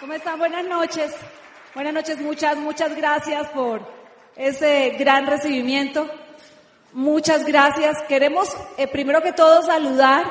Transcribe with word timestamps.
¿Cómo 0.00 0.12
están? 0.12 0.38
Buenas 0.38 0.66
noches. 0.66 1.14
Buenas 1.74 1.94
noches, 1.94 2.20
muchas, 2.20 2.58
muchas 2.58 2.94
gracias 2.94 3.48
por 3.48 3.80
ese 4.36 4.90
gran 4.98 5.26
recibimiento. 5.26 6.06
Muchas 6.92 7.46
gracias. 7.46 8.02
Queremos, 8.06 8.54
eh, 8.76 8.88
primero 8.88 9.22
que 9.22 9.32
todo, 9.32 9.62
saludar 9.62 10.24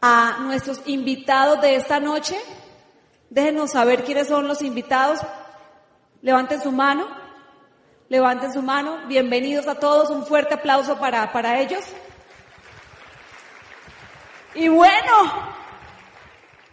a 0.00 0.38
nuestros 0.40 0.82
invitados 0.86 1.60
de 1.60 1.76
esta 1.76 2.00
noche. 2.00 2.36
Déjenos 3.30 3.70
saber 3.70 4.02
quiénes 4.02 4.26
son 4.26 4.48
los 4.48 4.60
invitados. 4.62 5.20
Levanten 6.20 6.60
su 6.60 6.72
mano. 6.72 7.06
Levanten 8.08 8.52
su 8.52 8.62
mano. 8.62 9.06
Bienvenidos 9.06 9.68
a 9.68 9.76
todos. 9.76 10.10
Un 10.10 10.26
fuerte 10.26 10.54
aplauso 10.54 10.98
para, 10.98 11.30
para 11.32 11.60
ellos. 11.60 11.84
Y 14.54 14.66
bueno, 14.66 15.12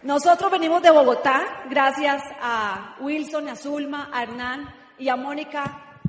nosotros 0.02 0.50
venimos 0.50 0.82
de 0.82 0.90
Bogotá, 0.90 1.64
gracias 1.70 2.22
a 2.40 2.96
Wilson, 3.00 3.48
a 3.48 3.56
Zulma, 3.56 4.10
a 4.12 4.22
Hernán 4.22 4.72
y 4.98 5.08
a 5.08 5.16
Mónica 5.16 6.00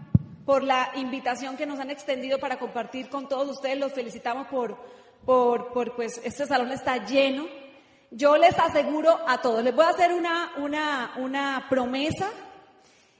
por 0.46 0.64
la 0.64 0.92
invitación 0.96 1.58
que 1.58 1.66
nos 1.66 1.80
han 1.80 1.90
extendido 1.90 2.38
para 2.38 2.60
compartir 2.60 3.10
con 3.10 3.28
todos 3.28 3.50
ustedes. 3.50 3.78
Los 3.78 3.94
felicitamos 3.94 4.48
por, 4.48 4.78
por, 5.26 5.72
por 5.72 5.96
pues, 5.96 6.20
este 6.24 6.46
salón 6.46 6.72
está 6.72 7.06
lleno. 7.06 7.48
Yo 8.12 8.38
les 8.38 8.58
aseguro 8.60 9.20
a 9.28 9.42
todos, 9.42 9.64
les 9.64 9.76
voy 9.76 9.86
a 9.86 9.90
hacer 9.90 10.14
una, 10.14 10.54
una, 10.58 11.14
una 11.18 11.66
promesa 11.70 12.30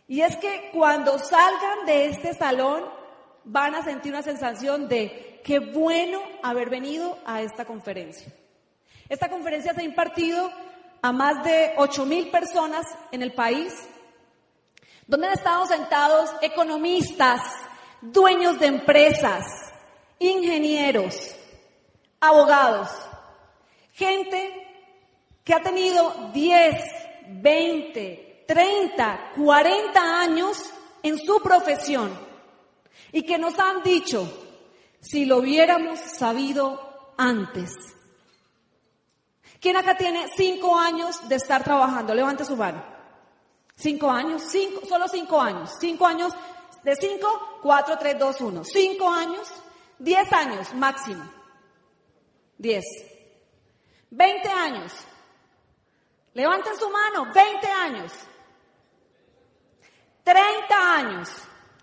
y 0.08 0.22
es 0.22 0.38
que 0.38 0.70
cuando 0.74 1.20
salgan 1.20 1.86
de 1.86 2.06
este 2.08 2.34
salón 2.34 2.86
van 3.44 3.76
a 3.76 3.84
sentir 3.84 4.14
una 4.14 4.22
sensación 4.22 4.88
de 4.88 5.42
qué 5.44 5.60
bueno 5.60 6.22
haber 6.44 6.70
venido 6.70 7.18
a 7.26 7.42
esta 7.42 7.66
conferencia. 7.66 8.34
Esta 9.10 9.30
conferencia 9.30 9.74
se 9.74 9.82
ha 9.82 9.86
impartido 9.86 10.52
a 11.02 11.12
más 11.12 11.44
de 11.44 11.74
8 11.78 12.06
mil 12.06 12.30
personas 12.30 12.86
en 13.12 13.22
el 13.22 13.34
país, 13.34 13.74
donde 15.06 15.28
han 15.28 15.34
estado 15.34 15.66
sentados 15.66 16.30
economistas, 16.42 17.42
dueños 18.02 18.60
de 18.60 18.68
empresas, 18.68 19.46
ingenieros, 20.20 21.36
abogados, 22.20 22.90
gente 23.94 24.68
que 25.44 25.54
ha 25.54 25.62
tenido 25.62 26.32
10, 26.34 26.76
20, 27.30 28.44
30, 28.46 29.32
40 29.38 30.20
años 30.20 30.58
en 31.04 31.18
su 31.18 31.42
profesión 31.42 32.12
y 33.14 33.24
que 33.24 33.38
nos 33.38 33.58
han 33.58 33.84
dicho, 33.84 34.30
si 35.00 35.26
lo 35.26 35.38
hubiéramos 35.38 36.00
sabido 36.00 37.14
antes, 37.18 37.72
¿Quién 39.60 39.76
acá 39.76 39.96
tiene 39.98 40.28
cinco 40.36 40.78
años 40.78 41.28
de 41.28 41.36
estar 41.36 41.64
trabajando? 41.64 42.14
Levante 42.14 42.46
su 42.46 42.56
mano. 42.56 42.84
Cinco 43.76 44.10
años, 44.10 44.44
cinco, 44.50 44.82
solo 44.88 45.08
cinco 45.08 45.42
años. 45.42 45.72
Cinco 45.80 46.06
años, 46.06 46.34
de 46.84 46.96
cinco, 46.96 47.60
cuatro, 47.62 47.98
tres, 47.98 48.18
dos, 48.20 48.42
uno. 48.42 48.64
Cinco 48.64 49.10
años, 49.10 49.48
diez 50.00 50.32
años 50.32 50.74
máximo. 50.74 51.24
Diez. 52.58 52.86
Veinte 54.10 54.50
años. 54.50 54.94
Levanten 56.34 56.78
su 56.78 56.90
mano, 56.90 57.32
veinte 57.34 57.68
años. 57.68 58.14
Treinta 60.24 60.94
años. 60.96 61.30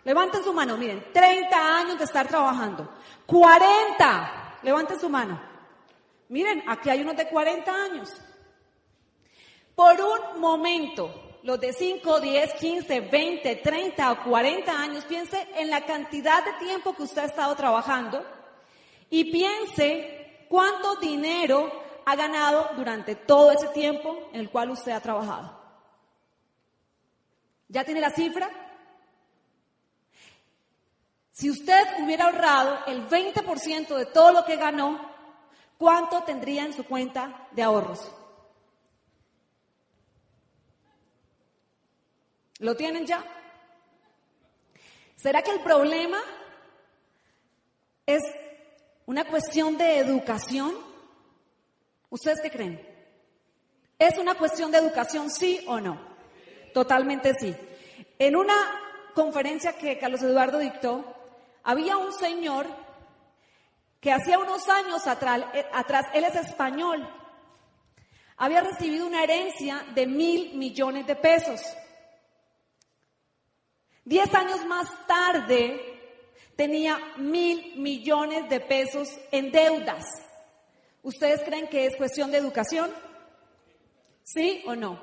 Levanten 0.04 0.44
su 0.44 0.52
mano, 0.52 0.76
miren, 0.76 1.12
treinta 1.12 1.78
años 1.78 1.98
de 1.98 2.04
estar 2.04 2.28
trabajando. 2.28 2.88
Cuarenta. 3.26 4.58
Levanten 4.62 5.00
su 5.00 5.08
mano. 5.08 5.53
Miren, 6.28 6.62
aquí 6.66 6.90
hay 6.90 7.02
unos 7.02 7.16
de 7.16 7.28
40 7.28 7.72
años. 7.72 8.12
Por 9.74 10.00
un 10.00 10.40
momento, 10.40 11.38
los 11.42 11.60
de 11.60 11.72
5, 11.72 12.20
10, 12.20 12.54
15, 12.54 13.00
20, 13.00 13.56
30 13.56 14.12
o 14.12 14.24
40 14.24 14.72
años, 14.72 15.04
piense 15.04 15.46
en 15.56 15.68
la 15.68 15.84
cantidad 15.84 16.44
de 16.44 16.64
tiempo 16.64 16.94
que 16.94 17.02
usted 17.02 17.22
ha 17.22 17.26
estado 17.26 17.54
trabajando 17.54 18.24
y 19.10 19.30
piense 19.30 20.46
cuánto 20.48 20.96
dinero 20.96 21.70
ha 22.06 22.16
ganado 22.16 22.70
durante 22.76 23.14
todo 23.14 23.52
ese 23.52 23.68
tiempo 23.68 24.28
en 24.32 24.40
el 24.40 24.50
cual 24.50 24.70
usted 24.70 24.92
ha 24.92 25.00
trabajado. 25.00 25.60
¿Ya 27.68 27.84
tiene 27.84 28.00
la 28.00 28.10
cifra? 28.10 28.50
Si 31.32 31.50
usted 31.50 31.84
hubiera 32.00 32.26
ahorrado 32.26 32.78
el 32.86 33.08
20% 33.08 33.96
de 33.96 34.06
todo 34.06 34.32
lo 34.32 34.44
que 34.44 34.56
ganó, 34.56 35.13
¿cuánto 35.78 36.22
tendría 36.22 36.64
en 36.64 36.72
su 36.72 36.84
cuenta 36.84 37.48
de 37.52 37.62
ahorros? 37.62 38.10
¿Lo 42.58 42.76
tienen 42.76 43.06
ya? 43.06 43.24
¿Será 45.16 45.42
que 45.42 45.50
el 45.50 45.60
problema 45.60 46.18
es 48.06 48.22
una 49.06 49.24
cuestión 49.24 49.76
de 49.76 49.98
educación? 49.98 50.74
¿Ustedes 52.10 52.40
qué 52.40 52.50
creen? 52.50 52.94
¿Es 53.98 54.18
una 54.18 54.34
cuestión 54.34 54.70
de 54.70 54.78
educación, 54.78 55.30
sí 55.30 55.64
o 55.66 55.80
no? 55.80 56.00
Totalmente 56.72 57.32
sí. 57.38 57.54
En 58.18 58.36
una 58.36 58.54
conferencia 59.14 59.76
que 59.76 59.98
Carlos 59.98 60.22
Eduardo 60.22 60.58
dictó, 60.58 61.04
había 61.62 61.96
un 61.96 62.12
señor 62.12 62.66
que 64.04 64.12
hacía 64.12 64.38
unos 64.38 64.68
años 64.68 65.02
eh, 65.06 65.66
atrás, 65.72 66.04
él 66.12 66.24
es 66.24 66.34
español, 66.36 67.08
había 68.36 68.60
recibido 68.60 69.06
una 69.06 69.24
herencia 69.24 69.82
de 69.94 70.06
mil 70.06 70.54
millones 70.56 71.06
de 71.06 71.16
pesos. 71.16 71.62
Diez 74.04 74.32
años 74.34 74.62
más 74.66 74.88
tarde 75.06 76.20
tenía 76.54 76.98
mil 77.16 77.78
millones 77.78 78.46
de 78.50 78.60
pesos 78.60 79.08
en 79.32 79.50
deudas. 79.50 80.04
¿Ustedes 81.02 81.42
creen 81.42 81.68
que 81.68 81.86
es 81.86 81.96
cuestión 81.96 82.30
de 82.30 82.36
educación? 82.36 82.92
¿Sí 84.22 84.62
o 84.66 84.76
no? 84.76 85.00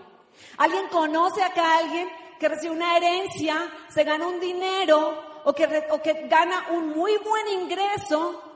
¿Alguien 0.58 0.88
conoce 0.90 1.42
acá 1.42 1.64
a 1.64 1.78
alguien 1.80 2.08
que 2.40 2.50
recibe 2.50 2.76
una 2.76 2.98
herencia, 2.98 3.68
se 3.90 4.04
gana 4.04 4.28
un 4.28 4.40
dinero 4.40 5.42
o 5.44 5.54
que, 5.54 5.88
o 5.90 6.00
que 6.04 6.28
gana 6.28 6.68
un 6.70 6.90
muy 6.90 7.18
buen 7.18 7.48
ingreso 7.48 8.51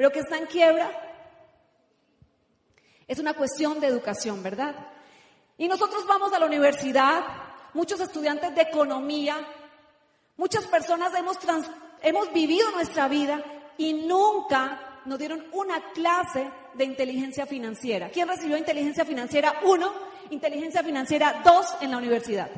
pero 0.00 0.12
que 0.12 0.20
está 0.20 0.38
en 0.38 0.46
quiebra. 0.46 0.90
Es 3.06 3.18
una 3.18 3.34
cuestión 3.34 3.80
de 3.80 3.86
educación, 3.86 4.42
¿verdad? 4.42 4.74
Y 5.58 5.68
nosotros 5.68 6.06
vamos 6.06 6.32
a 6.32 6.38
la 6.38 6.46
universidad, 6.46 7.22
muchos 7.74 8.00
estudiantes 8.00 8.54
de 8.54 8.62
economía, 8.62 9.36
muchas 10.38 10.64
personas 10.68 11.12
hemos, 11.14 11.36
hemos 12.00 12.32
vivido 12.32 12.70
nuestra 12.70 13.08
vida 13.08 13.44
y 13.76 13.92
nunca 13.92 15.02
nos 15.04 15.18
dieron 15.18 15.44
una 15.52 15.92
clase 15.92 16.50
de 16.72 16.84
inteligencia 16.86 17.44
financiera. 17.44 18.08
¿Quién 18.08 18.26
recibió 18.26 18.56
inteligencia 18.56 19.04
financiera? 19.04 19.60
Uno, 19.64 19.92
inteligencia 20.30 20.82
financiera 20.82 21.42
dos 21.44 21.76
en 21.82 21.90
la 21.90 21.98
universidad. 21.98 22.48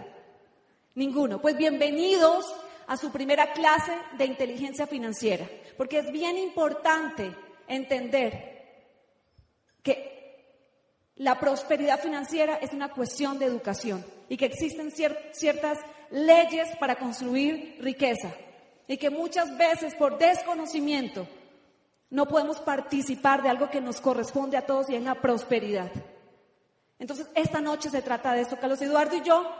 Ninguno. 0.95 1.41
Pues 1.41 1.57
bienvenidos 1.57 2.55
a 2.87 2.97
su 2.97 3.11
primera 3.11 3.53
clase 3.53 3.93
de 4.17 4.27
inteligencia 4.27 4.87
financiera, 4.87 5.49
porque 5.77 5.99
es 5.99 6.11
bien 6.11 6.39
importante 6.39 7.35
entender 7.69 8.53
que 9.83 10.13
la 11.17 11.39
prosperidad 11.39 12.01
financiera 12.01 12.57
es 12.57 12.73
una 12.73 12.91
cuestión 12.91 13.39
de 13.39 13.47
educación 13.47 14.05
y 14.29 14.37
que 14.37 14.47
existen 14.47 14.91
ciertas 14.91 15.79
leyes 16.11 16.77
para 16.79 16.97
construir 16.97 17.79
riqueza 17.81 18.33
y 18.87 18.97
que 18.97 19.11
muchas 19.11 19.57
veces 19.57 19.95
por 19.95 20.19
desconocimiento 20.19 21.27
no 22.11 22.27
podemos 22.27 22.61
participar 22.61 23.43
de 23.43 23.49
algo 23.49 23.71
que 23.71 23.81
nos 23.81 24.01
corresponde 24.01 24.57
a 24.57 24.67
todos 24.67 24.91
y 24.91 24.97
es 24.97 25.03
la 25.03 25.15
prosperidad. 25.15 25.91
Entonces, 26.99 27.27
esta 27.35 27.61
noche 27.61 27.89
se 27.89 28.03
trata 28.03 28.35
de 28.35 28.43
esto. 28.43 28.59
Carlos 28.61 28.83
Eduardo 28.83 29.17
y 29.17 29.23
yo 29.23 29.51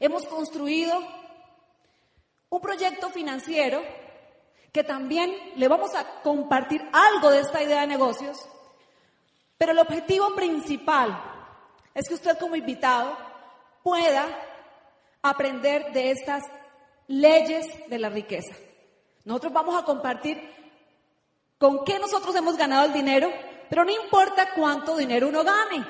hemos 0.00 0.26
construido 0.26 0.92
un 2.48 2.60
proyecto 2.60 3.10
financiero 3.10 3.82
que 4.72 4.84
también 4.84 5.34
le 5.56 5.68
vamos 5.68 5.94
a 5.94 6.20
compartir 6.22 6.82
algo 6.92 7.30
de 7.30 7.40
esta 7.40 7.62
idea 7.62 7.80
de 7.80 7.86
negocios, 7.86 8.38
pero 9.56 9.72
el 9.72 9.78
objetivo 9.78 10.34
principal 10.34 11.18
es 11.94 12.08
que 12.08 12.14
usted 12.14 12.38
como 12.38 12.56
invitado 12.56 13.16
pueda 13.82 14.26
aprender 15.22 15.92
de 15.92 16.10
estas 16.10 16.44
leyes 17.08 17.66
de 17.88 17.98
la 17.98 18.10
riqueza. 18.10 18.54
Nosotros 19.24 19.52
vamos 19.52 19.80
a 19.80 19.84
compartir 19.84 20.38
con 21.58 21.84
qué 21.84 21.98
nosotros 21.98 22.34
hemos 22.36 22.56
ganado 22.56 22.84
el 22.86 22.92
dinero, 22.92 23.30
pero 23.70 23.84
no 23.84 23.90
importa 23.90 24.52
cuánto 24.54 24.96
dinero 24.96 25.28
uno 25.28 25.42
gane. 25.42 25.86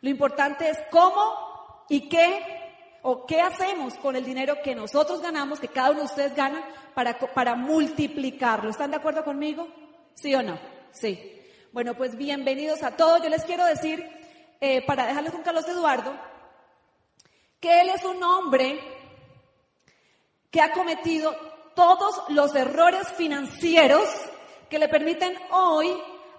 Lo 0.00 0.08
importante 0.08 0.70
es 0.70 0.78
cómo 0.90 1.84
y 1.88 2.08
qué 2.08 2.63
¿O 3.06 3.26
qué 3.26 3.38
hacemos 3.42 3.92
con 3.98 4.16
el 4.16 4.24
dinero 4.24 4.62
que 4.64 4.74
nosotros 4.74 5.20
ganamos, 5.20 5.60
que 5.60 5.68
cada 5.68 5.90
uno 5.90 6.00
de 6.00 6.06
ustedes 6.06 6.34
gana, 6.34 6.66
para, 6.94 7.18
para 7.18 7.54
multiplicarlo? 7.54 8.70
¿Están 8.70 8.92
de 8.92 8.96
acuerdo 8.96 9.22
conmigo? 9.22 9.68
¿Sí 10.14 10.34
o 10.34 10.42
no? 10.42 10.58
Sí. 10.90 11.42
Bueno, 11.70 11.92
pues 11.92 12.16
bienvenidos 12.16 12.82
a 12.82 12.96
todos. 12.96 13.22
Yo 13.22 13.28
les 13.28 13.44
quiero 13.44 13.66
decir, 13.66 14.08
eh, 14.58 14.80
para 14.86 15.04
dejarles 15.04 15.32
con 15.32 15.42
Carlos 15.42 15.68
Eduardo, 15.68 16.18
que 17.60 17.82
él 17.82 17.90
es 17.90 18.02
un 18.04 18.22
hombre 18.22 18.80
que 20.50 20.62
ha 20.62 20.72
cometido 20.72 21.36
todos 21.74 22.22
los 22.30 22.54
errores 22.54 23.06
financieros 23.18 24.08
que 24.70 24.78
le 24.78 24.88
permiten 24.88 25.36
hoy, 25.50 25.92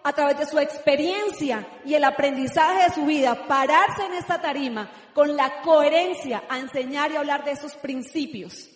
a 0.05 0.13
través 0.13 0.37
de 0.37 0.45
su 0.45 0.59
experiencia 0.59 1.67
y 1.83 1.95
el 1.95 2.03
aprendizaje 2.03 2.83
de 2.83 2.93
su 2.93 3.07
vida, 3.07 3.47
pararse 3.47 4.05
en 4.05 4.13
esta 4.13 4.39
tarima 4.39 4.87
con 5.15 5.35
la 5.35 5.63
coherencia 5.63 6.43
a 6.47 6.59
enseñar 6.59 7.11
y 7.11 7.15
hablar 7.15 7.43
de 7.43 7.53
esos 7.53 7.73
principios. 7.73 8.69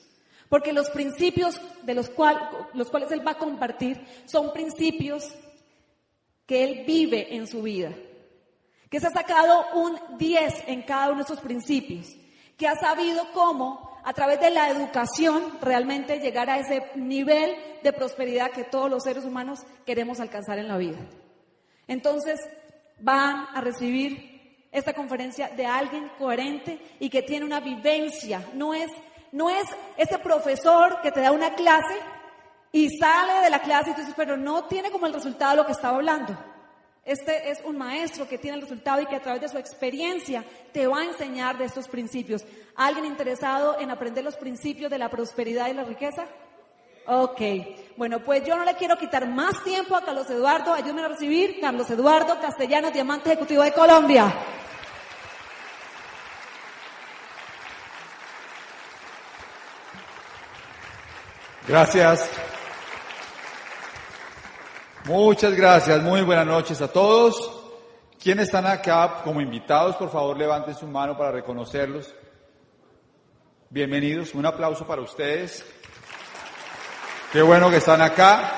Porque 0.50 0.74
los 0.74 0.90
principios 0.90 1.62
de 1.84 1.94
los, 1.94 2.10
cuales 2.10 3.12
él 3.12 3.26
va 3.26 3.34
a 3.34 3.38
compartir 3.38 4.04
son 4.26 4.52
principios 4.54 5.24
que 6.48 6.64
él 6.64 6.84
vive 6.88 7.36
en 7.36 7.46
su 7.46 7.62
vida. 7.62 7.94
Que 8.90 9.00
se 9.00 9.06
ha 9.06 9.12
sacado 9.12 9.68
un 9.76 10.18
10 10.18 10.64
en 10.66 10.82
cada 10.82 11.10
uno 11.10 11.18
de 11.18 11.26
esos 11.26 11.42
principios. 11.42 12.08
Que 12.58 12.68
ha 12.68 12.76
sabido 12.76 13.28
cómo 13.36 13.89
a 14.10 14.14
través 14.14 14.40
de 14.40 14.50
la 14.50 14.70
educación 14.72 15.60
realmente 15.62 16.20
llegar 16.20 16.50
a 16.50 16.58
ese 16.58 16.82
nivel 16.96 17.56
de 17.84 17.94
prosperidad 17.94 18.50
que 18.50 18.64
todos 18.64 18.90
los 18.90 19.04
seres 19.04 19.24
humanos 19.24 19.60
queremos 19.86 20.20
alcanzar 20.20 20.58
en 20.58 20.68
la 20.68 20.78
vida. 20.78 20.98
Entonces, 21.88 22.40
van 23.00 23.46
a 23.54 23.62
recibir 23.62 24.66
esta 24.72 24.94
conferencia 24.94 25.50
de 25.50 25.68
alguien 25.68 26.10
coherente 26.18 26.82
y 27.00 27.12
que 27.12 27.22
tiene 27.22 27.46
una 27.46 27.60
vivencia. 27.60 28.44
No 28.56 28.74
es, 28.74 28.90
no 29.32 29.52
es 29.52 29.68
ese 29.96 30.18
profesor 30.18 31.02
que 31.04 31.12
te 31.12 31.22
da 31.22 31.32
una 31.32 31.54
clase 31.54 32.00
y 32.72 32.90
sale 32.98 33.44
de 33.44 33.52
la 33.52 33.62
clase 33.62 33.92
y 33.92 33.94
tú 33.94 34.00
dices, 34.00 34.16
pero 34.18 34.36
no 34.36 34.64
tiene 34.64 34.90
como 34.90 35.06
el 35.06 35.14
resultado 35.14 35.58
lo 35.58 35.68
que 35.68 35.74
estaba 35.74 35.98
hablando. 35.98 36.36
Este 37.10 37.50
es 37.50 37.60
un 37.66 37.76
maestro 37.76 38.28
que 38.28 38.38
tiene 38.38 38.58
el 38.58 38.62
resultado 38.62 39.02
y 39.02 39.08
que 39.08 39.16
a 39.16 39.20
través 39.20 39.42
de 39.42 39.50
su 39.50 39.58
experiencia 39.58 40.46
te 40.72 40.86
va 40.86 41.00
a 41.00 41.06
enseñar 41.06 41.58
de 41.58 41.66
estos 41.66 41.88
principios. 41.88 42.46
¿Alguien 42.76 43.04
interesado 43.04 43.80
en 43.80 43.90
aprender 43.90 44.24
los 44.24 44.36
principios 44.36 44.92
de 44.92 45.00
la 45.00 45.10
prosperidad 45.10 45.70
y 45.70 45.74
la 45.74 45.86
riqueza? 45.86 46.28
Ok, 47.08 47.42
bueno, 47.98 48.20
pues 48.20 48.46
yo 48.46 48.56
no 48.56 48.64
le 48.64 48.76
quiero 48.76 48.96
quitar 48.96 49.28
más 49.28 49.64
tiempo 49.64 49.96
a 49.96 50.06
Carlos 50.06 50.30
Eduardo. 50.30 50.72
Ayúdenme 50.72 51.02
a 51.02 51.08
recibir 51.08 51.60
Carlos 51.60 51.90
Eduardo 51.90 52.40
Castellanos, 52.40 52.94
Diamante 52.94 53.32
Ejecutivo 53.32 53.64
de 53.64 53.72
Colombia. 53.72 54.32
Gracias. 61.68 62.30
Muchas 65.10 65.56
gracias, 65.56 66.04
muy 66.04 66.22
buenas 66.22 66.46
noches 66.46 66.80
a 66.84 66.88
todos. 66.88 67.52
¿Quiénes 68.22 68.46
están 68.46 68.68
acá 68.68 69.22
como 69.24 69.42
invitados? 69.42 69.96
Por 69.96 70.12
favor, 70.12 70.38
levanten 70.38 70.76
su 70.76 70.86
mano 70.86 71.18
para 71.18 71.32
reconocerlos. 71.32 72.14
Bienvenidos, 73.72 74.36
un 74.36 74.46
aplauso 74.46 74.86
para 74.86 75.02
ustedes. 75.02 75.66
Qué 77.34 77.42
bueno 77.42 77.72
que 77.72 77.78
están 77.78 78.04
acá. 78.04 78.52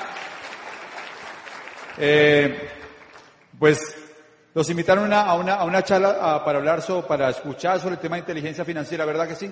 Eh, 1.96 2.68
pues 3.58 3.96
los 4.52 4.68
invitaron 4.68 5.10
a, 5.10 5.32
una, 5.32 5.54
a 5.54 5.64
una 5.64 5.82
charla 5.82 6.44
para 6.44 6.58
hablar 6.58 6.82
sobre, 6.82 7.08
para 7.08 7.30
escuchar 7.30 7.80
sobre 7.80 7.94
el 7.94 8.00
tema 8.02 8.16
de 8.16 8.20
inteligencia 8.20 8.62
financiera, 8.62 9.06
¿verdad 9.06 9.26
que 9.26 9.36
sí? 9.36 9.50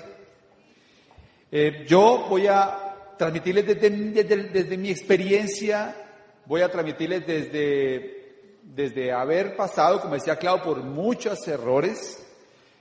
Eh, 1.50 1.87
yo 1.88 2.26
voy 2.29 2.47
a 2.47 3.14
transmitirles 3.17 3.69
desde, 3.69 3.88
desde, 3.88 4.37
desde 4.50 4.76
mi 4.76 4.91
experiencia 4.91 6.08
voy 6.50 6.62
a 6.62 6.69
transmitirles 6.69 7.25
desde, 7.25 8.58
desde 8.64 9.12
haber 9.12 9.55
pasado, 9.55 10.00
como 10.00 10.14
decía 10.14 10.35
Clau, 10.35 10.61
por 10.61 10.82
muchos 10.82 11.47
errores. 11.47 12.26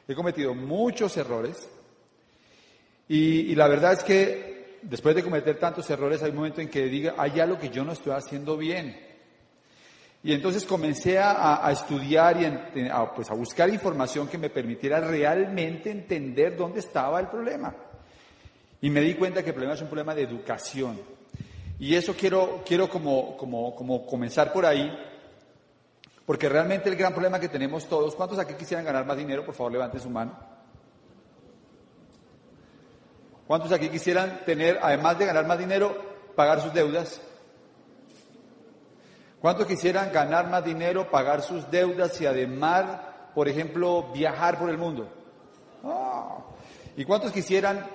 He 0.07 0.15
cometido 0.15 0.55
muchos 0.55 1.15
errores. 1.17 1.69
Y, 3.07 3.53
la 3.53 3.67
verdad 3.67 3.93
es 3.93 4.03
que 4.03 4.79
después 4.81 5.15
de 5.15 5.21
cometer 5.21 5.59
tantos 5.59 5.87
errores 5.91 6.23
hay 6.23 6.31
un 6.31 6.37
momento 6.37 6.61
en 6.61 6.67
que 6.67 6.85
diga, 6.85 7.13
hay 7.15 7.39
algo 7.39 7.59
que 7.59 7.69
yo 7.69 7.83
no 7.83 7.91
estoy 7.91 8.13
haciendo 8.13 8.57
bien. 8.57 8.99
Y 10.23 10.33
entonces 10.33 10.65
comencé 10.65 11.19
a, 11.19 11.69
estudiar 11.71 12.41
y 12.41 12.89
a, 12.89 13.13
pues 13.13 13.29
a 13.29 13.35
buscar 13.35 13.69
información 13.69 14.27
que 14.27 14.39
me 14.39 14.49
permitiera 14.49 14.99
realmente 14.99 15.91
entender 15.91 16.57
dónde 16.57 16.79
estaba 16.79 17.19
el 17.19 17.27
problema. 17.27 17.75
Y 18.81 18.89
me 18.89 19.01
di 19.01 19.13
cuenta 19.13 19.43
que 19.43 19.49
el 19.49 19.53
problema 19.53 19.75
es 19.75 19.81
un 19.83 19.89
problema 19.89 20.15
de 20.15 20.23
educación. 20.23 21.18
Y 21.79 21.95
eso 21.95 22.13
quiero, 22.13 22.61
quiero 22.65 22.89
como, 22.89 23.37
como, 23.37 23.73
como 23.73 24.05
comenzar 24.05 24.51
por 24.51 24.65
ahí, 24.65 24.91
porque 26.25 26.49
realmente 26.49 26.89
el 26.89 26.97
gran 26.97 27.13
problema 27.13 27.39
que 27.39 27.47
tenemos 27.47 27.87
todos, 27.87 28.15
¿cuántos 28.15 28.37
aquí 28.37 28.53
quisieran 28.53 28.85
ganar 28.85 29.05
más 29.05 29.17
dinero? 29.17 29.45
Por 29.45 29.55
favor, 29.55 29.71
levanten 29.71 30.01
su 30.01 30.09
mano. 30.09 30.37
¿Cuántos 33.47 33.71
aquí 33.71 33.89
quisieran 33.89 34.41
tener, 34.45 34.77
además 34.81 35.17
de 35.17 35.25
ganar 35.25 35.47
más 35.47 35.57
dinero, 35.57 35.97
pagar 36.35 36.61
sus 36.61 36.73
deudas? 36.73 37.21
¿Cuántos 39.39 39.65
quisieran 39.65 40.11
ganar 40.11 40.49
más 40.49 40.65
dinero, 40.65 41.09
pagar 41.09 41.41
sus 41.41 41.71
deudas 41.71 42.19
y 42.19 42.25
además, 42.25 42.85
por 43.33 43.47
ejemplo, 43.47 44.11
viajar 44.13 44.59
por 44.59 44.69
el 44.69 44.77
mundo? 44.77 45.09
Ah. 45.83 46.39
¿Y 46.97 47.05
cuántos 47.05 47.31
quisieran 47.31 47.85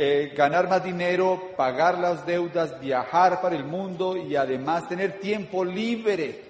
eh, 0.00 0.32
ganar 0.32 0.68
más 0.68 0.84
dinero, 0.84 1.54
pagar 1.56 1.98
las 1.98 2.24
deudas, 2.24 2.78
viajar 2.78 3.40
para 3.40 3.56
el 3.56 3.64
mundo 3.64 4.16
y 4.16 4.36
además 4.36 4.86
tener 4.86 5.18
tiempo 5.18 5.64
libre. 5.64 6.40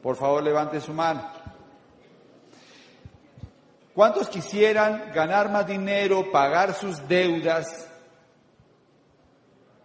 Por 0.00 0.14
favor, 0.14 0.40
levante 0.40 0.80
su 0.80 0.92
mano. 0.92 1.28
¿Cuántos 3.92 4.28
quisieran 4.28 5.10
ganar 5.12 5.50
más 5.50 5.66
dinero, 5.66 6.30
pagar 6.30 6.72
sus 6.72 7.08
deudas, 7.08 7.90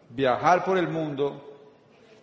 viajar 0.09 0.63
por 0.63 0.77
el 0.77 0.88
mundo, 0.88 1.51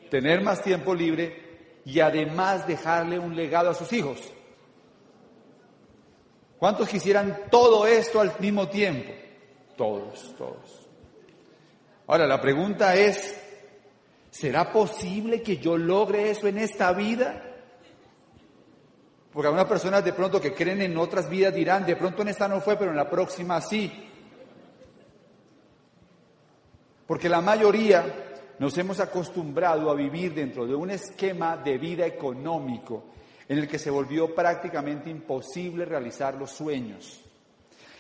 tener 0.08 0.40
más 0.40 0.62
tiempo 0.62 0.94
libre 0.94 1.80
y 1.84 1.98
además 1.98 2.64
dejarle 2.64 3.19
un 3.19 3.34
legado 3.34 3.70
a 3.70 3.74
sus 3.74 3.92
hijos? 3.92 4.20
¿Cuántos 6.60 6.88
quisieran 6.88 7.40
todo 7.50 7.88
esto 7.88 8.20
al 8.20 8.32
mismo 8.38 8.69
tiempo? 8.69 9.12
Todos, 9.82 10.32
todos. 10.38 10.88
Ahora, 12.06 12.25
la 12.29 12.40
pregunta 12.40 12.94
es, 12.94 13.37
¿será 14.31 14.70
posible 14.70 15.43
que 15.43 15.56
yo 15.56 15.76
logre 15.76 16.31
eso 16.31 16.46
en 16.46 16.58
esta 16.58 16.93
vida? 16.93 17.43
Porque 19.32 19.49
algunas 19.49 19.67
personas 19.67 20.05
de 20.05 20.12
pronto 20.12 20.40
que 20.40 20.55
creen 20.55 20.82
en 20.82 20.96
otras 20.96 21.29
vidas 21.29 21.52
dirán, 21.52 21.84
de 21.84 21.96
pronto 21.96 22.23
en 22.23 22.29
esta 22.29 22.46
no 22.46 22.61
fue, 22.61 22.76
pero 22.76 22.93
en 22.93 22.96
la 22.96 23.11
próxima 23.11 23.61
sí. 23.61 23.91
Porque 27.05 27.29
la 27.29 27.41
mayoría 27.41 28.55
nos 28.60 28.79
hemos 28.79 29.01
acostumbrado 29.01 29.91
a 29.91 29.96
vivir 29.96 30.32
dentro 30.32 30.65
de 30.65 30.77
un 30.77 30.91
esquema 30.91 31.56
de 31.56 31.79
vida 31.79 32.06
económico 32.06 33.06
en 33.48 33.58
el 33.58 33.67
que 33.67 33.81
se 33.81 33.91
volvió 33.91 34.32
prácticamente 34.32 35.10
imposible 35.10 35.84
realizar 35.84 36.34
los 36.34 36.53
sueños. 36.53 37.21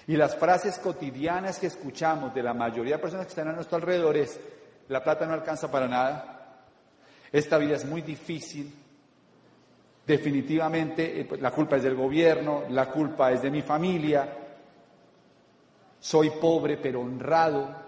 Y 0.06 0.16
las 0.16 0.36
frases 0.36 0.78
cotidianas 0.78 1.58
que 1.58 1.68
escuchamos 1.68 2.34
de 2.34 2.42
la 2.42 2.54
mayoría 2.54 2.96
de 2.96 3.02
personas 3.02 3.26
que 3.26 3.30
están 3.30 3.48
a 3.48 3.52
nuestro 3.52 3.76
alrededor 3.76 4.16
es, 4.16 4.38
la 4.88 5.02
plata 5.02 5.26
no 5.26 5.34
alcanza 5.34 5.70
para 5.70 5.86
nada, 5.86 6.66
esta 7.30 7.56
vida 7.58 7.76
es 7.76 7.84
muy 7.84 8.02
difícil, 8.02 8.72
definitivamente 10.06 11.20
eh, 11.20 11.24
pues, 11.24 11.40
la 11.40 11.50
culpa 11.50 11.76
es 11.76 11.82
del 11.82 11.94
gobierno, 11.94 12.64
la 12.70 12.90
culpa 12.90 13.32
es 13.32 13.42
de 13.42 13.50
mi 13.50 13.62
familia, 13.62 14.38
soy 16.00 16.30
pobre 16.30 16.76
pero 16.78 17.00
honrado, 17.00 17.82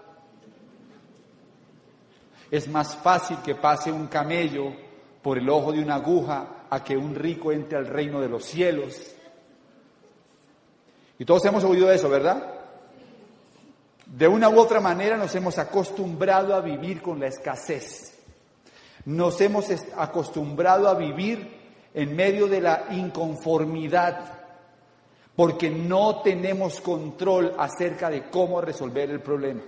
es 2.49 2.67
más 2.69 2.95
fácil 2.95 3.37
que 3.43 3.55
pase 3.55 3.91
un 3.91 4.07
camello 4.07 4.71
por 5.21 5.37
el 5.37 5.49
ojo 5.49 5.71
de 5.71 5.81
una 5.81 5.95
aguja 5.95 6.65
a 6.69 6.83
que 6.83 6.95
un 6.95 7.15
rico 7.15 7.51
entre 7.51 7.77
al 7.77 7.87
reino 7.87 8.21
de 8.21 8.29
los 8.29 8.45
cielos. 8.45 9.14
Y 11.17 11.25
todos 11.25 11.45
hemos 11.45 11.63
oído 11.63 11.91
eso, 11.91 12.09
¿verdad? 12.09 12.55
De 14.05 14.27
una 14.27 14.49
u 14.49 14.59
otra 14.59 14.79
manera 14.79 15.17
nos 15.17 15.33
hemos 15.35 15.57
acostumbrado 15.57 16.53
a 16.53 16.61
vivir 16.61 17.01
con 17.01 17.19
la 17.19 17.27
escasez. 17.27 18.19
Nos 19.05 19.39
hemos 19.41 19.67
acostumbrado 19.95 20.87
a 20.87 20.95
vivir 20.95 21.63
en 21.93 22.15
medio 22.15 22.47
de 22.47 22.61
la 22.61 22.85
inconformidad 22.91 24.33
porque 25.35 25.69
no 25.69 26.21
tenemos 26.21 26.81
control 26.81 27.53
acerca 27.57 28.09
de 28.09 28.29
cómo 28.29 28.61
resolver 28.61 29.09
el 29.09 29.21
problema. 29.21 29.61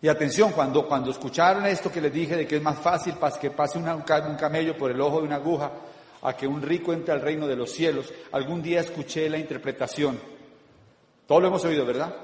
Y 0.00 0.08
atención, 0.08 0.52
cuando, 0.52 0.86
cuando 0.86 1.10
escucharon 1.10 1.66
esto 1.66 1.90
que 1.90 2.00
les 2.00 2.12
dije 2.12 2.36
de 2.36 2.46
que 2.46 2.56
es 2.56 2.62
más 2.62 2.78
fácil 2.78 3.14
que 3.40 3.50
pase 3.50 3.78
un 3.78 4.36
camello 4.36 4.76
por 4.76 4.90
el 4.90 5.00
ojo 5.00 5.18
de 5.18 5.26
una 5.26 5.36
aguja 5.36 5.72
a 6.22 6.36
que 6.36 6.46
un 6.46 6.62
rico 6.62 6.92
entre 6.92 7.14
al 7.14 7.20
reino 7.20 7.46
de 7.46 7.56
los 7.56 7.70
cielos. 7.70 8.12
Algún 8.32 8.62
día 8.62 8.80
escuché 8.80 9.28
la 9.28 9.38
interpretación. 9.38 10.18
Todos 11.26 11.42
lo 11.42 11.48
hemos 11.48 11.64
oído, 11.64 11.84
¿verdad? 11.84 12.14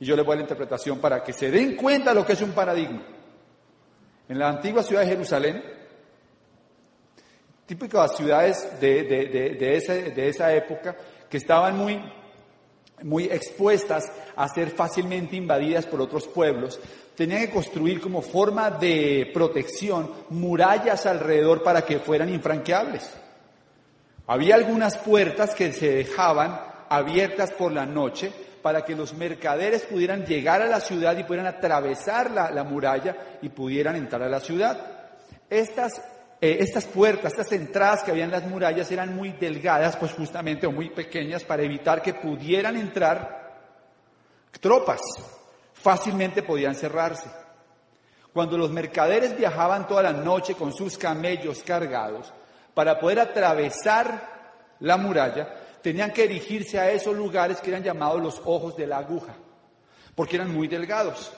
Y 0.00 0.06
yo 0.06 0.16
le 0.16 0.22
voy 0.22 0.34
a 0.34 0.36
la 0.36 0.42
interpretación 0.42 0.98
para 0.98 1.22
que 1.22 1.32
se 1.32 1.50
den 1.50 1.76
cuenta 1.76 2.10
de 2.10 2.16
lo 2.16 2.26
que 2.26 2.34
es 2.34 2.42
un 2.42 2.52
paradigma. 2.52 3.02
En 4.28 4.38
la 4.38 4.48
antigua 4.48 4.82
ciudad 4.82 5.02
de 5.02 5.08
Jerusalén, 5.08 5.62
típicas 7.66 8.16
ciudades 8.16 8.80
de, 8.80 9.04
de, 9.04 9.76
esa, 9.76 9.94
de 9.94 10.28
esa 10.28 10.54
época, 10.54 10.96
que 11.28 11.36
estaban 11.36 11.76
muy, 11.76 12.00
muy 13.02 13.24
expuestas 13.24 14.10
a 14.36 14.48
ser 14.48 14.70
fácilmente 14.70 15.36
invadidas 15.36 15.86
por 15.86 16.00
otros 16.00 16.26
pueblos, 16.26 16.78
tenían 17.14 17.40
que 17.40 17.50
construir 17.50 18.00
como 18.00 18.22
forma 18.22 18.70
de 18.70 19.30
protección 19.34 20.12
murallas 20.30 21.04
alrededor 21.06 21.62
para 21.62 21.82
que 21.82 21.98
fueran 21.98 22.28
infranqueables. 22.28 23.10
Había 24.26 24.54
algunas 24.54 24.98
puertas 24.98 25.54
que 25.54 25.72
se 25.72 25.90
dejaban 25.90 26.60
abiertas 26.88 27.50
por 27.50 27.72
la 27.72 27.86
noche 27.86 28.30
para 28.62 28.84
que 28.84 28.94
los 28.94 29.14
mercaderes 29.14 29.82
pudieran 29.82 30.26
llegar 30.26 30.60
a 30.62 30.66
la 30.66 30.80
ciudad 30.80 31.16
y 31.16 31.24
pudieran 31.24 31.46
atravesar 31.46 32.30
la, 32.30 32.64
muralla 32.64 33.16
y 33.40 33.48
pudieran 33.48 33.96
entrar 33.96 34.22
a 34.22 34.28
la 34.28 34.40
ciudad. 34.40 34.78
Estas, 35.48 36.02
eh, 36.40 36.58
estas 36.60 36.84
puertas, 36.86 37.32
estas 37.32 37.50
entradas 37.52 38.04
que 38.04 38.12
había 38.12 38.24
en 38.24 38.30
las 38.30 38.46
murallas 38.46 38.90
eran 38.92 39.14
muy 39.16 39.32
delgadas, 39.32 39.96
pues 39.96 40.12
justamente, 40.12 40.66
o 40.66 40.72
muy 40.72 40.90
pequeñas, 40.90 41.42
para 41.42 41.64
evitar 41.64 42.00
que 42.00 42.14
pudieran 42.14 42.76
entrar 42.76 43.38
tropas. 44.60 45.00
Fácilmente 45.72 46.42
podían 46.42 46.74
cerrarse. 46.74 47.28
Cuando 48.32 48.56
los 48.56 48.70
mercaderes 48.70 49.36
viajaban 49.36 49.88
toda 49.88 50.02
la 50.02 50.12
noche 50.12 50.54
con 50.54 50.72
sus 50.72 50.96
camellos 50.96 51.62
cargados, 51.64 52.32
para 52.72 53.00
poder 53.00 53.18
atravesar 53.18 54.76
la 54.80 54.96
muralla, 54.96 55.52
tenían 55.82 56.12
que 56.12 56.28
dirigirse 56.28 56.78
a 56.78 56.90
esos 56.90 57.16
lugares 57.16 57.60
que 57.60 57.70
eran 57.70 57.82
llamados 57.82 58.22
los 58.22 58.40
ojos 58.44 58.76
de 58.76 58.86
la 58.86 58.98
aguja, 58.98 59.34
porque 60.14 60.36
eran 60.36 60.52
muy 60.52 60.68
delgados. 60.68 61.32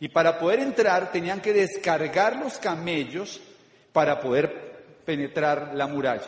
Y 0.00 0.08
para 0.08 0.38
poder 0.40 0.58
entrar 0.58 1.12
tenían 1.12 1.40
que 1.40 1.52
descargar 1.52 2.36
los 2.36 2.58
camellos 2.58 3.40
para 3.94 4.18
poder 4.18 5.00
penetrar 5.06 5.70
la 5.74 5.86
muralla. 5.86 6.26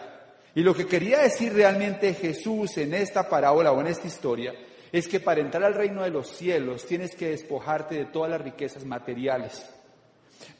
Y 0.55 0.63
lo 0.63 0.73
que 0.73 0.87
quería 0.87 1.19
decir 1.19 1.53
realmente 1.53 2.15
Jesús 2.15 2.79
en 2.79 2.95
esta 2.95 3.29
parábola 3.29 3.73
o 3.73 3.81
en 3.81 3.89
esta 3.89 4.07
historia 4.07 4.55
es 4.93 5.09
que 5.09 5.19
para 5.19 5.41
entrar 5.41 5.65
al 5.65 5.75
reino 5.75 6.05
de 6.05 6.11
los 6.11 6.29
cielos 6.29 6.87
tienes 6.87 7.17
que 7.17 7.31
despojarte 7.31 7.97
de 7.97 8.05
todas 8.07 8.31
las 8.31 8.41
riquezas 8.41 8.85
materiales. 8.85 9.69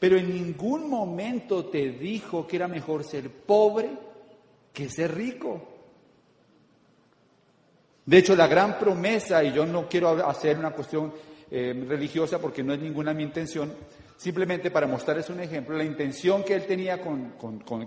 Pero 0.01 0.19
en 0.19 0.29
ningún 0.29 0.91
momento 0.91 1.67
te 1.67 1.91
dijo 1.93 2.45
que 2.45 2.57
era 2.57 2.67
mejor 2.67 3.05
ser 3.05 3.31
pobre 3.31 3.89
que 4.73 4.89
ser 4.89 5.15
rico. 5.15 5.63
De 8.05 8.19
hecho, 8.19 8.35
la 8.35 8.49
gran 8.49 8.81
promesa, 8.81 9.45
y 9.45 9.53
yo 9.53 9.65
no 9.65 9.89
quiero 9.89 10.11
hacer 10.29 10.59
una 10.59 10.73
cuestión 10.73 11.13
eh, 11.51 11.85
religiosa 11.89 12.41
porque 12.41 12.65
no 12.65 12.75
es 12.75 12.81
ninguna 12.81 13.15
mi 13.15 13.23
intención, 13.23 13.73
simplemente 14.17 14.71
para 14.71 14.87
mostrarles 14.87 15.29
un 15.31 15.41
ejemplo, 15.41 15.77
la 15.77 15.85
intención 15.85 16.43
que 16.43 16.55
él 16.55 16.67
tenía 16.67 17.01
con, 17.01 17.35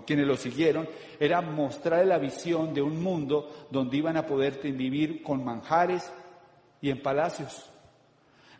quienes 0.06 0.26
lo 0.26 0.36
siguieron 0.36 0.88
era 1.18 1.40
mostrar 1.40 2.06
la 2.06 2.18
visión 2.18 2.72
de 2.72 2.82
un 2.82 3.02
mundo 3.02 3.66
donde 3.70 3.96
iban 3.96 4.16
a 4.16 4.26
poder 4.26 4.60
vivir 4.62 5.22
con 5.22 5.44
manjares 5.44 6.10
y 6.80 6.90
en 6.90 7.02
palacios. 7.02 7.66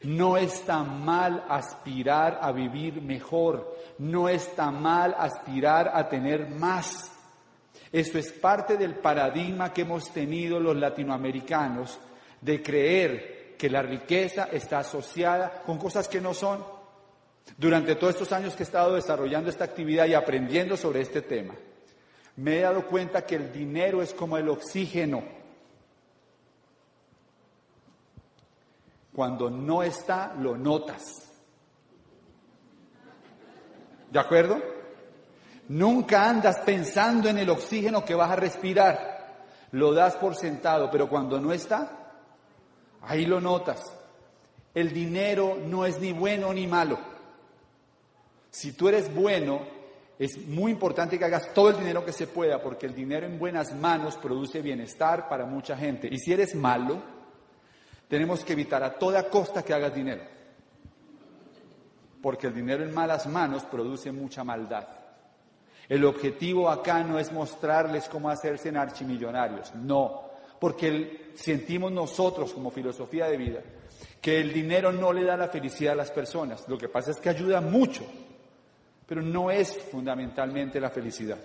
No 0.02 0.36
está 0.36 0.82
mal 0.82 1.44
aspirar 1.48 2.38
a 2.40 2.52
vivir 2.52 3.02
mejor, 3.02 3.76
no 3.98 4.28
está 4.28 4.70
mal 4.70 5.14
aspirar 5.18 5.90
a 5.94 6.08
tener 6.08 6.48
más. 6.48 7.12
Esto 7.92 8.18
es 8.18 8.32
parte 8.32 8.76
del 8.76 8.94
paradigma 8.94 9.72
que 9.72 9.82
hemos 9.82 10.10
tenido 10.10 10.58
los 10.58 10.76
latinoamericanos 10.76 11.98
de 12.40 12.62
creer 12.62 13.56
que 13.58 13.68
la 13.68 13.82
riqueza 13.82 14.48
está 14.50 14.78
asociada 14.78 15.62
con 15.66 15.76
cosas 15.76 16.08
que 16.08 16.20
no 16.20 16.32
son. 16.32 16.79
Durante 17.56 17.94
todos 17.96 18.14
estos 18.14 18.32
años 18.32 18.54
que 18.54 18.62
he 18.62 18.66
estado 18.66 18.94
desarrollando 18.94 19.50
esta 19.50 19.64
actividad 19.64 20.06
y 20.06 20.14
aprendiendo 20.14 20.76
sobre 20.76 21.02
este 21.02 21.22
tema, 21.22 21.54
me 22.36 22.58
he 22.58 22.60
dado 22.62 22.86
cuenta 22.86 23.26
que 23.26 23.36
el 23.36 23.52
dinero 23.52 24.02
es 24.02 24.14
como 24.14 24.38
el 24.38 24.48
oxígeno. 24.48 25.22
Cuando 29.12 29.50
no 29.50 29.82
está, 29.82 30.34
lo 30.38 30.56
notas. 30.56 31.30
¿De 34.10 34.18
acuerdo? 34.18 34.58
Nunca 35.68 36.28
andas 36.28 36.60
pensando 36.60 37.28
en 37.28 37.38
el 37.38 37.50
oxígeno 37.50 38.04
que 38.04 38.14
vas 38.14 38.30
a 38.30 38.36
respirar. 38.36 39.44
Lo 39.72 39.92
das 39.92 40.16
por 40.16 40.34
sentado, 40.34 40.90
pero 40.90 41.08
cuando 41.08 41.38
no 41.38 41.52
está, 41.52 42.12
ahí 43.02 43.26
lo 43.26 43.40
notas. 43.40 43.80
El 44.74 44.92
dinero 44.92 45.58
no 45.64 45.84
es 45.84 46.00
ni 46.00 46.12
bueno 46.12 46.52
ni 46.52 46.66
malo. 46.66 47.09
Si 48.50 48.72
tú 48.72 48.88
eres 48.88 49.14
bueno, 49.14 49.60
es 50.18 50.46
muy 50.46 50.72
importante 50.72 51.18
que 51.18 51.24
hagas 51.24 51.54
todo 51.54 51.70
el 51.70 51.78
dinero 51.78 52.04
que 52.04 52.12
se 52.12 52.26
pueda, 52.26 52.60
porque 52.60 52.86
el 52.86 52.94
dinero 52.94 53.26
en 53.26 53.38
buenas 53.38 53.74
manos 53.74 54.16
produce 54.16 54.60
bienestar 54.60 55.28
para 55.28 55.46
mucha 55.46 55.76
gente. 55.76 56.08
Y 56.10 56.18
si 56.18 56.32
eres 56.32 56.54
malo, 56.54 57.00
tenemos 58.08 58.44
que 58.44 58.52
evitar 58.52 58.82
a 58.82 58.98
toda 58.98 59.28
costa 59.30 59.62
que 59.62 59.72
hagas 59.72 59.94
dinero, 59.94 60.22
porque 62.20 62.48
el 62.48 62.54
dinero 62.54 62.82
en 62.82 62.92
malas 62.92 63.26
manos 63.26 63.64
produce 63.64 64.10
mucha 64.12 64.42
maldad. 64.44 64.88
El 65.88 66.04
objetivo 66.04 66.68
acá 66.68 67.02
no 67.02 67.18
es 67.18 67.32
mostrarles 67.32 68.08
cómo 68.08 68.28
hacerse 68.28 68.68
en 68.68 68.76
archimillonarios, 68.76 69.74
no, 69.74 70.22
porque 70.58 71.30
sentimos 71.34 71.90
nosotros 71.92 72.52
como 72.52 72.70
filosofía 72.70 73.26
de 73.26 73.36
vida 73.36 73.60
que 74.20 74.40
el 74.40 74.52
dinero 74.52 74.92
no 74.92 75.12
le 75.12 75.24
da 75.24 75.36
la 75.36 75.48
felicidad 75.48 75.94
a 75.94 75.96
las 75.96 76.10
personas. 76.10 76.68
Lo 76.68 76.76
que 76.76 76.88
pasa 76.88 77.10
es 77.10 77.16
que 77.18 77.30
ayuda 77.30 77.60
mucho, 77.60 78.04
pero 79.10 79.22
no 79.22 79.50
es 79.50 79.76
fundamentalmente 79.76 80.78
la 80.78 80.88
felicidad. 80.88 81.38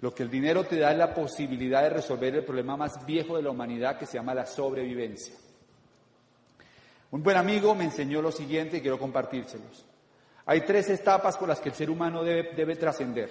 Lo 0.00 0.14
que 0.14 0.22
el 0.22 0.30
dinero 0.30 0.64
te 0.64 0.78
da 0.78 0.92
es 0.92 0.96
la 0.96 1.12
posibilidad 1.12 1.82
de 1.82 1.90
resolver 1.90 2.36
el 2.36 2.42
problema 2.42 2.74
más 2.74 3.04
viejo 3.04 3.36
de 3.36 3.42
la 3.42 3.50
humanidad 3.50 3.98
que 3.98 4.06
se 4.06 4.14
llama 4.14 4.32
la 4.32 4.46
sobrevivencia. 4.46 5.34
Un 7.10 7.22
buen 7.22 7.36
amigo 7.36 7.74
me 7.74 7.84
enseñó 7.84 8.22
lo 8.22 8.32
siguiente 8.32 8.78
y 8.78 8.80
quiero 8.80 8.98
compartírselos. 8.98 9.84
Hay 10.46 10.62
tres 10.62 10.88
etapas 10.88 11.36
por 11.36 11.48
las 11.48 11.60
que 11.60 11.68
el 11.68 11.74
ser 11.74 11.90
humano 11.90 12.24
debe, 12.24 12.76
trascender. 12.76 13.30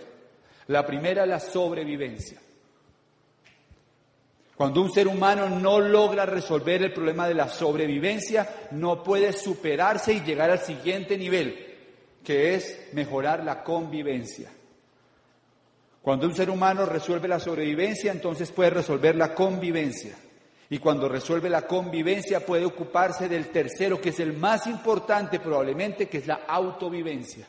La 0.67 0.85
primera 0.85 1.23
es 1.23 1.29
la 1.29 1.39
sobrevivencia. 1.39 2.39
Cuando 4.55 4.79
un 4.79 4.93
ser 4.93 5.07
humano 5.07 5.49
no 5.49 5.79
logra 5.79 6.27
resolver 6.27 6.83
el 6.83 6.93
problema 6.93 7.27
de 7.27 7.33
la 7.33 7.49
sobrevivencia, 7.49 8.67
no 8.73 9.01
puede 9.01 9.33
superarse 9.33 10.13
y 10.13 10.21
llegar 10.21 10.51
al 10.51 10.59
siguiente 10.59 11.17
nivel, 11.17 11.66
que 12.27 12.55
es 12.55 12.89
mejorar 12.91 13.41
la 13.45 13.63
convivencia. 13.63 14.51
Cuando 16.01 16.27
un 16.27 16.35
ser 16.35 16.49
humano 16.49 16.85
resuelve 16.85 17.25
la 17.25 17.39
sobrevivencia, 17.39 18.11
entonces 18.11 18.51
puede 18.51 18.69
resolver 18.69 19.15
la 19.15 19.33
convivencia. 19.33 20.13
Y 20.69 20.77
cuando 20.79 21.07
resuelve 21.07 21.49
la 21.49 21.65
convivencia 21.65 22.45
puede 22.45 22.65
ocuparse 22.65 23.29
del 23.29 23.47
tercero, 23.47 24.01
que 24.01 24.09
es 24.09 24.19
el 24.19 24.33
más 24.33 24.67
importante 24.67 25.39
probablemente, 25.39 26.09
que 26.09 26.17
es 26.17 26.27
la 26.27 26.41
autovivencia. 26.49 27.47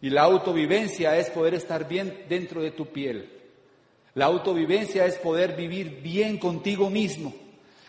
Y 0.00 0.08
la 0.08 0.22
autovivencia 0.22 1.18
es 1.18 1.28
poder 1.28 1.52
estar 1.52 1.86
bien 1.86 2.24
dentro 2.30 2.62
de 2.62 2.70
tu 2.70 2.86
piel. 2.86 3.28
La 4.14 4.24
autovivencia 4.24 5.04
es 5.04 5.16
poder 5.16 5.54
vivir 5.56 6.00
bien 6.00 6.38
contigo 6.38 6.88
mismo. 6.88 7.34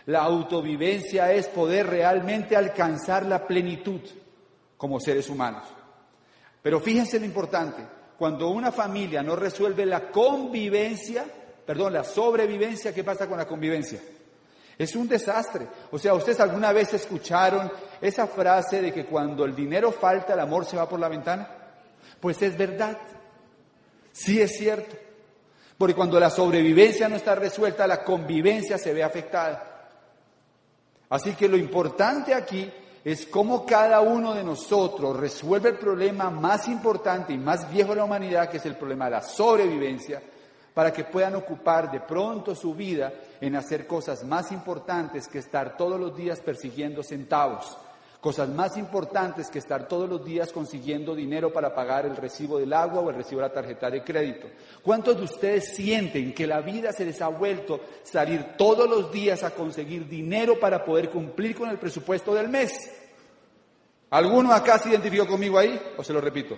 La 0.08 0.24
autovivencia 0.24 1.32
es 1.32 1.48
poder 1.48 1.88
realmente 1.88 2.58
alcanzar 2.58 3.25
la 3.25 3.48
plenitud 3.48 4.01
como 4.77 5.00
seres 5.00 5.30
humanos. 5.30 5.63
Pero 6.62 6.80
fíjense 6.80 7.20
lo 7.20 7.25
importante, 7.25 7.86
cuando 8.18 8.50
una 8.50 8.72
familia 8.72 9.22
no 9.22 9.36
resuelve 9.36 9.86
la 9.86 10.10
convivencia, 10.10 11.25
perdón, 11.65 11.94
la 11.94 12.03
sobrevivencia, 12.03 12.94
¿qué 12.94 13.03
pasa 13.03 13.27
con 13.27 13.38
la 13.38 13.48
convivencia? 13.48 14.00
Es 14.77 14.96
un 14.96 15.08
desastre. 15.08 15.68
O 15.92 16.00
sea, 16.00 16.13
¿ustedes 16.13 16.39
alguna 16.39 16.72
vez 16.72 16.94
escucharon 16.94 17.72
esa 18.01 18.27
frase 18.27 18.82
de 18.82 18.94
que 18.94 19.06
cuando 19.06 19.46
el 19.46 19.56
dinero 19.56 19.92
falta, 19.92 20.34
el 20.34 20.39
amor 20.39 20.65
se 20.65 20.77
va 20.77 20.89
por 20.89 21.00
la 21.00 21.10
ventana? 21.10 21.48
Pues 22.20 22.42
es 22.42 22.58
verdad. 22.58 22.98
Sí 24.12 24.42
es 24.42 24.58
cierto. 24.58 24.96
Porque 25.77 25.96
cuando 25.96 26.20
la 26.20 26.30
sobrevivencia 26.30 27.10
no 27.10 27.15
está 27.15 27.36
resuelta, 27.36 27.86
la 27.88 28.03
convivencia 28.03 28.77
se 28.77 28.94
ve 28.94 29.03
afectada. 29.03 29.89
Así 31.10 31.34
que 31.34 31.48
lo 31.48 31.58
importante 31.58 32.34
aquí 32.34 32.72
es 33.03 33.25
cómo 33.25 33.65
cada 33.65 34.00
uno 34.00 34.33
de 34.33 34.43
nosotros 34.43 35.17
resuelve 35.17 35.69
el 35.69 35.77
problema 35.77 36.29
más 36.29 36.67
importante 36.67 37.33
y 37.33 37.38
más 37.38 37.69
viejo 37.72 37.89
de 37.89 37.98
la 37.98 38.05
humanidad, 38.05 38.50
que 38.50 38.57
es 38.57 38.65
el 38.65 38.77
problema 38.77 39.05
de 39.05 39.12
la 39.12 39.22
sobrevivencia, 39.22 40.22
para 40.74 40.93
que 40.93 41.03
puedan 41.03 41.36
ocupar 41.36 41.91
de 41.91 42.00
pronto 42.00 42.55
su 42.55 42.74
vida 42.74 43.13
en 43.41 43.55
hacer 43.55 43.86
cosas 43.86 44.24
más 44.24 44.51
importantes 44.51 45.27
que 45.27 45.39
estar 45.39 45.75
todos 45.75 46.00
los 46.00 46.15
días 46.15 46.39
persiguiendo 46.39 47.03
centavos, 47.03 47.77
cosas 48.24 48.48
más 48.48 48.77
importantes 48.77 49.50
que 49.50 49.60
estar 49.60 49.86
todos 49.86 50.10
los 50.10 50.24
días 50.24 50.53
consiguiendo 50.53 51.13
dinero 51.13 51.51
para 51.51 51.75
pagar 51.75 52.06
el 52.06 52.15
recibo 52.15 52.58
del 52.58 52.72
agua 52.72 53.01
o 53.01 53.10
el 53.10 53.18
recibo 53.18 53.42
de 53.42 53.48
la 53.50 53.53
tarjeta 53.53 53.89
de 53.89 54.01
crédito. 54.01 54.48
¿Cuántos 54.82 55.18
de 55.18 55.24
ustedes 55.24 55.75
sienten 55.75 56.34
que 56.34 56.48
la 56.48 56.62
vida 56.62 56.94
se 56.94 57.03
les 57.03 57.22
ha 57.22 57.27
vuelto 57.27 57.82
salir 58.03 58.56
todos 58.58 58.89
los 58.89 59.12
días 59.12 59.44
a 59.44 59.50
conseguir 59.50 60.08
dinero 60.08 60.58
para 60.58 60.86
poder 60.86 61.10
cumplir 61.10 61.53
con 61.53 61.70
el 61.70 61.77
presupuesto 61.77 62.34
del 62.34 62.48
mes? 62.48 62.72
¿Alguno 64.12 64.53
acá 64.53 64.80
se 64.80 64.88
identificó 64.88 65.27
conmigo 65.27 65.60
ahí? 65.60 65.77
¿O 65.98 66.01
se 66.01 66.13
lo 66.13 66.22
repito? 66.22 66.58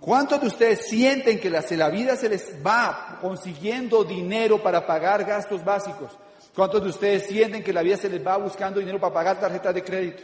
¿Cuántos 0.00 0.40
de 0.40 0.46
ustedes 0.46 0.86
sienten 0.86 1.38
que 1.38 1.50
la, 1.50 1.62
la 1.72 1.90
vida 1.90 2.16
se 2.16 2.30
les 2.30 2.54
va 2.66 3.18
consiguiendo 3.20 4.02
dinero 4.02 4.62
para 4.62 4.86
pagar 4.86 5.26
gastos 5.26 5.62
básicos? 5.62 6.18
¿Cuántos 6.56 6.82
de 6.82 6.88
ustedes 6.88 7.26
sienten 7.26 7.62
que 7.62 7.70
la 7.70 7.82
vida 7.82 7.98
se 7.98 8.08
les 8.08 8.26
va 8.26 8.38
buscando 8.38 8.80
dinero 8.80 8.98
para 8.98 9.12
pagar 9.12 9.38
tarjetas 9.38 9.74
de 9.74 9.84
crédito? 9.84 10.22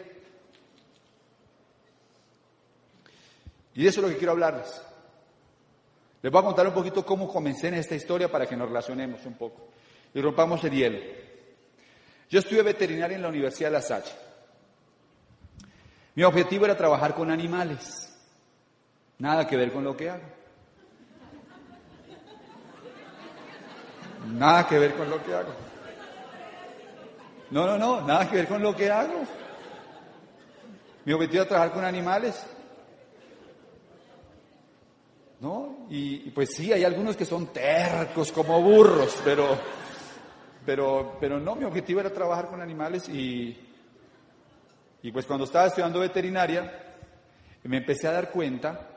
Y 3.74 3.82
de 3.82 3.88
eso 3.90 4.00
es 4.00 4.06
lo 4.06 4.08
que 4.08 4.16
quiero 4.16 4.32
hablarles. 4.32 4.82
Les 6.22 6.32
voy 6.32 6.40
a 6.40 6.44
contar 6.44 6.66
un 6.66 6.72
poquito 6.72 7.04
cómo 7.04 7.28
comencé 7.28 7.68
en 7.68 7.74
esta 7.74 7.94
historia 7.94 8.30
para 8.30 8.46
que 8.46 8.56
nos 8.56 8.66
relacionemos 8.66 9.26
un 9.26 9.34
poco 9.34 9.68
y 10.14 10.22
rompamos 10.22 10.64
el 10.64 10.72
hielo. 10.72 10.98
Yo 12.30 12.38
estudié 12.38 12.62
veterinaria 12.62 13.16
en 13.16 13.22
la 13.22 13.28
Universidad 13.28 13.68
de 13.68 13.72
La 13.74 13.82
Salle. 13.82 14.12
Mi 16.14 16.22
objetivo 16.22 16.64
era 16.64 16.78
trabajar 16.78 17.14
con 17.14 17.30
animales. 17.30 18.10
Nada 19.18 19.46
que 19.46 19.58
ver 19.58 19.70
con 19.70 19.84
lo 19.84 19.94
que 19.94 20.08
hago. 20.08 20.24
Nada 24.28 24.66
que 24.66 24.78
ver 24.78 24.94
con 24.94 25.10
lo 25.10 25.22
que 25.22 25.34
hago. 25.34 25.71
No, 27.52 27.66
no, 27.66 27.76
no, 27.76 28.00
nada 28.00 28.30
que 28.30 28.36
ver 28.36 28.48
con 28.48 28.62
lo 28.62 28.74
que 28.74 28.90
hago. 28.90 29.24
Mi 31.04 31.12
objetivo 31.12 31.42
era 31.42 31.48
trabajar 31.50 31.74
con 31.74 31.84
animales. 31.84 32.46
¿No? 35.38 35.86
Y, 35.90 36.30
pues 36.30 36.54
sí, 36.54 36.72
hay 36.72 36.82
algunos 36.82 37.14
que 37.14 37.26
son 37.26 37.48
tercos 37.48 38.32
como 38.32 38.62
burros, 38.62 39.20
pero, 39.22 39.58
pero, 40.64 41.18
pero 41.20 41.38
no, 41.38 41.54
mi 41.54 41.64
objetivo 41.64 42.00
era 42.00 42.10
trabajar 42.10 42.48
con 42.48 42.62
animales 42.62 43.06
y, 43.10 43.54
y 45.02 45.12
pues 45.12 45.26
cuando 45.26 45.44
estaba 45.44 45.66
estudiando 45.66 46.00
veterinaria, 46.00 46.94
me 47.64 47.76
empecé 47.76 48.08
a 48.08 48.12
dar 48.12 48.30
cuenta 48.30 48.88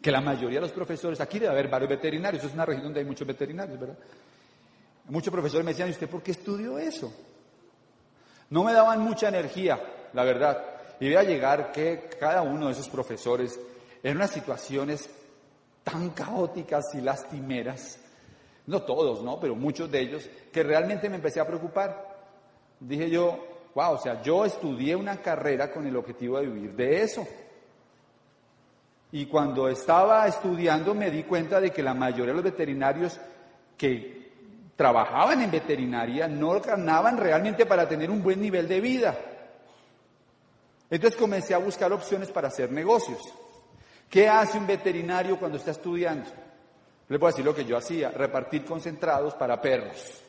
que 0.00 0.10
la 0.10 0.22
mayoría 0.22 0.56
de 0.58 0.66
los 0.66 0.72
profesores, 0.72 1.20
aquí 1.20 1.38
debe 1.38 1.52
haber 1.52 1.68
varios 1.68 1.90
veterinarios, 1.90 2.44
es 2.44 2.54
una 2.54 2.64
región 2.64 2.84
donde 2.84 3.00
hay 3.00 3.06
muchos 3.06 3.26
veterinarios, 3.26 3.78
¿verdad? 3.78 3.98
Muchos 5.08 5.30
profesores 5.30 5.66
me 5.66 5.72
decían, 5.72 5.88
¿y 5.88 5.92
usted 5.92 6.08
por 6.08 6.22
qué 6.22 6.30
estudió 6.30 6.78
eso? 6.78 7.12
No 8.50 8.64
me 8.64 8.72
daban 8.72 9.00
mucha 9.00 9.28
energía, 9.28 9.80
la 10.12 10.24
verdad. 10.24 10.64
Y 11.00 11.14
a 11.14 11.22
llegar 11.22 11.70
que 11.70 12.08
cada 12.18 12.42
uno 12.42 12.66
de 12.66 12.72
esos 12.72 12.88
profesores 12.88 13.58
en 14.02 14.16
unas 14.16 14.30
situaciones 14.30 15.08
tan 15.84 16.10
caóticas 16.10 16.84
y 16.94 17.00
lastimeras, 17.00 17.98
no 18.66 18.82
todos, 18.82 19.22
¿no? 19.22 19.38
Pero 19.40 19.54
muchos 19.54 19.90
de 19.90 20.00
ellos, 20.00 20.28
que 20.52 20.62
realmente 20.62 21.08
me 21.08 21.16
empecé 21.16 21.40
a 21.40 21.46
preocupar. 21.46 22.16
Dije 22.80 23.08
yo, 23.10 23.38
wow, 23.74 23.94
o 23.94 23.98
sea, 23.98 24.20
yo 24.22 24.44
estudié 24.44 24.96
una 24.96 25.16
carrera 25.22 25.70
con 25.70 25.86
el 25.86 25.96
objetivo 25.96 26.38
de 26.38 26.46
vivir 26.46 26.74
de 26.74 27.02
eso. 27.02 27.26
Y 29.12 29.26
cuando 29.26 29.68
estaba 29.68 30.26
estudiando 30.26 30.94
me 30.94 31.10
di 31.10 31.22
cuenta 31.22 31.60
de 31.60 31.70
que 31.70 31.82
la 31.82 31.94
mayoría 31.94 32.26
de 32.26 32.34
los 32.34 32.44
veterinarios 32.44 33.18
que 33.76 34.17
trabajaban 34.78 35.42
en 35.42 35.50
veterinaria 35.50 36.28
no 36.28 36.60
ganaban 36.60 37.16
realmente 37.16 37.66
para 37.66 37.88
tener 37.88 38.12
un 38.12 38.22
buen 38.22 38.40
nivel 38.40 38.68
de 38.68 38.80
vida. 38.80 39.18
Entonces 40.88 41.18
comencé 41.18 41.52
a 41.52 41.58
buscar 41.58 41.92
opciones 41.92 42.30
para 42.30 42.46
hacer 42.46 42.70
negocios. 42.70 43.20
¿Qué 44.08 44.28
hace 44.28 44.56
un 44.56 44.68
veterinario 44.68 45.36
cuando 45.36 45.58
está 45.58 45.72
estudiando? 45.72 46.30
Voy 47.08 47.18
a 47.20 47.26
decir 47.26 47.44
lo 47.44 47.56
que 47.56 47.64
yo 47.64 47.76
hacía, 47.76 48.10
repartir 48.10 48.64
concentrados 48.64 49.34
para 49.34 49.60
perros. 49.60 50.22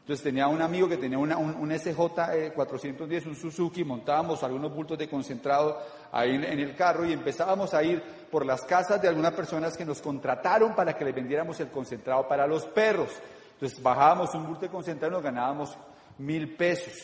Entonces 0.00 0.24
tenía 0.24 0.48
un 0.48 0.62
amigo 0.62 0.88
que 0.88 0.96
tenía 0.96 1.18
un, 1.18 1.78
SJ 1.78 2.54
410, 2.54 3.26
eh, 3.26 3.28
un 3.28 3.36
Suzuki, 3.36 3.84
montábamos 3.84 4.42
algunos 4.42 4.74
bultos 4.74 4.96
de 4.96 5.06
concentrado 5.06 5.82
ahí 6.12 6.34
en, 6.34 6.60
el 6.60 6.74
carro 6.74 7.04
y 7.04 7.12
empezábamos 7.12 7.74
a 7.74 7.82
ir 7.82 8.02
por 8.30 8.46
las 8.46 8.62
casas 8.62 9.02
de 9.02 9.08
algunas 9.08 9.34
personas 9.34 9.76
que 9.76 9.84
nos 9.84 10.00
contrataron 10.00 10.74
para 10.74 10.96
que 10.96 11.04
les 11.04 11.14
vendiéramos 11.14 11.60
el 11.60 11.68
concentrado 11.68 12.26
para 12.26 12.46
los 12.46 12.64
perros. 12.68 13.10
Entonces 13.56 13.82
bajábamos 13.82 14.34
un 14.34 14.46
bulto 14.46 14.66
de 14.66 14.68
concentrado 14.68 15.12
y 15.12 15.16
nos 15.16 15.24
ganábamos 15.24 15.78
mil 16.18 16.54
pesos. 16.56 16.94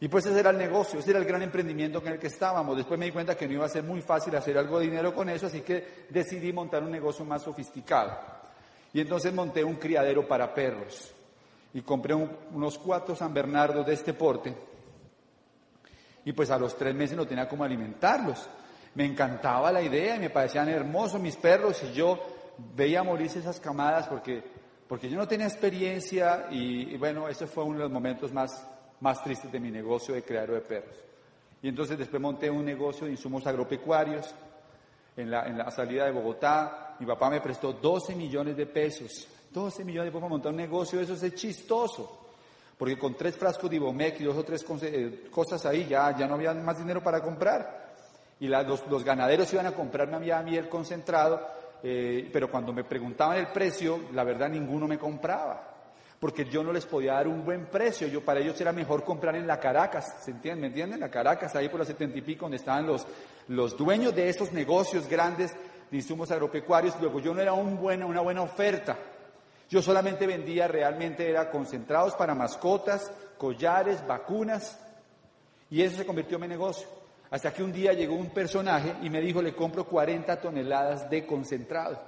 Y 0.00 0.08
pues 0.08 0.24
ese 0.26 0.38
era 0.38 0.50
el 0.50 0.58
negocio, 0.58 1.00
ese 1.00 1.10
era 1.10 1.18
el 1.18 1.24
gran 1.24 1.42
emprendimiento 1.42 2.00
en 2.00 2.12
el 2.12 2.18
que 2.18 2.28
estábamos. 2.28 2.76
Después 2.76 2.98
me 2.98 3.06
di 3.06 3.12
cuenta 3.12 3.36
que 3.36 3.46
no 3.46 3.54
iba 3.54 3.66
a 3.66 3.68
ser 3.68 3.82
muy 3.82 4.02
fácil 4.02 4.36
hacer 4.36 4.56
algo 4.56 4.78
de 4.78 4.86
dinero 4.86 5.14
con 5.14 5.28
eso, 5.28 5.46
así 5.46 5.62
que 5.62 6.06
decidí 6.10 6.52
montar 6.52 6.82
un 6.82 6.90
negocio 6.90 7.24
más 7.24 7.42
sofisticado. 7.42 8.16
Y 8.92 9.00
entonces 9.00 9.34
monté 9.34 9.64
un 9.64 9.74
criadero 9.74 10.26
para 10.28 10.54
perros 10.54 11.12
y 11.72 11.82
compré 11.82 12.14
unos 12.14 12.78
cuatro 12.78 13.16
San 13.16 13.34
Bernardo 13.34 13.82
de 13.82 13.94
este 13.94 14.14
porte. 14.14 14.54
Y 16.24 16.32
pues 16.32 16.50
a 16.50 16.58
los 16.58 16.76
tres 16.76 16.94
meses 16.94 17.16
no 17.16 17.26
tenía 17.26 17.48
cómo 17.48 17.64
alimentarlos. 17.64 18.48
Me 18.94 19.04
encantaba 19.04 19.72
la 19.72 19.82
idea 19.82 20.14
y 20.16 20.20
me 20.20 20.30
parecían 20.30 20.68
hermosos 20.68 21.20
mis 21.20 21.36
perros 21.36 21.82
y 21.82 21.92
yo 21.92 22.20
veía 22.76 23.02
morirse 23.02 23.40
esas 23.40 23.58
camadas 23.58 24.06
porque, 24.06 24.44
porque 24.88 25.08
yo 25.08 25.16
no 25.16 25.26
tenía 25.26 25.46
experiencia 25.46 26.46
y, 26.50 26.96
bueno, 26.96 27.28
ese 27.28 27.46
fue 27.46 27.64
uno 27.64 27.78
de 27.78 27.84
los 27.84 27.92
momentos 27.92 28.32
más, 28.32 28.66
más 29.00 29.22
tristes 29.22 29.50
de 29.50 29.60
mi 29.60 29.70
negocio 29.70 30.14
de 30.14 30.22
criadero 30.22 30.54
de 30.54 30.60
perros. 30.60 30.96
Y 31.62 31.68
entonces 31.68 31.98
después 31.98 32.20
monté 32.20 32.50
un 32.50 32.64
negocio 32.64 33.06
de 33.06 33.12
insumos 33.12 33.46
agropecuarios 33.46 34.34
en 35.16 35.30
la, 35.30 35.46
en 35.46 35.56
la 35.56 35.70
salida 35.70 36.04
de 36.04 36.10
Bogotá. 36.10 36.96
Mi 37.00 37.06
papá 37.06 37.30
me 37.30 37.40
prestó 37.40 37.72
12 37.72 38.14
millones 38.14 38.56
de 38.56 38.66
pesos 38.66 39.28
12 39.54 39.84
millones 39.84 40.06
de 40.06 40.10
pesos 40.10 40.20
para 40.20 40.30
montar 40.30 40.50
un 40.50 40.58
negocio, 40.58 41.00
eso 41.00 41.14
es 41.14 41.34
chistoso. 41.34 42.20
Porque 42.76 42.98
con 42.98 43.14
tres 43.14 43.36
frascos 43.36 43.70
de 43.70 43.76
Ibomec 43.76 44.20
y 44.20 44.24
dos 44.24 44.36
o 44.36 44.42
tres 44.42 44.66
eh, 44.82 45.28
cosas 45.30 45.64
ahí 45.64 45.86
ya, 45.86 46.14
ya 46.16 46.26
no 46.26 46.34
había 46.34 46.52
más 46.54 46.76
dinero 46.76 47.02
para 47.02 47.22
comprar. 47.22 47.94
Y 48.40 48.48
los, 48.48 49.04
ganaderos 49.04 49.52
iban 49.52 49.66
a 49.66 49.72
comprarme 49.72 50.32
a 50.32 50.42
mí, 50.42 50.56
el 50.56 50.68
concentrado, 50.68 51.40
eh, 51.84 52.30
pero 52.32 52.50
cuando 52.50 52.72
me 52.72 52.82
preguntaban 52.82 53.36
el 53.36 53.48
precio, 53.48 54.04
la 54.12 54.24
verdad 54.24 54.48
ninguno 54.48 54.88
me 54.88 54.98
compraba. 54.98 55.70
Porque 56.18 56.46
yo 56.46 56.64
no 56.64 56.72
les 56.72 56.86
podía 56.86 57.12
dar 57.12 57.28
un 57.28 57.44
buen 57.44 57.66
precio. 57.66 58.08
Yo, 58.08 58.24
para 58.24 58.40
ellos 58.40 58.58
era 58.58 58.72
mejor 58.72 59.04
comprar 59.04 59.36
en 59.36 59.46
la 59.46 59.60
Caracas, 59.60 60.24
¿se? 60.24 60.58
¿Me 60.58 60.68
entienden? 60.68 61.00
La 61.00 61.10
Caracas, 61.10 61.54
ahí 61.54 61.68
por 61.68 61.80
las 61.80 61.88
setenta 61.88 62.16
y 62.16 62.22
pico, 62.22 62.46
donde 62.46 62.56
estaban 62.56 62.86
los, 62.86 63.06
los 63.48 63.76
dueños 63.76 64.14
de 64.14 64.30
estos 64.30 64.50
negocios 64.52 65.06
grandes 65.06 65.54
de 65.90 65.96
insumos 65.98 66.30
agropecuarios. 66.30 66.98
Luego 66.98 67.20
yo 67.20 67.34
no 67.34 67.42
era 67.42 67.52
un 67.52 67.76
buena, 67.76 68.06
una 68.06 68.22
buena 68.22 68.40
oferta. 68.40 68.96
Yo 69.68 69.82
solamente 69.82 70.26
vendía 70.26 70.66
realmente, 70.66 71.28
era 71.28 71.50
concentrados 71.50 72.14
para 72.14 72.34
mascotas, 72.34 73.12
collares, 73.36 74.06
vacunas, 74.06 74.80
y 75.68 75.82
eso 75.82 75.96
se 75.98 76.06
convirtió 76.06 76.36
en 76.36 76.42
mi 76.42 76.48
negocio. 76.48 76.88
Hasta 77.30 77.52
que 77.52 77.62
un 77.62 77.72
día 77.72 77.92
llegó 77.92 78.14
un 78.14 78.30
personaje 78.30 78.94
y 79.02 79.10
me 79.10 79.20
dijo, 79.20 79.42
le 79.42 79.54
compro 79.54 79.84
40 79.84 80.40
toneladas 80.40 81.10
de 81.10 81.26
concentrado 81.26 82.00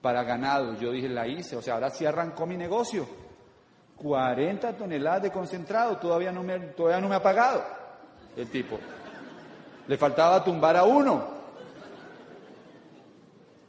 para 0.00 0.22
ganado. 0.22 0.78
Yo 0.78 0.92
dije, 0.92 1.08
la 1.08 1.26
hice, 1.26 1.56
o 1.56 1.62
sea, 1.62 1.74
ahora 1.74 1.90
sí 1.90 2.06
arrancó 2.06 2.46
mi 2.46 2.56
negocio. 2.56 3.06
40 3.96 4.76
toneladas 4.76 5.22
de 5.22 5.30
concentrado, 5.30 5.98
todavía 5.98 6.32
no 6.32 6.42
me, 6.42 6.58
todavía 6.58 7.00
no 7.00 7.08
me 7.08 7.14
ha 7.14 7.22
pagado 7.22 7.64
el 8.36 8.48
tipo. 8.48 8.78
Le 9.86 9.96
faltaba 9.96 10.42
tumbar 10.42 10.76
a 10.76 10.84
uno. 10.84 11.34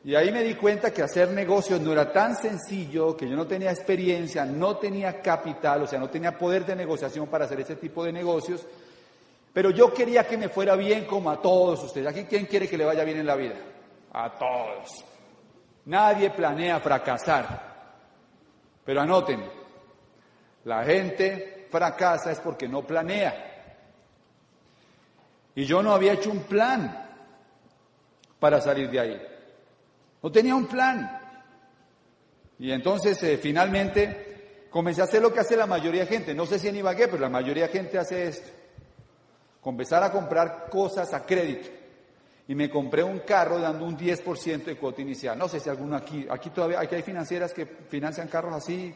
Y 0.03 0.13
ahí 0.13 0.31
me 0.31 0.43
di 0.43 0.53
cuenta 0.53 0.93
que 0.93 1.01
hacer 1.01 1.31
negocios 1.31 1.81
no 1.81 1.91
era 1.91 2.11
tan 2.11 2.35
sencillo, 2.35 3.17
que 3.17 3.27
yo 3.27 3.35
no 3.35 3.47
tenía 3.47 3.71
experiencia, 3.71 4.45
no 4.45 4.77
tenía 4.77 5.19
capital, 5.19 5.81
o 5.81 5.87
sea, 5.87 5.99
no 5.99 6.09
tenía 6.09 6.37
poder 6.37 6.63
de 6.63 6.75
negociación 6.75 7.27
para 7.27 7.45
hacer 7.45 7.59
ese 7.61 7.75
tipo 7.75 8.03
de 8.03 8.13
negocios. 8.13 8.67
Pero 9.55 9.69
yo 9.69 9.93
quería 9.93 10.27
que 10.27 10.37
me 10.37 10.49
fuera 10.49 10.75
bien 10.75 11.05
como 11.05 11.31
a 11.31 11.41
todos 11.41 11.81
ustedes. 11.81 12.07
¿Aquí 12.07 12.25
quién 12.25 12.45
quiere 12.45 12.67
que 12.67 12.77
le 12.77 12.83
vaya 12.83 13.05
bien 13.05 13.19
en 13.19 13.25
la 13.25 13.37
vida? 13.37 13.55
A 14.11 14.29
todos. 14.37 15.05
Nadie 15.85 16.29
planea 16.31 16.81
fracasar. 16.81 17.73
Pero 18.83 18.99
anoten, 18.99 19.49
la 20.65 20.83
gente 20.83 21.69
fracasa 21.71 22.33
es 22.33 22.41
porque 22.41 22.67
no 22.67 22.85
planea. 22.85 23.77
Y 25.55 25.63
yo 25.63 25.81
no 25.81 25.93
había 25.93 26.11
hecho 26.11 26.31
un 26.31 26.43
plan 26.43 27.07
para 28.37 28.59
salir 28.59 28.89
de 28.89 28.99
ahí. 28.99 29.21
No 30.21 30.29
tenía 30.33 30.53
un 30.53 30.65
plan. 30.65 31.17
Y 32.59 32.73
entonces 32.73 33.23
eh, 33.23 33.37
finalmente 33.37 34.67
comencé 34.69 34.99
a 34.99 35.05
hacer 35.05 35.21
lo 35.21 35.31
que 35.31 35.39
hace 35.39 35.55
la 35.55 35.65
mayoría 35.65 36.01
de 36.01 36.07
gente. 36.07 36.35
No 36.35 36.45
sé 36.45 36.59
si 36.59 36.67
en 36.67 36.75
Ibagué, 36.75 37.07
pero 37.07 37.21
la 37.21 37.29
mayoría 37.29 37.67
de 37.67 37.71
gente 37.71 37.97
hace 37.97 38.27
esto. 38.27 38.64
Comenzar 39.65 40.03
a 40.03 40.11
comprar 40.11 40.69
cosas 40.69 41.11
a 41.15 41.25
crédito. 41.25 41.69
Y 42.47 42.53
me 42.53 42.69
compré 42.69 43.01
un 43.01 43.21
carro 43.21 43.57
dando 43.57 43.83
un 43.83 43.97
10% 43.97 44.63
de 44.63 44.77
cuota 44.77 45.01
inicial. 45.01 45.35
No 45.35 45.47
sé 45.47 45.59
si 45.59 45.71
alguno 45.71 45.95
aquí, 45.95 46.27
aquí 46.29 46.51
todavía, 46.51 46.81
aquí 46.81 46.93
hay 46.93 47.01
financieras 47.01 47.51
que 47.51 47.65
financian 47.65 48.27
carros 48.27 48.53
así. 48.53 48.93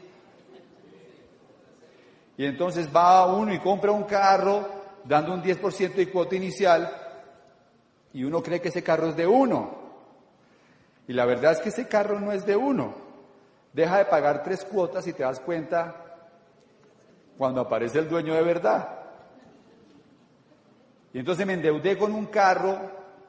Y 2.37 2.45
entonces 2.45 2.87
va 2.95 3.25
uno 3.33 3.51
y 3.51 3.57
compra 3.57 3.91
un 3.91 4.03
carro 4.03 4.69
dando 5.05 5.33
un 5.33 5.41
10% 5.41 5.95
de 5.95 6.11
cuota 6.11 6.35
inicial 6.35 6.87
y 8.13 8.23
uno 8.23 8.43
cree 8.43 8.61
que 8.61 8.67
ese 8.67 8.83
carro 8.83 9.07
es 9.07 9.15
de 9.15 9.25
uno. 9.25 9.75
Y 11.07 11.13
la 11.13 11.25
verdad 11.25 11.53
es 11.53 11.61
que 11.61 11.69
ese 11.69 11.87
carro 11.87 12.19
no 12.19 12.31
es 12.31 12.45
de 12.45 12.55
uno. 12.55 12.93
Deja 13.73 13.97
de 13.97 14.05
pagar 14.05 14.43
tres 14.43 14.63
cuotas 14.65 15.07
y 15.07 15.13
te 15.13 15.23
das 15.23 15.39
cuenta 15.39 15.95
cuando 17.39 17.61
aparece 17.61 17.97
el 17.97 18.07
dueño 18.07 18.35
de 18.35 18.43
verdad. 18.43 18.98
Y 21.13 21.19
entonces 21.19 21.45
me 21.45 21.53
endeudé 21.53 21.97
con 21.97 22.13
un 22.13 22.27
carro, 22.27 22.77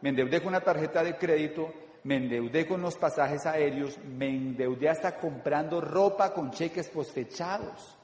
me 0.02 0.10
endeudé 0.10 0.40
con 0.40 0.48
una 0.48 0.60
tarjeta 0.60 1.02
de 1.02 1.16
crédito, 1.16 1.72
me 2.04 2.16
endeudé 2.16 2.66
con 2.66 2.80
los 2.80 2.96
pasajes 2.96 3.46
aéreos, 3.46 3.98
me 3.98 4.28
endeudé 4.28 4.88
hasta 4.88 5.16
comprando 5.16 5.80
ropa 5.80 6.32
con 6.32 6.50
cheques 6.50 6.88
posfechados. 6.88 7.96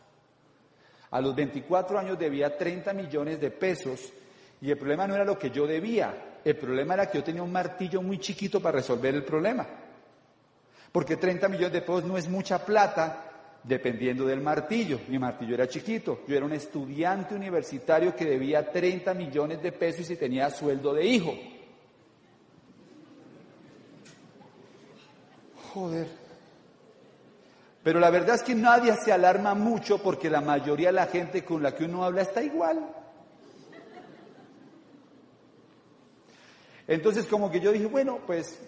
A 1.11 1.21
los 1.21 1.35
24 1.35 1.99
años 1.99 2.19
debía 2.19 2.57
30 2.57 2.93
millones 2.93 3.41
de 3.41 3.51
pesos 3.51 4.13
y 4.61 4.71
el 4.71 4.79
problema 4.79 5.07
no 5.07 5.15
era 5.15 5.25
lo 5.25 5.39
que 5.39 5.51
yo 5.51 5.67
debía, 5.67 6.41
el 6.45 6.57
problema 6.57 6.95
era 6.95 7.11
que 7.11 7.19
yo 7.19 7.25
tenía 7.25 7.43
un 7.43 7.53
martillo 7.53 8.03
muy 8.03 8.19
chiquito 8.19 8.61
para 8.61 8.79
resolver 8.79 9.15
el 9.15 9.25
problema. 9.25 9.67
Porque 10.93 11.17
30 11.17 11.49
millones 11.49 11.73
de 11.73 11.81
pesos 11.83 12.05
no 12.05 12.17
es 12.17 12.29
mucha 12.29 12.65
plata 12.65 13.36
dependiendo 13.67 14.25
del 14.25 14.41
martillo. 14.41 15.01
Mi 15.09 15.19
martillo 15.19 15.55
era 15.55 15.67
chiquito. 15.67 16.23
Yo 16.27 16.37
era 16.37 16.47
un 16.47 16.53
estudiante 16.53 17.35
universitario 17.35 18.15
que 18.15 18.25
debía 18.25 18.71
30 18.71 19.13
millones 19.15 19.63
de 19.63 19.73
pesos 19.73 20.09
y 20.11 20.17
tenía 20.17 20.51
sueldo 20.51 20.95
de 20.95 21.05
hijo. 21.05 21.35
Joder. 25.73 26.07
Pero 27.83 28.01
la 28.01 28.11
verdad 28.11 28.37
es 28.37 28.43
que 28.43 28.55
nadie 28.55 28.95
se 28.97 29.13
alarma 29.13 29.55
mucho 29.55 29.99
porque 29.99 30.31
la 30.31 30.41
mayoría 30.41 30.89
de 30.89 30.95
la 30.95 31.07
gente 31.07 31.45
con 31.45 31.63
la 31.63 31.75
que 31.75 31.85
uno 31.85 32.05
habla 32.05 32.23
está 32.23 32.43
igual. 32.43 32.89
Entonces 36.89 37.27
como 37.27 37.51
que 37.51 37.61
yo 37.61 37.73
dije, 37.73 37.87
bueno, 37.87 38.21
pues 38.27 38.61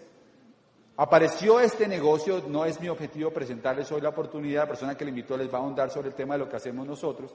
apareció 0.98 1.60
este 1.60 1.86
negocio, 1.86 2.42
no 2.48 2.64
es 2.64 2.80
mi 2.80 2.88
objetivo 2.88 3.30
presentarles 3.30 3.90
hoy 3.92 4.00
la 4.00 4.08
oportunidad, 4.08 4.62
la 4.62 4.68
persona 4.68 4.96
que 4.96 5.04
le 5.04 5.10
invitó 5.10 5.36
les 5.36 5.52
va 5.52 5.58
a 5.58 5.60
ahondar 5.60 5.90
sobre 5.90 6.08
el 6.08 6.14
tema 6.14 6.34
de 6.34 6.40
lo 6.40 6.48
que 6.48 6.56
hacemos 6.56 6.86
nosotros, 6.86 7.32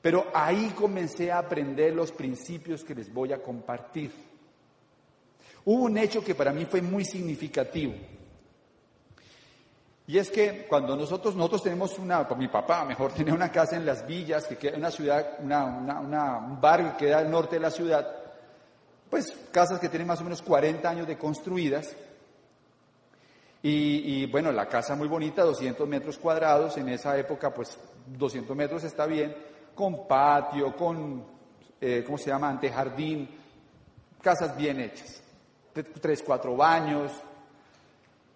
pero 0.00 0.26
ahí 0.34 0.72
comencé 0.74 1.30
a 1.30 1.38
aprender 1.38 1.92
los 1.92 2.10
principios 2.12 2.82
que 2.82 2.94
les 2.94 3.12
voy 3.12 3.32
a 3.32 3.42
compartir. 3.42 4.10
Hubo 5.66 5.84
un 5.84 5.98
hecho 5.98 6.24
que 6.24 6.34
para 6.34 6.52
mí 6.52 6.64
fue 6.64 6.80
muy 6.82 7.04
significativo. 7.04 7.92
Y 10.06 10.18
es 10.18 10.30
que 10.30 10.66
cuando 10.66 10.96
nosotros, 10.96 11.36
nosotros 11.36 11.62
tenemos 11.62 11.98
una, 11.98 12.26
mi 12.36 12.48
papá 12.48 12.84
mejor, 12.86 13.12
tenía 13.16 13.34
una 13.34 13.52
casa 13.52 13.76
en 13.76 13.84
Las 13.84 14.06
Villas, 14.06 14.46
que 14.46 14.56
queda 14.56 14.78
una 14.78 14.90
ciudad, 14.90 15.38
un 15.40 16.60
barrio 16.60 16.96
que 16.96 17.06
queda 17.06 17.18
al 17.18 17.30
norte 17.30 17.56
de 17.56 17.60
la 17.60 17.70
ciudad, 17.70 18.08
pues 19.10 19.30
casas 19.52 19.78
que 19.78 19.90
tienen 19.90 20.08
más 20.08 20.22
o 20.22 20.24
menos 20.24 20.40
40 20.40 20.88
años 20.88 21.06
de 21.06 21.18
construidas. 21.18 21.94
Y, 23.64 24.26
bueno, 24.26 24.50
la 24.50 24.66
casa 24.66 24.96
muy 24.96 25.06
bonita, 25.06 25.44
200 25.44 25.86
metros 25.86 26.18
cuadrados, 26.18 26.76
en 26.78 26.88
esa 26.88 27.16
época 27.16 27.54
pues 27.54 27.78
200 28.06 28.56
metros 28.56 28.82
está 28.82 29.06
bien, 29.06 29.36
con 29.74 30.08
patio, 30.08 30.74
con, 30.74 31.24
eh, 31.80 32.02
¿cómo 32.04 32.18
se 32.18 32.30
llama?, 32.30 32.48
antejardín, 32.48 33.28
casas 34.20 34.56
bien 34.56 34.80
hechas, 34.80 35.22
tres, 36.00 36.24
cuatro 36.26 36.56
baños. 36.56 37.12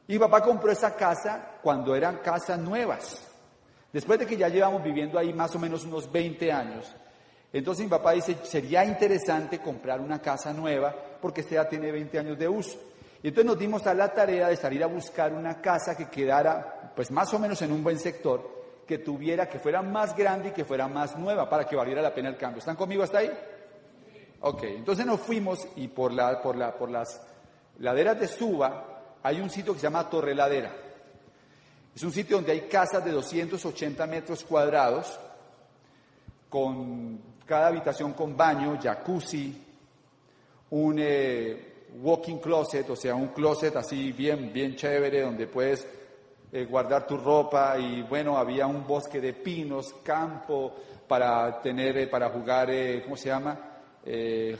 Y 0.07 0.17
papá 0.17 0.41
compró 0.41 0.71
esa 0.71 0.95
casa 0.95 1.59
cuando 1.61 1.97
eran 1.97 2.19
casas 2.19 2.61
nuevas. 2.61 3.21
Después 3.93 4.21
de 4.21 4.27
que 4.27 4.37
ya 4.37 4.49
llevamos 4.49 4.83
viviendo 4.85 5.19
ahí 5.19 5.33
más 5.33 5.53
o 5.57 5.59
menos 5.59 5.85
unos 5.85 6.11
20 6.12 6.53
años, 6.53 6.95
entonces 7.53 7.85
mi 7.85 7.91
papá 7.91 8.12
dice, 8.12 8.37
sería 8.45 8.85
interesante 8.85 9.59
comprar 9.59 10.01
una 10.01 10.21
casa 10.21 10.53
nueva 10.53 10.95
porque 11.21 11.41
esta 11.41 11.55
ya 11.57 11.69
tiene 11.69 11.91
20 11.91 12.19
años 12.19 12.39
de 12.39 12.49
uso. 12.49 12.79
Y 13.22 13.29
entonces 13.29 13.46
nos 13.46 13.59
dimos 13.59 13.87
a 13.87 13.94
la 13.94 14.12
tarea 14.12 14.48
de 14.48 14.57
salir 14.57 14.83
a 14.83 14.87
buscar 14.87 15.33
una 15.33 15.61
casa 15.61 15.96
que 15.96 16.09
quedara 16.09 16.92
pues 16.94 17.11
más 17.11 17.33
o 17.35 17.38
menos 17.38 17.61
en 17.62 17.72
un 17.72 17.83
buen 17.83 17.98
sector, 17.98 18.57
que 18.87 18.98
tuviera, 18.98 19.48
que 19.48 19.59
fuera 19.59 19.83
más 19.83 20.16
grande 20.16 20.50
y 20.50 20.52
que 20.52 20.64
fuera 20.64 20.87
más 20.88 21.16
nueva 21.18 21.48
para 21.48 21.64
que 21.64 21.76
valiera 21.76 22.00
la 22.00 22.14
pena 22.14 22.29
el 22.29 22.37
cambio. 22.37 22.61
¿Están 22.61 22.76
conmigo 22.76 23.02
hasta 23.02 23.18
ahí? 23.18 23.31
Ok, 24.40 24.62
entonces 24.64 25.05
nos 25.05 25.20
fuimos 25.20 25.66
y 25.76 25.88
por, 25.88 26.12
la, 26.12 26.40
por, 26.40 26.57
la, 26.57 26.76
por 26.76 26.90
las 26.90 27.20
laderas 27.79 28.18
de 28.20 28.29
Suba 28.29 29.18
hay 29.22 29.40
un 29.40 29.50
sitio 29.50 29.72
que 29.72 29.81
se 29.81 29.87
llama 29.87 30.09
Torre 30.09 30.35
Ladera. 30.35 30.72
Es 31.94 32.02
un 32.02 32.12
sitio 32.12 32.37
donde 32.37 32.52
hay 32.52 32.62
casas 32.62 33.05
de 33.05 33.11
280 33.11 34.07
metros 34.07 34.44
cuadrados 34.44 35.18
con 36.48 37.20
cada 37.44 37.68
habitación 37.68 38.12
con 38.12 38.37
baño, 38.37 38.79
jacuzzi, 38.81 39.64
un 40.70 40.96
eh, 40.98 41.76
walking 41.94 42.38
closet, 42.38 42.88
o 42.90 42.96
sea, 42.96 43.14
un 43.14 43.29
closet 43.29 43.75
así 43.77 44.12
bien, 44.12 44.53
bien 44.53 44.77
chévere 44.77 45.22
donde 45.22 45.46
puedes 45.46 45.87
eh, 46.53 46.64
guardar 46.64 47.07
tu 47.07 47.16
ropa 47.16 47.79
y 47.79 48.03
bueno, 48.03 48.37
había 48.37 48.66
un 48.66 48.87
bosque 48.87 49.20
de 49.20 49.33
pinos, 49.33 49.94
campo 50.03 50.75
para 51.09 51.61
tener, 51.61 51.96
eh, 51.99 52.07
para 52.07 52.31
jugar, 52.31 52.68
¿cómo 53.03 53.16
se 53.16 53.29
llama? 53.29 53.72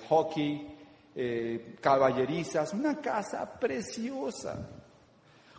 hockey, 0.09 0.77
caballerizas, 1.81 2.73
una 2.75 3.01
casa 3.01 3.49
preciosa. 3.59 4.69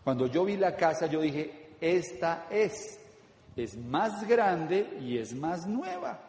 Cuando 0.04 0.28
yo 0.28 0.44
vi 0.44 0.58
la 0.58 0.76
casa, 0.76 1.06
yo 1.06 1.22
dije, 1.22 1.76
esta 1.80 2.48
es, 2.50 3.00
es 3.56 3.78
más 3.78 4.28
grande 4.28 4.98
y 5.02 5.18
es 5.18 5.34
más 5.34 5.66
nueva. 5.68 6.27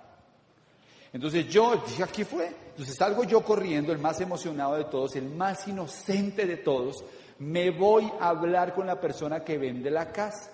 Entonces 1.12 1.48
yo 1.48 1.82
dije, 1.86 2.02
aquí 2.02 2.24
fue. 2.24 2.48
Entonces 2.70 2.96
salgo 2.96 3.24
yo 3.24 3.42
corriendo, 3.42 3.92
el 3.92 3.98
más 3.98 4.20
emocionado 4.20 4.76
de 4.76 4.84
todos, 4.84 5.16
el 5.16 5.28
más 5.30 5.66
inocente 5.66 6.46
de 6.46 6.58
todos, 6.58 7.04
me 7.38 7.70
voy 7.70 8.10
a 8.20 8.28
hablar 8.28 8.74
con 8.74 8.86
la 8.86 9.00
persona 9.00 9.44
que 9.44 9.58
vende 9.58 9.90
la 9.90 10.12
casa. 10.12 10.52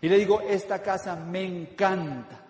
Y 0.00 0.08
le 0.08 0.18
digo, 0.18 0.40
esta 0.40 0.80
casa 0.80 1.16
me 1.16 1.44
encanta. 1.44 2.44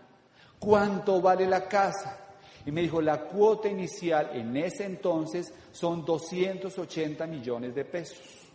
¿Cuánto 0.59 1.21
vale 1.21 1.47
la 1.47 1.69
casa? 1.69 2.19
Y 2.67 2.73
me 2.73 2.83
dijo, 2.83 3.01
la 3.01 3.25
cuota 3.25 3.69
inicial 3.69 4.31
en 4.35 4.57
ese 4.57 4.85
entonces 4.85 5.53
son 5.71 6.05
280 6.05 7.27
millones 7.27 7.75
de 7.75 7.85
pesos. 7.85 8.49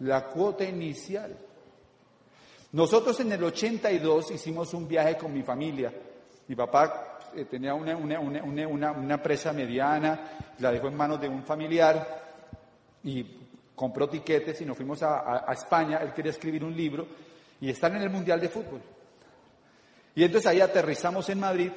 La 0.00 0.26
cuota 0.28 0.64
inicial. 0.64 1.36
Nosotros 2.72 3.18
en 3.20 3.32
el 3.32 3.42
82 3.42 4.32
hicimos 4.32 4.74
un 4.74 4.86
viaje 4.86 5.16
con 5.16 5.32
mi 5.32 5.42
familia. 5.42 5.92
Mi 6.46 6.54
papá 6.54 7.18
eh, 7.34 7.46
tenía 7.46 7.72
una, 7.74 7.96
una, 7.96 9.22
presa 9.22 9.52
mediana, 9.52 10.54
la 10.58 10.70
dejó 10.70 10.88
en 10.88 10.96
manos 10.96 11.20
de 11.20 11.28
un 11.28 11.42
familiar 11.44 12.24
y 13.04 13.24
compró 13.74 14.08
tiquetes 14.08 14.60
y 14.60 14.66
nos 14.66 14.76
fuimos 14.76 15.02
a, 15.02 15.46
España. 15.50 15.98
Él 16.02 16.12
quería 16.12 16.30
escribir 16.30 16.62
un 16.62 16.76
libro 16.76 17.06
y 17.60 17.70
están 17.70 17.96
en 17.96 18.02
el 18.02 18.10
Mundial 18.10 18.38
de 18.38 18.48
Fútbol. 18.50 18.82
Y 20.14 20.24
entonces 20.24 20.50
ahí 20.50 20.60
aterrizamos 20.60 21.28
en 21.30 21.40
Madrid. 21.40 21.72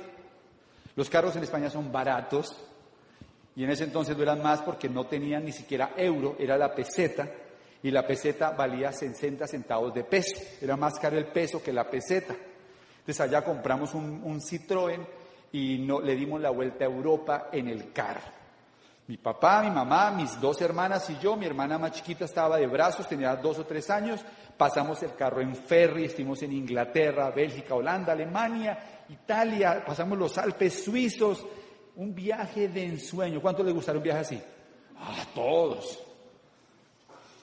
Los 0.96 1.10
carros 1.10 1.36
en 1.38 1.44
España 1.44 1.70
son 1.70 1.90
baratos 1.90 2.54
y 3.56 3.64
en 3.64 3.70
ese 3.70 3.86
entonces 3.86 4.18
no 4.18 4.24
eran 4.24 4.42
más 4.42 4.62
porque 4.62 4.90
no 4.90 5.06
tenían 5.06 5.46
ni 5.46 5.54
siquiera 5.54 5.94
euro, 5.96 6.36
era 6.38 6.58
la 6.58 6.76
peseta 6.76 7.30
y 7.84 7.92
la 7.92 8.06
peseta 8.06 8.52
valía 8.52 8.92
60 8.92 9.48
centavos 9.48 9.94
de 9.94 10.04
peso. 10.04 10.38
Era 10.62 10.78
más 10.78 11.00
caro 11.00 11.18
el 11.18 11.28
peso 11.28 11.62
que 11.62 11.74
la 11.74 11.90
peseta. 11.90 12.36
Entonces 13.00 13.22
allá 13.22 13.44
compramos 13.44 13.94
un, 13.96 14.40
Citroën 14.40 15.06
y 15.52 15.80
no, 15.80 16.00
le 16.00 16.16
dimos 16.16 16.40
la 16.40 16.52
vuelta 16.52 16.86
a 16.86 16.88
Europa 16.88 17.50
en 17.52 17.68
el 17.68 17.92
carro. 17.92 18.42
Mi 19.08 19.18
papá, 19.18 19.64
mi 19.64 19.72
mamá, 19.72 20.12
mis 20.12 20.40
dos 20.40 20.62
hermanas 20.62 21.10
y 21.10 21.18
yo, 21.18 21.36
mi 21.36 21.46
hermana 21.46 21.78
más 21.78 21.92
chiquita 21.92 22.26
estaba 22.26 22.58
de 22.58 22.68
brazos, 22.68 23.10
tenía 23.10 23.36
dos 23.36 23.60
o 23.60 23.66
tres 23.66 23.90
años, 23.90 24.24
pasamos 24.56 25.02
el 25.04 25.16
carro 25.16 25.42
en 25.42 25.56
ferry, 25.56 26.06
estuvimos 26.06 26.42
en 26.44 26.54
Inglaterra, 26.54 27.32
Bélgica, 27.32 27.74
Holanda, 27.74 28.14
Alemania, 28.14 29.04
Italia, 29.10 29.84
pasamos 29.86 30.18
los 30.18 30.38
Alpes 30.38 30.84
suizos, 30.84 31.46
un 31.96 32.14
viaje 32.14 32.70
de 32.70 32.86
ensueño. 32.86 33.42
¿Cuánto 33.42 33.64
le 33.64 33.72
gustaría 33.72 33.98
un 33.98 34.04
viaje 34.04 34.20
así? 34.20 34.42
A 34.98 35.26
todos. 35.34 36.11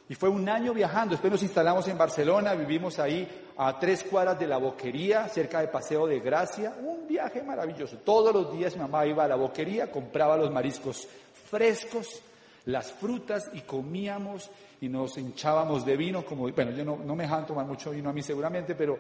Y 0.09 0.15
fue 0.15 0.29
un 0.29 0.49
año 0.49 0.73
viajando. 0.73 1.13
Después 1.13 1.31
nos 1.31 1.43
instalamos 1.43 1.87
en 1.89 1.99
Barcelona, 1.99 2.55
vivimos 2.55 2.99
ahí 2.99 3.29
a 3.59 3.79
tres 3.79 4.05
cuadras 4.05 4.39
de 4.39 4.47
la 4.47 4.57
boquería, 4.57 5.29
cerca 5.29 5.61
de 5.61 5.69
Paseo 5.69 6.07
de 6.07 6.21
Gracia. 6.21 6.75
Un 6.83 7.07
viaje 7.07 7.43
maravilloso. 7.43 7.99
Todos 7.99 8.33
los 8.33 8.53
días 8.53 8.75
mi 8.75 8.83
mamá 8.83 9.05
iba 9.07 9.25
a 9.25 9.29
la 9.29 9.37
boquería, 9.37 9.91
compraba 9.91 10.37
los 10.39 10.51
mariscos 10.51 11.07
frescos, 11.51 12.23
las 12.65 12.91
frutas 12.91 13.51
y 13.53 13.61
comíamos 13.61 14.51
y 14.81 14.89
nos 14.89 15.19
hinchábamos 15.19 15.85
de 15.85 15.97
vino. 15.97 16.25
Como, 16.25 16.51
bueno, 16.51 16.71
yo 16.71 16.85
no, 16.85 17.15
me 17.15 17.25
dejaban 17.25 17.47
tomar 17.47 17.67
mucho 17.67 17.91
vino 17.91 18.09
a 18.09 18.13
mí 18.15 18.23
seguramente, 18.23 18.75
pero, 18.75 18.99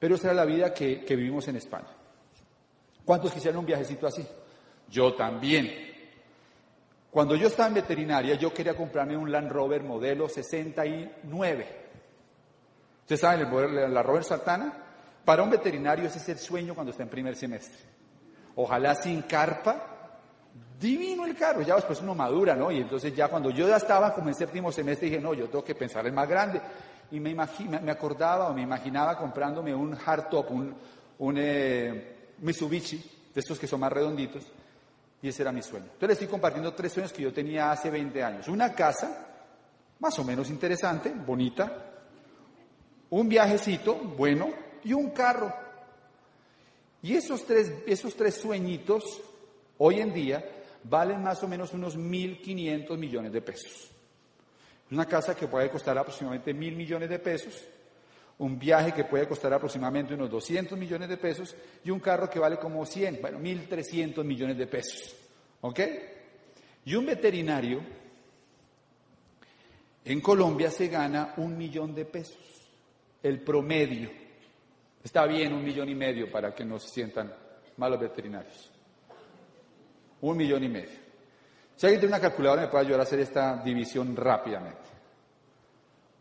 pero 0.00 0.16
esa 0.16 0.28
era 0.28 0.34
la 0.34 0.44
vida 0.44 0.74
que, 0.74 1.04
que 1.04 1.14
vivimos 1.14 1.46
en 1.46 1.56
España. 1.56 1.94
¿Cuántos 3.04 3.32
quisieran 3.32 3.60
un 3.60 3.66
viajecito 3.66 4.08
así? 4.08 4.26
Yo 4.90 5.14
también. 5.14 5.93
Cuando 7.14 7.36
yo 7.36 7.46
estaba 7.46 7.68
en 7.68 7.74
veterinaria, 7.74 8.34
yo 8.34 8.52
quería 8.52 8.74
comprarme 8.74 9.16
un 9.16 9.30
Land 9.30 9.52
Rover 9.52 9.84
modelo 9.84 10.28
69. 10.28 11.66
¿Ustedes 13.02 13.20
saben 13.20 13.46
el, 13.46 13.94
la 13.94 14.02
Rover 14.02 14.24
Santana? 14.24 14.72
Para 15.24 15.44
un 15.44 15.50
veterinario 15.50 16.06
ese 16.06 16.18
es 16.18 16.28
el 16.30 16.38
sueño 16.38 16.74
cuando 16.74 16.90
está 16.90 17.04
en 17.04 17.08
primer 17.08 17.36
semestre. 17.36 17.78
Ojalá 18.56 18.96
sin 18.96 19.22
carpa, 19.22 20.16
divino 20.80 21.24
el 21.24 21.36
carro. 21.36 21.62
Ya 21.62 21.76
después 21.76 22.00
uno 22.00 22.16
madura, 22.16 22.56
¿no? 22.56 22.72
Y 22.72 22.78
entonces 22.78 23.14
ya 23.14 23.28
cuando 23.28 23.50
yo 23.50 23.68
ya 23.68 23.76
estaba 23.76 24.12
como 24.12 24.30
en 24.30 24.34
séptimo 24.34 24.72
semestre 24.72 25.08
dije, 25.08 25.20
no, 25.20 25.34
yo 25.34 25.46
tengo 25.46 25.62
que 25.62 25.76
pensar 25.76 26.04
el 26.04 26.12
más 26.12 26.28
grande. 26.28 26.60
Y 27.12 27.20
me, 27.20 27.32
me 27.32 27.92
acordaba 27.92 28.48
o 28.48 28.54
me 28.54 28.62
imaginaba 28.62 29.16
comprándome 29.16 29.72
un 29.72 29.94
hardtop, 29.94 30.50
un, 30.50 30.74
un 31.18 31.36
eh, 31.38 32.32
Mitsubishi, 32.38 32.96
de 33.32 33.38
estos 33.38 33.56
que 33.56 33.68
son 33.68 33.78
más 33.78 33.92
redonditos 33.92 34.44
y 35.24 35.28
ese 35.28 35.40
era 35.40 35.52
mi 35.52 35.62
sueño. 35.62 35.86
Entonces 35.86 36.08
les 36.08 36.16
estoy 36.16 36.28
compartiendo 36.28 36.74
tres 36.74 36.92
sueños 36.92 37.10
que 37.10 37.22
yo 37.22 37.32
tenía 37.32 37.72
hace 37.72 37.88
20 37.88 38.22
años. 38.22 38.46
Una 38.48 38.74
casa, 38.74 39.26
más 40.00 40.18
o 40.18 40.24
menos 40.24 40.50
interesante, 40.50 41.14
bonita. 41.14 41.92
un 43.08 43.26
viajecito 43.26 43.94
bueno 43.94 44.50
y 44.84 44.92
un 44.92 45.12
carro. 45.12 45.50
Y 47.00 47.14
esos 47.14 47.46
tres, 47.46 47.72
esos 47.86 48.14
tres 48.14 48.34
sueñitos, 48.34 49.02
hoy 49.78 50.00
en 50.00 50.12
día, 50.12 50.44
valen 50.82 51.22
más 51.22 51.42
o 51.42 51.48
menos 51.48 51.72
unos 51.72 51.96
1.500 51.96 52.98
millones 52.98 53.32
de 53.32 53.40
pesos. 53.40 53.90
Una 54.90 55.06
casa 55.06 55.34
que 55.34 55.48
puede 55.48 55.70
costar 55.70 55.96
aproximadamente 55.96 56.52
mil 56.52 56.76
millones 56.76 57.08
de 57.08 57.18
pesos, 57.18 57.64
un 58.38 58.58
viaje 58.58 58.92
que 58.92 59.04
puede 59.04 59.28
costar 59.28 59.52
aproximadamente 59.52 60.14
unos 60.14 60.30
200 60.30 60.76
millones 60.78 61.08
de 61.08 61.16
pesos 61.16 61.54
y 61.84 61.90
un 61.90 62.00
carro 62.00 62.28
que 62.28 62.38
vale 62.38 62.56
como 62.58 62.84
100, 62.84 63.20
bueno, 63.20 63.38
1.300 63.38 64.24
millones 64.24 64.58
de 64.58 64.66
pesos. 64.66 65.14
¿Ok? 65.60 65.80
Y 66.84 66.94
un 66.94 67.06
veterinario 67.06 67.80
en 70.04 70.20
Colombia 70.20 70.70
se 70.70 70.88
gana 70.88 71.34
un 71.38 71.56
millón 71.56 71.94
de 71.94 72.04
pesos, 72.04 72.68
el 73.22 73.40
promedio. 73.40 74.10
Está 75.02 75.26
bien 75.26 75.52
un 75.52 75.64
millón 75.64 75.88
y 75.88 75.94
medio 75.94 76.30
para 76.30 76.54
que 76.54 76.64
no 76.64 76.78
se 76.78 76.88
sientan 76.88 77.32
malos 77.76 78.00
veterinarios. 78.00 78.70
Un 80.20 80.36
millón 80.36 80.64
y 80.64 80.68
medio. 80.68 81.04
Si 81.76 81.86
alguien 81.86 82.00
tiene 82.00 82.14
una 82.14 82.20
calculadora 82.20 82.62
me 82.62 82.68
puede 82.68 82.84
ayudar 82.84 83.00
a 83.00 83.02
hacer 83.04 83.20
esta 83.20 83.62
división 83.62 84.14
rápidamente. 84.14 84.93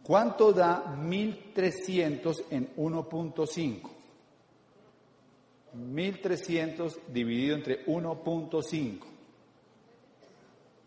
¿Cuánto 0.04 0.52
da 0.52 0.96
1300 0.98 2.44
en 2.50 2.76
1.5? 2.76 3.90
1300 5.74 7.00
dividido 7.08 7.56
entre 7.56 7.86
1.5. 7.86 9.00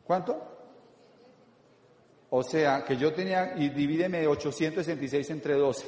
¿Cuánto? 0.04 0.56
O 2.30 2.42
sea, 2.42 2.84
que 2.84 2.96
yo 2.96 3.12
tenía, 3.12 3.54
y 3.56 3.70
divídeme 3.70 4.26
866 4.26 5.30
entre 5.30 5.54
12. 5.54 5.86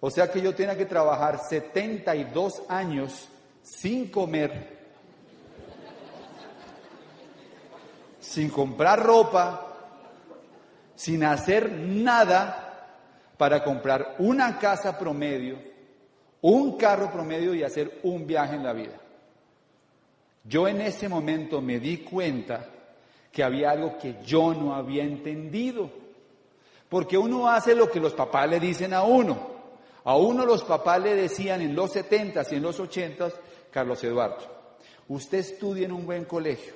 O 0.00 0.10
sea 0.10 0.30
que 0.30 0.40
yo 0.40 0.54
tenía 0.54 0.76
que 0.76 0.86
trabajar 0.86 1.40
72 1.48 2.62
años 2.68 3.28
sin 3.62 4.10
comer, 4.10 4.73
sin 8.24 8.50
comprar 8.50 9.02
ropa, 9.02 9.66
sin 10.94 11.24
hacer 11.24 11.70
nada 11.70 12.88
para 13.36 13.62
comprar 13.62 14.16
una 14.18 14.58
casa 14.58 14.98
promedio, 14.98 15.58
un 16.40 16.76
carro 16.76 17.10
promedio 17.10 17.54
y 17.54 17.62
hacer 17.62 18.00
un 18.02 18.26
viaje 18.26 18.56
en 18.56 18.62
la 18.62 18.72
vida. 18.72 19.00
Yo 20.44 20.68
en 20.68 20.80
ese 20.80 21.08
momento 21.08 21.60
me 21.60 21.80
di 21.80 21.98
cuenta 21.98 22.68
que 23.32 23.42
había 23.42 23.70
algo 23.70 23.98
que 23.98 24.16
yo 24.24 24.54
no 24.54 24.74
había 24.74 25.02
entendido. 25.02 25.90
Porque 26.88 27.18
uno 27.18 27.48
hace 27.48 27.74
lo 27.74 27.90
que 27.90 27.98
los 27.98 28.12
papás 28.12 28.48
le 28.48 28.60
dicen 28.60 28.94
a 28.94 29.02
uno. 29.02 29.54
A 30.04 30.16
uno 30.16 30.44
los 30.44 30.62
papás 30.62 31.00
le 31.00 31.14
decían 31.14 31.62
en 31.62 31.74
los 31.74 31.92
70 31.92 32.42
y 32.50 32.54
en 32.56 32.62
los 32.62 32.78
80 32.78 33.30
Carlos 33.70 34.04
Eduardo, 34.04 34.38
usted 35.08 35.38
estudie 35.38 35.86
en 35.86 35.92
un 35.92 36.06
buen 36.06 36.26
colegio, 36.26 36.74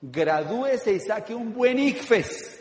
gradúese 0.00 0.92
y 0.92 1.00
saque 1.00 1.34
un 1.34 1.52
buen 1.52 1.78
ICFES. 1.78 2.58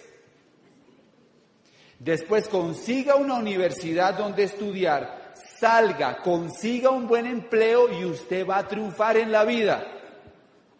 Después 1.99 2.47
consiga 2.47 3.15
una 3.15 3.35
universidad 3.35 4.17
donde 4.17 4.43
estudiar, 4.43 5.33
salga, 5.59 6.21
consiga 6.21 6.91
un 6.91 7.07
buen 7.07 7.25
empleo 7.25 7.91
y 7.91 8.05
usted 8.05 8.47
va 8.47 8.59
a 8.59 8.67
triunfar 8.67 9.17
en 9.17 9.31
la 9.31 9.43
vida. 9.43 9.85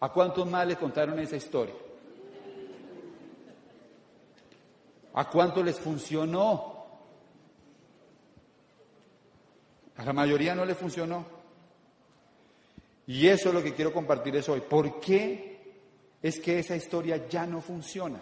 ¿A 0.00 0.12
cuántos 0.12 0.48
más 0.48 0.66
le 0.66 0.76
contaron 0.76 1.18
esa 1.18 1.36
historia? 1.36 1.74
¿A 5.14 5.28
cuántos 5.28 5.64
les 5.64 5.76
funcionó? 5.76 6.76
A 9.96 10.04
la 10.04 10.12
mayoría 10.12 10.54
no 10.54 10.64
le 10.64 10.76
funcionó. 10.76 11.26
Y 13.08 13.26
eso 13.26 13.48
es 13.48 13.54
lo 13.54 13.62
que 13.62 13.74
quiero 13.74 13.92
compartirles 13.92 14.48
hoy. 14.48 14.60
¿Por 14.60 15.00
qué 15.00 15.57
es 16.22 16.40
que 16.40 16.58
esa 16.58 16.76
historia 16.76 17.28
ya 17.28 17.46
no 17.46 17.60
funciona? 17.60 18.20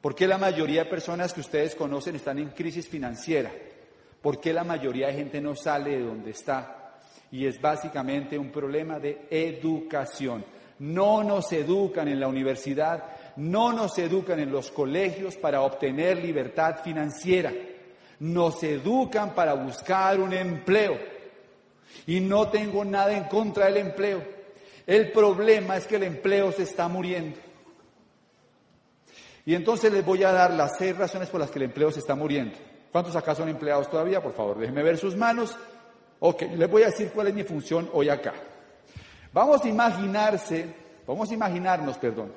¿Por 0.00 0.14
qué 0.14 0.26
la 0.26 0.38
mayoría 0.38 0.84
de 0.84 0.90
personas 0.90 1.32
que 1.32 1.40
ustedes 1.40 1.74
conocen 1.74 2.16
están 2.16 2.38
en 2.38 2.50
crisis 2.50 2.88
financiera? 2.88 3.52
¿Por 4.22 4.40
qué 4.40 4.52
la 4.52 4.64
mayoría 4.64 5.08
de 5.08 5.14
gente 5.14 5.40
no 5.40 5.54
sale 5.54 5.90
de 5.90 6.04
donde 6.04 6.30
está? 6.30 6.80
y 7.32 7.46
es 7.46 7.60
básicamente 7.60 8.38
un 8.38 8.50
problema 8.50 8.98
de 8.98 9.26
educación. 9.30 10.44
No 10.80 11.22
nos 11.22 11.52
educan 11.52 12.08
en 12.08 12.18
la 12.18 12.28
universidad, 12.28 13.04
no 13.36 13.72
nos 13.72 13.98
educan 13.98 14.40
en 14.40 14.50
los 14.50 14.70
colegios 14.70 15.36
para 15.36 15.62
obtener 15.62 16.18
libertad 16.18 16.82
financiera, 16.82 17.52
nos 18.20 18.62
educan 18.62 19.34
para 19.34 19.54
buscar 19.54 20.18
un 20.20 20.32
empleo. 20.32 20.98
Y 22.06 22.20
no 22.20 22.48
tengo 22.48 22.84
nada 22.84 23.16
en 23.16 23.24
contra 23.24 23.66
del 23.66 23.78
empleo. 23.78 24.39
El 24.90 25.12
problema 25.12 25.76
es 25.76 25.86
que 25.86 25.94
el 25.94 26.02
empleo 26.02 26.50
se 26.50 26.64
está 26.64 26.88
muriendo. 26.88 27.38
Y 29.46 29.54
entonces 29.54 29.92
les 29.92 30.04
voy 30.04 30.24
a 30.24 30.32
dar 30.32 30.50
las 30.50 30.78
seis 30.78 30.98
razones 30.98 31.28
por 31.28 31.38
las 31.38 31.48
que 31.48 31.60
el 31.60 31.66
empleo 31.66 31.92
se 31.92 32.00
está 32.00 32.16
muriendo. 32.16 32.58
¿Cuántos 32.90 33.14
acá 33.14 33.36
son 33.36 33.48
empleados 33.48 33.88
todavía? 33.88 34.20
Por 34.20 34.32
favor, 34.32 34.58
déjenme 34.58 34.82
ver 34.82 34.98
sus 34.98 35.14
manos. 35.14 35.56
Ok, 36.18 36.42
les 36.56 36.68
voy 36.68 36.82
a 36.82 36.86
decir 36.86 37.12
cuál 37.14 37.28
es 37.28 37.34
mi 37.34 37.44
función 37.44 37.88
hoy 37.92 38.08
acá. 38.08 38.34
Vamos 39.32 39.64
a 39.64 39.68
imaginarse, 39.68 40.66
vamos 41.06 41.30
a 41.30 41.34
imaginarnos, 41.34 41.96
perdón, 41.96 42.32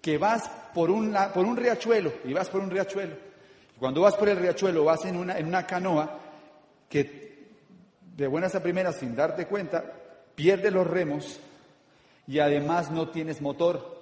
que 0.00 0.16
vas 0.16 0.48
por 0.72 0.90
un, 0.90 1.14
por 1.34 1.44
un 1.44 1.58
riachuelo 1.58 2.10
y 2.24 2.32
vas 2.32 2.48
por 2.48 2.62
un 2.62 2.70
riachuelo. 2.70 3.16
Cuando 3.78 4.00
vas 4.00 4.16
por 4.16 4.30
el 4.30 4.38
riachuelo 4.38 4.82
vas 4.84 5.04
en 5.04 5.16
una, 5.16 5.36
en 5.38 5.46
una 5.46 5.66
canoa 5.66 6.20
que 6.88 7.50
de 8.16 8.26
buenas 8.26 8.54
a 8.54 8.62
primeras, 8.62 8.96
sin 8.96 9.14
darte 9.14 9.44
cuenta, 9.44 9.99
pierdes 10.40 10.72
los 10.72 10.86
remos 10.86 11.38
y 12.26 12.38
además 12.38 12.90
no 12.90 13.10
tienes 13.10 13.42
motor. 13.42 14.00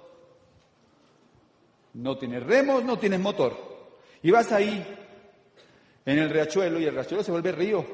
No 1.93 2.17
tienes 2.17 2.43
remos, 2.43 2.85
no 2.85 2.97
tienes 2.97 3.19
motor. 3.19 3.57
Y 4.23 4.31
vas 4.31 4.49
ahí 4.53 4.85
en 6.05 6.17
el 6.17 6.29
riachuelo 6.29 6.79
y 6.79 6.85
el 6.85 6.93
riachuelo 6.93 7.23
se 7.23 7.31
vuelve 7.31 7.51
río. 7.51 7.85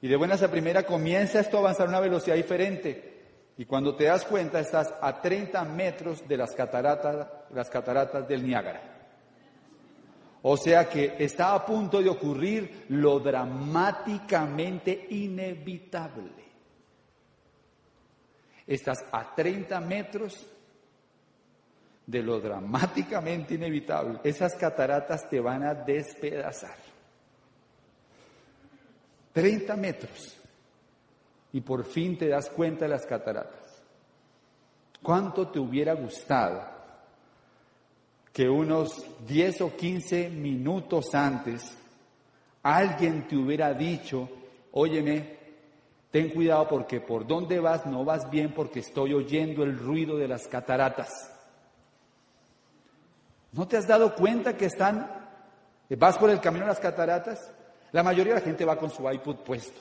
Y 0.00 0.08
de 0.08 0.16
buenas 0.16 0.42
a 0.42 0.50
primera 0.50 0.84
comienza 0.84 1.40
esto 1.40 1.58
a 1.58 1.60
avanzar 1.60 1.86
a 1.86 1.90
una 1.90 2.00
velocidad 2.00 2.36
diferente. 2.36 3.24
Y 3.58 3.66
cuando 3.66 3.94
te 3.94 4.04
das 4.04 4.24
cuenta 4.24 4.58
estás 4.58 4.94
a 4.98 5.20
30 5.20 5.62
metros 5.64 6.26
de 6.26 6.36
las 6.38 6.52
cataratas, 6.52 7.28
las 7.52 7.68
cataratas 7.68 8.26
del 8.26 8.46
Niágara. 8.46 8.80
O 10.40 10.56
sea 10.56 10.88
que 10.88 11.16
está 11.18 11.54
a 11.54 11.66
punto 11.66 12.00
de 12.00 12.08
ocurrir 12.08 12.86
lo 12.88 13.20
dramáticamente 13.20 15.08
inevitable. 15.10 16.45
Estás 18.66 19.04
a 19.12 19.34
30 19.34 19.80
metros 19.80 20.46
de 22.06 22.22
lo 22.22 22.40
dramáticamente 22.40 23.54
inevitable. 23.54 24.20
Esas 24.24 24.54
cataratas 24.54 25.28
te 25.28 25.40
van 25.40 25.64
a 25.64 25.74
despedazar. 25.74 26.76
30 29.32 29.76
metros 29.76 30.36
y 31.52 31.60
por 31.60 31.84
fin 31.84 32.16
te 32.16 32.28
das 32.28 32.48
cuenta 32.50 32.86
de 32.86 32.90
las 32.90 33.06
cataratas. 33.06 33.82
¿Cuánto 35.02 35.48
te 35.48 35.58
hubiera 35.58 35.94
gustado 35.94 36.76
que 38.32 38.48
unos 38.48 39.04
10 39.26 39.60
o 39.62 39.76
15 39.76 40.30
minutos 40.30 41.14
antes 41.14 41.76
alguien 42.62 43.26
te 43.28 43.36
hubiera 43.36 43.72
dicho, 43.72 44.28
óyeme, 44.72 45.36
ten 46.16 46.30
cuidado 46.30 46.66
porque 46.66 46.98
por 46.98 47.26
dónde 47.26 47.60
vas 47.60 47.84
no 47.84 48.02
vas 48.02 48.30
bien 48.30 48.54
porque 48.54 48.80
estoy 48.80 49.12
oyendo 49.12 49.64
el 49.64 49.78
ruido 49.78 50.16
de 50.16 50.26
las 50.26 50.48
cataratas? 50.48 51.30
¿No 53.52 53.68
te 53.68 53.76
has 53.76 53.86
dado 53.86 54.14
cuenta 54.14 54.56
que 54.56 54.64
están, 54.64 55.10
vas 55.90 56.16
por 56.16 56.30
el 56.30 56.40
camino 56.40 56.64
de 56.64 56.70
las 56.70 56.80
cataratas 56.80 57.52
la 57.92 58.02
mayoría 58.02 58.32
de 58.32 58.40
la 58.40 58.46
gente 58.46 58.64
va 58.64 58.76
con 58.76 58.90
su 58.90 59.06
iPod 59.12 59.36
puesto. 59.36 59.78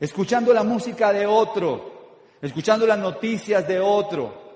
Escuchando 0.00 0.54
la 0.54 0.62
música 0.62 1.12
de 1.12 1.26
otro, 1.26 2.20
escuchando 2.40 2.86
las 2.86 2.98
noticias 2.98 3.68
de 3.68 3.78
otro, 3.78 4.46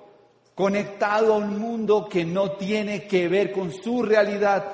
conectado 0.54 1.34
a 1.34 1.36
un 1.36 1.58
mundo 1.58 2.08
que 2.08 2.24
no 2.24 2.52
tiene 2.52 3.06
que 3.06 3.28
ver 3.28 3.52
con 3.52 3.70
su 3.70 4.02
realidad. 4.02 4.64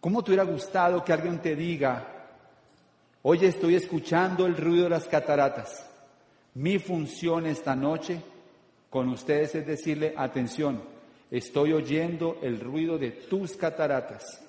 ¿Cómo 0.00 0.24
te 0.24 0.30
hubiera 0.30 0.44
gustado 0.44 1.04
que 1.04 1.12
alguien 1.12 1.42
te 1.42 1.54
diga, 1.54 2.19
oye, 3.22 3.48
estoy 3.48 3.74
escuchando 3.74 4.46
el 4.46 4.56
ruido 4.56 4.84
de 4.84 4.90
las 4.90 5.06
cataratas? 5.06 5.86
Mi 6.54 6.78
función 6.78 7.46
esta 7.46 7.76
noche 7.76 8.22
con 8.90 9.08
ustedes 9.08 9.54
es 9.54 9.66
decirle, 9.66 10.12
atención, 10.16 10.82
estoy 11.30 11.72
oyendo 11.72 12.38
el 12.42 12.60
ruido 12.60 12.98
de 12.98 13.12
tus 13.12 13.56
cataratas. 13.56 14.44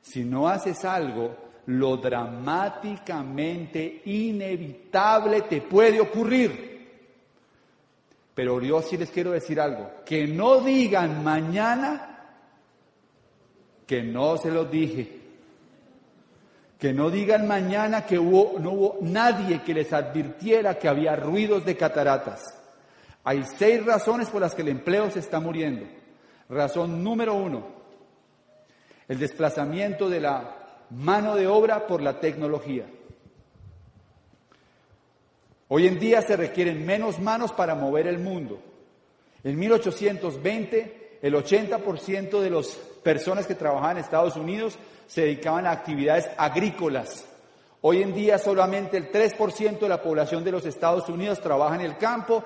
Si 0.00 0.24
no 0.24 0.48
haces 0.48 0.84
algo, 0.84 1.36
lo 1.66 1.98
dramáticamente 1.98 4.00
inevitable 4.06 5.42
te 5.42 5.60
puede 5.60 6.00
ocurrir. 6.00 6.70
Pero 8.34 8.62
yo 8.62 8.80
sí 8.80 8.96
les 8.96 9.10
quiero 9.10 9.32
decir 9.32 9.60
algo, 9.60 9.90
que 10.06 10.26
no 10.26 10.60
digan 10.60 11.22
mañana 11.22 12.06
que 13.86 14.02
no 14.02 14.38
se 14.38 14.50
los 14.50 14.70
dije. 14.70 15.19
Que 16.80 16.94
no 16.94 17.10
digan 17.10 17.46
mañana 17.46 18.06
que 18.06 18.16
no 18.16 18.22
hubo 18.22 18.98
nadie 19.02 19.62
que 19.62 19.74
les 19.74 19.92
advirtiera 19.92 20.78
que 20.78 20.88
había 20.88 21.14
ruidos 21.14 21.64
de 21.64 21.76
cataratas. 21.76 22.42
Hay 23.22 23.44
seis 23.58 23.84
razones 23.84 24.30
por 24.30 24.40
las 24.40 24.54
que 24.54 24.62
el 24.62 24.68
empleo 24.68 25.10
se 25.10 25.18
está 25.18 25.40
muriendo. 25.40 25.86
Razón 26.48 27.04
número 27.04 27.34
uno, 27.34 27.66
el 29.06 29.18
desplazamiento 29.18 30.08
de 30.08 30.20
la 30.20 30.56
mano 30.90 31.36
de 31.36 31.46
obra 31.46 31.86
por 31.86 32.02
la 32.02 32.18
tecnología. 32.18 32.86
Hoy 35.68 35.86
en 35.86 36.00
día 36.00 36.22
se 36.22 36.36
requieren 36.36 36.84
menos 36.84 37.20
manos 37.20 37.52
para 37.52 37.76
mover 37.76 38.08
el 38.08 38.18
mundo. 38.18 38.60
En 39.44 39.58
1820, 39.58 40.99
el 41.22 41.34
80% 41.34 42.40
de 42.40 42.50
las 42.50 42.68
personas 43.02 43.46
que 43.46 43.54
trabajaban 43.54 43.98
en 43.98 44.04
Estados 44.04 44.36
Unidos 44.36 44.78
se 45.06 45.22
dedicaban 45.22 45.66
a 45.66 45.72
actividades 45.72 46.28
agrícolas. 46.36 47.26
Hoy 47.82 48.02
en 48.02 48.14
día 48.14 48.38
solamente 48.38 48.96
el 48.96 49.10
3% 49.10 49.78
de 49.78 49.88
la 49.88 50.02
población 50.02 50.44
de 50.44 50.52
los 50.52 50.66
Estados 50.66 51.08
Unidos 51.08 51.40
trabaja 51.40 51.74
en 51.74 51.80
el 51.82 51.96
campo 51.96 52.44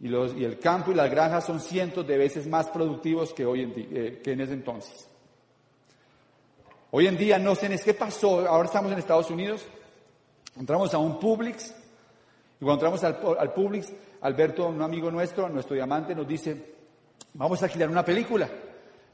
y, 0.00 0.12
el 0.12 0.58
campo 0.58 0.90
y 0.90 0.94
las 0.94 1.10
granjas 1.10 1.46
son 1.46 1.60
cientos 1.60 2.06
de 2.06 2.18
veces 2.18 2.46
más 2.46 2.68
productivos 2.68 3.32
que, 3.32 3.46
hoy 3.46 3.62
en, 3.62 3.72
eh, 3.76 4.20
que 4.22 4.32
en 4.32 4.40
ese 4.40 4.54
entonces. 4.54 5.08
Hoy 6.90 7.06
en 7.06 7.16
día 7.16 7.38
no 7.38 7.54
sé 7.54 7.68
qué 7.82 7.94
pasó, 7.94 8.46
ahora 8.46 8.66
estamos 8.66 8.90
en 8.92 8.98
Estados 8.98 9.30
Unidos, 9.30 9.64
entramos 10.58 10.92
a 10.92 10.98
un 10.98 11.18
Publix 11.18 11.74
y 12.62 12.64
cuando 12.64 12.86
entramos 12.86 13.02
al, 13.02 13.52
Publix, 13.52 13.92
Alberto, 14.20 14.68
un 14.68 14.80
amigo 14.82 15.10
nuestro, 15.10 15.48
nuestro 15.48 15.74
diamante, 15.74 16.14
nos 16.14 16.28
dice, 16.28 16.71
vamos 17.34 17.62
a 17.62 17.66
alquilar 17.66 17.88
una 17.88 18.04
película. 18.04 18.48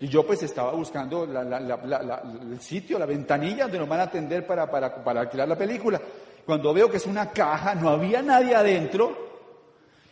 Y 0.00 0.06
yo 0.06 0.24
pues 0.24 0.42
estaba 0.42 0.72
buscando 0.72 1.24
el 1.24 2.60
sitio, 2.60 2.98
la 2.98 3.06
ventanilla 3.06 3.64
donde 3.64 3.78
nos 3.80 3.88
van 3.88 4.00
a 4.00 4.04
atender 4.04 4.46
para, 4.46 4.70
para, 4.70 5.20
alquilar 5.20 5.48
la 5.48 5.56
película. 5.56 6.00
Cuando 6.46 6.72
veo 6.72 6.88
que 6.88 6.98
es 6.98 7.06
una 7.06 7.30
caja, 7.30 7.74
no 7.74 7.88
había 7.90 8.22
nadie 8.22 8.54
adentro, 8.54 9.16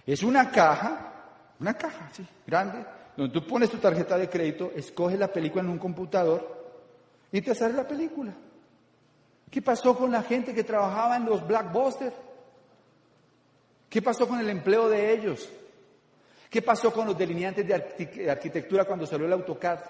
es 0.04 0.22
una 0.22 0.50
caja, 0.50 1.12
una 1.60 1.74
caja, 1.74 2.10
sí, 2.12 2.26
grande, 2.46 2.84
donde 3.16 3.32
tú 3.32 3.46
pones 3.46 3.70
tu 3.70 3.78
tarjeta 3.78 4.18
de 4.18 4.28
crédito, 4.28 4.72
escoges 4.74 5.18
la 5.18 5.28
película 5.28 5.62
en 5.62 5.70
un 5.70 5.78
computador 5.78 6.56
y 7.30 7.40
te 7.40 7.54
sale 7.54 7.74
la 7.74 7.86
película. 7.86 8.34
¿Qué 9.50 9.62
pasó 9.62 9.96
con 9.96 10.10
la 10.10 10.22
gente 10.22 10.52
que 10.52 10.64
trabajaba 10.64 11.16
en 11.16 11.26
los 11.26 11.46
Blackbusters? 11.46 12.14
¿Qué 13.88 14.02
pasó 14.02 14.26
con 14.26 14.40
el 14.40 14.50
empleo 14.50 14.88
de 14.88 15.12
ellos? 15.12 15.48
¿Qué 16.50 16.62
pasó 16.62 16.92
con 16.92 17.06
los 17.06 17.18
delineantes 17.18 17.66
de 17.66 18.30
arquitectura 18.30 18.84
cuando 18.84 19.06
salió 19.06 19.26
el 19.26 19.32
AutoCAD? 19.32 19.80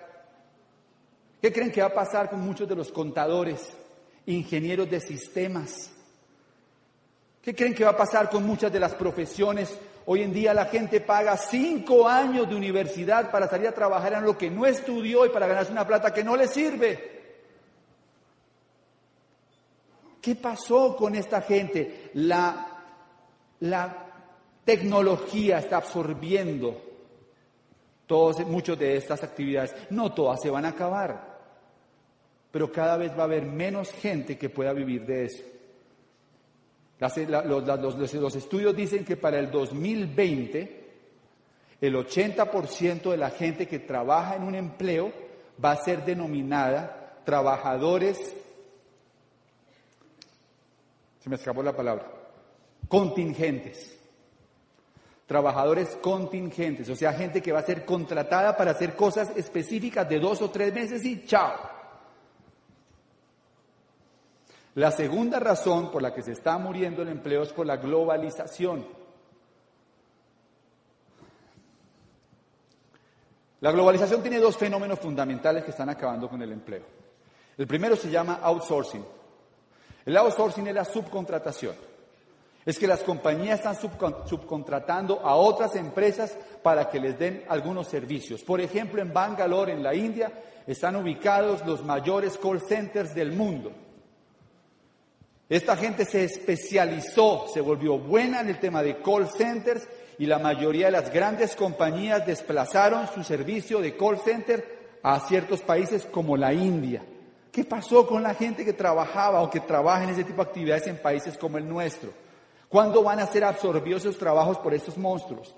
¿Qué 1.40 1.52
creen 1.52 1.70
que 1.70 1.82
va 1.82 1.88
a 1.88 1.94
pasar 1.94 2.30
con 2.30 2.40
muchos 2.40 2.68
de 2.68 2.74
los 2.74 2.90
contadores, 2.90 3.68
ingenieros 4.26 4.90
de 4.90 5.00
sistemas? 5.00 5.92
¿Qué 7.42 7.54
creen 7.54 7.74
que 7.74 7.84
va 7.84 7.90
a 7.90 7.96
pasar 7.96 8.30
con 8.30 8.44
muchas 8.44 8.72
de 8.72 8.80
las 8.80 8.94
profesiones? 8.94 9.78
Hoy 10.06 10.22
en 10.22 10.32
día 10.32 10.54
la 10.54 10.66
gente 10.66 11.00
paga 11.00 11.36
cinco 11.36 12.08
años 12.08 12.48
de 12.48 12.56
universidad 12.56 13.30
para 13.30 13.48
salir 13.48 13.68
a 13.68 13.74
trabajar 13.74 14.14
en 14.14 14.24
lo 14.24 14.36
que 14.36 14.50
no 14.50 14.66
estudió 14.66 15.26
y 15.26 15.28
para 15.28 15.46
ganarse 15.46 15.72
una 15.72 15.86
plata 15.86 16.12
que 16.12 16.24
no 16.24 16.36
le 16.36 16.48
sirve. 16.48 17.16
¿Qué 20.20 20.34
pasó 20.34 20.96
con 20.96 21.14
esta 21.14 21.42
gente? 21.42 22.10
La 22.14 22.76
la 23.60 24.05
tecnología 24.66 25.58
está 25.58 25.78
absorbiendo 25.78 26.82
todos, 28.06 28.44
muchas 28.46 28.78
de 28.78 28.96
estas 28.96 29.22
actividades. 29.22 29.74
No 29.88 30.12
todas 30.12 30.42
se 30.42 30.50
van 30.50 30.66
a 30.66 30.70
acabar, 30.70 31.38
pero 32.50 32.70
cada 32.70 32.98
vez 32.98 33.12
va 33.12 33.22
a 33.22 33.24
haber 33.24 33.46
menos 33.46 33.90
gente 33.92 34.36
que 34.36 34.50
pueda 34.50 34.74
vivir 34.74 35.06
de 35.06 35.24
eso. 35.24 35.42
los, 36.98 38.14
los 38.14 38.36
estudios 38.36 38.76
dicen 38.76 39.04
que 39.04 39.16
para 39.16 39.38
el 39.38 39.50
2020 39.50 40.84
el 41.80 41.94
80% 41.94 43.10
de 43.10 43.16
la 43.16 43.30
gente 43.30 43.66
que 43.66 43.78
trabaja 43.78 44.34
en 44.34 44.42
un 44.42 44.54
empleo 44.54 45.12
va 45.62 45.72
a 45.72 45.76
ser 45.76 46.04
denominada 46.04 47.20
trabajadores, 47.24 48.34
se 51.20 51.28
me 51.28 51.36
escapó 51.36 51.62
la 51.62 51.76
palabra, 51.76 52.10
contingentes. 52.88 53.95
Trabajadores 55.26 55.96
contingentes, 56.00 56.88
o 56.88 56.94
sea, 56.94 57.12
gente 57.12 57.42
que 57.42 57.50
va 57.50 57.58
a 57.58 57.64
ser 57.64 57.84
contratada 57.84 58.56
para 58.56 58.70
hacer 58.70 58.94
cosas 58.94 59.32
específicas 59.36 60.08
de 60.08 60.20
dos 60.20 60.40
o 60.40 60.50
tres 60.50 60.72
meses 60.72 61.04
y 61.04 61.26
chao. 61.26 61.52
La 64.76 64.92
segunda 64.92 65.40
razón 65.40 65.90
por 65.90 66.00
la 66.00 66.14
que 66.14 66.22
se 66.22 66.32
está 66.32 66.56
muriendo 66.58 67.02
el 67.02 67.08
empleo 67.08 67.42
es 67.42 67.52
por 67.52 67.66
la 67.66 67.76
globalización. 67.76 68.86
La 73.62 73.72
globalización 73.72 74.22
tiene 74.22 74.38
dos 74.38 74.56
fenómenos 74.56 75.00
fundamentales 75.00 75.64
que 75.64 75.70
están 75.72 75.88
acabando 75.88 76.28
con 76.28 76.40
el 76.40 76.52
empleo. 76.52 76.84
El 77.58 77.66
primero 77.66 77.96
se 77.96 78.10
llama 78.10 78.38
outsourcing. 78.42 79.04
El 80.04 80.16
outsourcing 80.18 80.68
es 80.68 80.74
la 80.74 80.84
subcontratación 80.84 81.95
es 82.66 82.80
que 82.80 82.88
las 82.88 83.04
compañías 83.04 83.60
están 83.60 83.76
subcontratando 83.76 85.20
a 85.20 85.36
otras 85.36 85.76
empresas 85.76 86.36
para 86.64 86.90
que 86.90 86.98
les 86.98 87.16
den 87.16 87.44
algunos 87.48 87.86
servicios. 87.86 88.42
Por 88.42 88.60
ejemplo, 88.60 89.00
en 89.00 89.12
Bangalore, 89.12 89.72
en 89.72 89.84
la 89.84 89.94
India, 89.94 90.32
están 90.66 90.96
ubicados 90.96 91.64
los 91.64 91.84
mayores 91.84 92.36
call 92.36 92.60
centers 92.60 93.14
del 93.14 93.30
mundo. 93.30 93.70
Esta 95.48 95.76
gente 95.76 96.04
se 96.04 96.24
especializó, 96.24 97.46
se 97.54 97.60
volvió 97.60 97.98
buena 97.98 98.40
en 98.40 98.48
el 98.48 98.58
tema 98.58 98.82
de 98.82 99.00
call 99.00 99.28
centers 99.28 99.86
y 100.18 100.26
la 100.26 100.40
mayoría 100.40 100.86
de 100.86 100.92
las 100.92 101.12
grandes 101.12 101.54
compañías 101.54 102.26
desplazaron 102.26 103.06
su 103.14 103.22
servicio 103.22 103.80
de 103.80 103.96
call 103.96 104.18
center 104.18 104.98
a 105.04 105.20
ciertos 105.20 105.60
países 105.60 106.04
como 106.04 106.36
la 106.36 106.52
India. 106.52 107.04
¿Qué 107.52 107.62
pasó 107.64 108.08
con 108.08 108.24
la 108.24 108.34
gente 108.34 108.64
que 108.64 108.72
trabajaba 108.72 109.40
o 109.40 109.50
que 109.50 109.60
trabaja 109.60 110.02
en 110.02 110.10
ese 110.10 110.24
tipo 110.24 110.42
de 110.42 110.48
actividades 110.48 110.88
en 110.88 110.96
países 110.96 111.38
como 111.38 111.58
el 111.58 111.68
nuestro? 111.68 112.25
¿Cuándo 112.68 113.02
van 113.02 113.20
a 113.20 113.26
ser 113.26 113.44
absorbidos 113.44 114.02
esos 114.02 114.18
trabajos 114.18 114.58
por 114.58 114.74
estos 114.74 114.98
monstruos? 114.98 115.54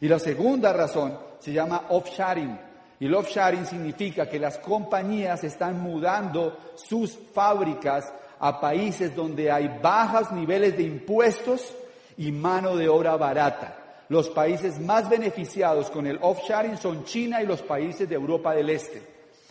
Y 0.00 0.08
la 0.08 0.18
segunda 0.18 0.72
razón 0.72 1.18
se 1.38 1.52
llama 1.52 1.86
offshoring. 1.88 2.58
Y 3.00 3.06
el 3.06 3.14
offshoring 3.14 3.66
significa 3.66 4.28
que 4.28 4.38
las 4.38 4.58
compañías 4.58 5.42
están 5.44 5.80
mudando 5.80 6.56
sus 6.74 7.18
fábricas 7.32 8.12
a 8.38 8.60
países 8.60 9.14
donde 9.14 9.50
hay 9.50 9.78
bajos 9.82 10.30
niveles 10.32 10.76
de 10.76 10.82
impuestos 10.82 11.74
y 12.16 12.30
mano 12.32 12.76
de 12.76 12.88
obra 12.88 13.16
barata. 13.16 13.78
Los 14.08 14.28
países 14.28 14.78
más 14.78 15.08
beneficiados 15.08 15.90
con 15.90 16.06
el 16.06 16.18
offshoring 16.20 16.76
son 16.76 17.04
China 17.04 17.42
y 17.42 17.46
los 17.46 17.62
países 17.62 18.08
de 18.08 18.14
Europa 18.14 18.54
del 18.54 18.68
Este. 18.68 19.02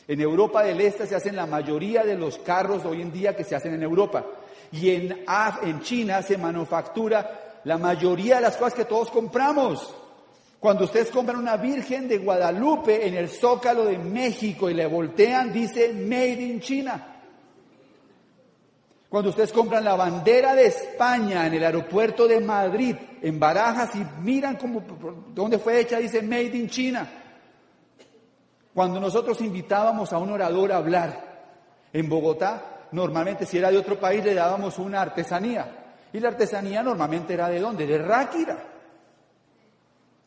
En 0.08 0.22
Europa 0.22 0.64
del 0.64 0.82
Este 0.82 1.08
se 1.08 1.16
hacen 1.16 1.36
la 1.36 1.46
mayoría 1.46 2.04
de 2.04 2.16
los 2.16 2.38
carros 2.38 2.86
hoy 2.86 3.02
en 3.02 3.12
día 3.12 3.36
que 3.36 3.44
se 3.44 3.56
hacen 3.56 3.74
en 3.74 3.84
Europa 3.84 4.24
y 4.72 4.90
en, 4.92 5.26
en 5.64 5.82
China 5.82 6.22
se 6.22 6.38
manufactura 6.38 7.60
la 7.64 7.78
mayoría 7.78 8.36
de 8.36 8.42
las 8.42 8.58
cosas 8.58 8.74
que 8.74 8.86
todos 8.86 9.10
compramos. 9.12 9.96
Cuando 10.60 10.86
ustedes 10.86 11.10
compran 11.10 11.38
una 11.38 11.58
Virgen 11.58 12.08
de 12.08 12.20
Guadalupe 12.20 13.08
en 13.08 13.16
el 13.16 13.30
Zócalo 13.30 13.86
de 13.86 13.98
México 13.98 14.70
y 14.70 14.76
le 14.76 14.86
voltean, 14.86 15.52
dice 15.52 15.92
Made 15.92 16.42
in 16.42 16.60
China. 16.60 17.08
Cuando 19.10 19.32
ustedes 19.32 19.52
compran 19.52 19.84
la 19.84 19.96
bandera 19.96 20.56
de 20.56 20.68
España 20.68 21.46
en 21.48 21.56
el 21.56 21.66
aeropuerto 21.66 22.28
de 22.28 22.40
Madrid, 22.40 22.96
en 23.22 23.40
Barajas, 23.40 23.96
y 23.96 24.06
miran 24.22 24.56
cómo, 24.56 24.82
dónde 25.34 25.60
fue 25.60 25.82
hecha, 25.82 25.98
dice 25.98 26.22
Made 26.22 26.56
in 26.56 26.70
China. 26.70 27.12
Cuando 28.74 29.00
nosotros 29.00 29.42
invitábamos 29.42 30.14
a 30.14 30.18
un 30.18 30.32
orador 30.32 30.72
a 30.72 30.78
hablar 30.78 31.32
en 31.92 32.08
Bogotá, 32.08 32.71
normalmente 32.92 33.46
si 33.46 33.58
era 33.58 33.72
de 33.72 33.78
otro 33.78 34.00
país 34.00 34.24
le 34.24 34.34
dábamos 34.34 34.78
una 34.80 35.02
artesanía. 35.02 35.96
Y 36.14 36.20
la 36.20 36.30
artesanía 36.30 36.84
normalmente 36.84 37.34
era 37.34 37.48
de 37.50 37.60
dónde? 37.60 37.86
De 37.86 37.98
Ráquira. 37.98 38.58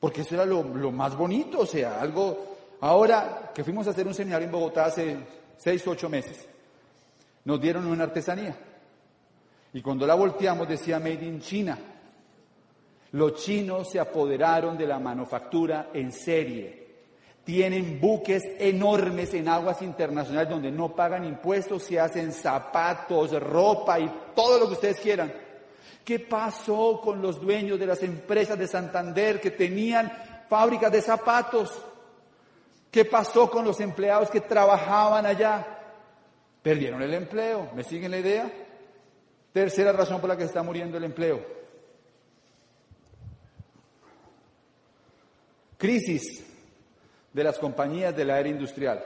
Porque 0.01 0.23
eso 0.23 0.35
era 0.35 0.45
lo, 0.45 0.62
más 0.62 1.17
bonito, 1.17 1.61
o 1.61 1.67
sea, 1.67 2.01
algo... 2.01 2.53
Ahora 2.81 3.51
que 3.55 3.65
fuimos 3.65 3.87
a 3.87 3.91
hacer 3.91 4.07
un 4.07 4.12
seminario 4.12 4.45
en 4.45 4.53
Bogotá 4.53 4.87
hace 4.87 5.17
seis 5.57 5.87
o 5.87 5.93
ocho 5.93 6.11
meses, 6.11 6.47
nos 7.45 7.59
dieron 7.59 7.87
una 7.87 8.05
artesanía. 8.05 8.55
Y 9.73 9.81
cuando 9.81 10.07
la 10.07 10.15
volteamos 10.15 10.69
decía 10.69 10.99
Made 10.99 11.25
in 11.25 11.41
China. 11.41 11.79
Los 13.12 13.35
chinos 13.43 13.91
se 13.91 14.01
apoderaron 14.01 14.77
de 14.77 14.87
la 14.87 14.99
manufactura 14.99 15.91
en 15.95 16.12
serie 16.12 16.84
tienen 17.45 18.01
buques 18.01 18.42
enormes 18.59 19.34
en 19.34 19.49
aguas 19.49 19.82
internacionales 19.82 20.49
donde 20.49 20.72
no 20.72 20.95
pagan 20.97 21.24
impuestos, 21.24 21.82
se 21.82 22.01
hacen 22.01 22.32
zapatos, 22.32 23.38
ropa 23.40 24.01
y 24.01 24.11
todo 24.34 24.59
lo 24.59 24.66
que 24.66 24.72
ustedes 24.72 24.99
quieran. 24.99 25.32
¿Qué 26.05 26.18
pasó 26.18 27.01
con 27.03 27.20
los 27.20 27.40
dueños 27.40 27.78
de 27.78 27.86
las 27.86 28.03
empresas 28.03 28.59
de 28.59 28.66
Santander 28.66 29.40
que 29.40 29.51
tenían 29.51 30.11
fábricas 30.49 30.90
de 30.90 31.03
zapatos? 31.03 31.70
¿Qué 32.90 33.05
pasó 33.05 33.51
con 33.51 33.64
los 33.64 33.78
empleados 33.80 34.30
que 34.30 34.40
trabajaban 34.40 35.26
allá? 35.26 35.66
Perdieron 36.62 37.03
el 37.03 37.12
empleo. 37.12 37.70
¿Me 37.74 37.84
siguen 37.84 38.11
la 38.11 38.18
idea? 38.18 38.51
Tercera 39.53 39.92
razón 39.92 40.20
por 40.20 40.30
la 40.30 40.36
que 40.36 40.45
está 40.45 40.62
muriendo 40.62 40.97
el 40.97 41.05
empleo. 41.05 41.45
Crisis 45.76 46.53
de 47.35 47.45
las 47.45 47.59
compañías 47.59 48.16
de 48.16 48.24
la 48.24 48.41
era 48.41 48.49
industrial. 48.49 49.05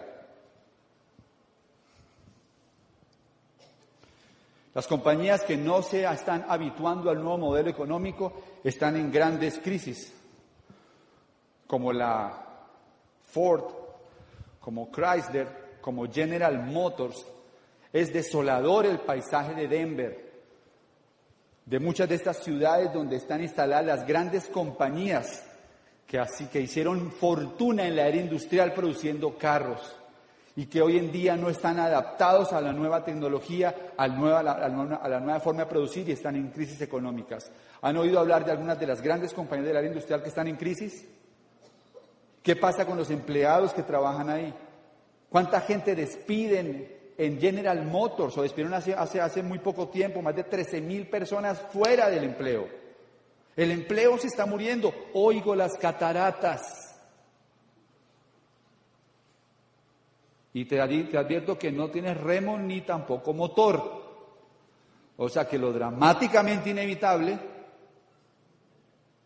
Las 4.75 4.87
compañías 4.87 5.43
que 5.43 5.57
no 5.57 5.83
se 5.83 6.05
están 6.05 6.45
habituando 6.47 7.11
al 7.11 7.17
nuevo 7.17 7.39
modelo 7.39 7.71
económico 7.71 8.61
están 8.63 8.97
en 8.97 9.11
grandes 9.11 9.59
crisis, 9.59 10.13
como 11.67 11.93
la 11.93 12.45
Ford, 13.25 13.65
como 14.61 14.91
Chrysler, 14.93 15.79
como 15.81 16.07
General 16.07 16.63
Motors. 16.63 17.27
Es 17.93 18.13
desolador 18.13 18.85
el 18.85 19.01
paisaje 19.01 19.55
de 19.55 19.67
Denver, 19.69 20.33
de 21.65 21.81
muchas 21.81 22.09
de 22.09 22.15
estas 22.15 22.45
ciudades 22.45 22.93
donde 22.93 23.17
están 23.17 23.43
instaladas 23.43 23.87
las 23.87 24.07
grandes 24.07 24.47
compañías 24.49 25.45
que 26.09 26.19
así 26.19 26.47
que 26.47 26.59
hicieron 26.59 27.13
fortuna 27.13 27.87
en 27.87 27.95
la 27.95 28.09
era 28.09 28.17
industrial 28.17 28.73
produciendo 28.73 29.37
carros 29.37 29.95
y 30.57 30.65
que 30.65 30.81
hoy 30.81 30.97
en 30.97 31.13
día 31.13 31.37
no 31.37 31.51
están 31.51 31.79
adaptados 31.79 32.55
a 32.55 32.63
la 32.63 32.73
nueva 32.73 33.05
tecnología, 33.05 33.93
a, 33.97 34.09
la, 34.09 34.69
nueva 35.21 35.39
forma 35.39 35.65
de 35.65 35.71
producir 35.71 36.09
y 36.09 36.13
están 36.13 36.35
en 36.35 36.49
crisis 36.49 36.81
económicas. 36.81 37.53
¿Han 37.83 37.99
oído 37.99 38.19
hablar 38.19 38.45
de 38.45 38.53
algunas 38.53 38.81
de 38.81 38.87
las 38.87 39.03
grandes 39.03 39.35
compañías 39.35 39.69
del 39.69 39.77
área 39.77 39.89
industrial 39.89 40.23
que 40.23 40.31
están 40.31 40.49
en 40.49 40.57
crisis? 40.57 41.07
¿Qué 42.43 42.57
pasa 42.57 42.87
con 42.87 42.97
los 42.97 43.11
empleados 43.11 43.75
que 43.75 43.83
trabajan 43.83 44.31
ahí? 44.31 44.53
¿Cuánta 45.29 45.61
gente 45.61 45.95
despiden 45.95 46.91
en 47.19 47.39
General 47.39 47.85
Motors 47.85 48.39
o 48.39 48.43
despidieron 48.43 48.73
hace, 48.73 48.95
hace, 48.95 49.21
hace 49.21 49.43
muy 49.43 49.59
poco 49.59 49.89
tiempo 49.89 50.23
más 50.23 50.35
de 50.35 50.45
13 50.45 50.81
mil 50.81 51.07
personas 51.07 51.61
fuera 51.71 52.09
del 52.09 52.25
empleo? 52.25 52.88
El 53.59 53.73
empleo 53.73 54.17
se 54.19 54.29
está 54.29 54.47
muriendo. 54.47 54.95
Oigo 55.15 55.57
las 55.57 55.77
cataratas. 55.79 56.97
Y 60.53 60.65
te, 60.65 60.81
advierto 60.81 61.59
que 61.59 61.73
no 61.73 61.91
tienes 61.91 62.17
remo 62.17 62.57
ni 62.57 62.83
tampoco 62.83 63.35
motor. 63.35 64.05
O 65.17 65.29
sea 65.29 65.49
que 65.49 65.59
lo 65.59 65.73
dramáticamente 65.73 66.71
inevitable 66.71 67.37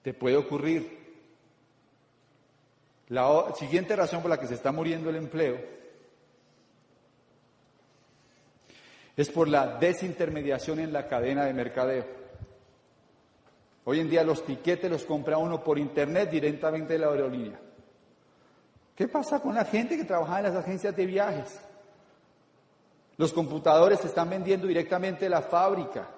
te 0.00 0.14
puede 0.14 0.38
ocurrir. 0.38 0.98
La 3.08 3.52
siguiente 3.54 3.94
razón 3.94 4.22
por 4.22 4.30
la 4.30 4.40
que 4.40 4.46
se 4.46 4.54
está 4.54 4.72
muriendo 4.72 5.10
el 5.10 5.16
empleo 5.16 5.60
es 9.14 9.28
por 9.28 9.46
la 9.46 9.76
desintermediación 9.76 10.80
en 10.80 10.90
la 10.90 11.06
cadena 11.06 11.44
de 11.44 11.52
mercadeo. 11.52 12.21
Hoy 13.84 14.00
en 14.00 14.08
día 14.08 14.22
los 14.22 14.44
tiquetes 14.44 14.90
los 14.90 15.04
compra 15.04 15.38
uno 15.38 15.62
por 15.62 15.78
internet 15.78 16.30
directamente 16.30 16.92
de 16.92 16.98
la 17.00 17.08
aerolínea. 17.08 17.58
¿Qué 18.94 19.08
pasa 19.08 19.40
con 19.40 19.54
la 19.54 19.64
gente 19.64 19.96
que 19.96 20.04
trabaja 20.04 20.38
en 20.38 20.44
las 20.44 20.56
agencias 20.56 20.94
de 20.94 21.06
viajes? 21.06 21.60
Los 23.16 23.32
computadores 23.32 24.00
se 24.00 24.06
están 24.06 24.30
vendiendo 24.30 24.66
directamente 24.66 25.24
de 25.24 25.30
la 25.30 25.42
fábrica. 25.42 26.08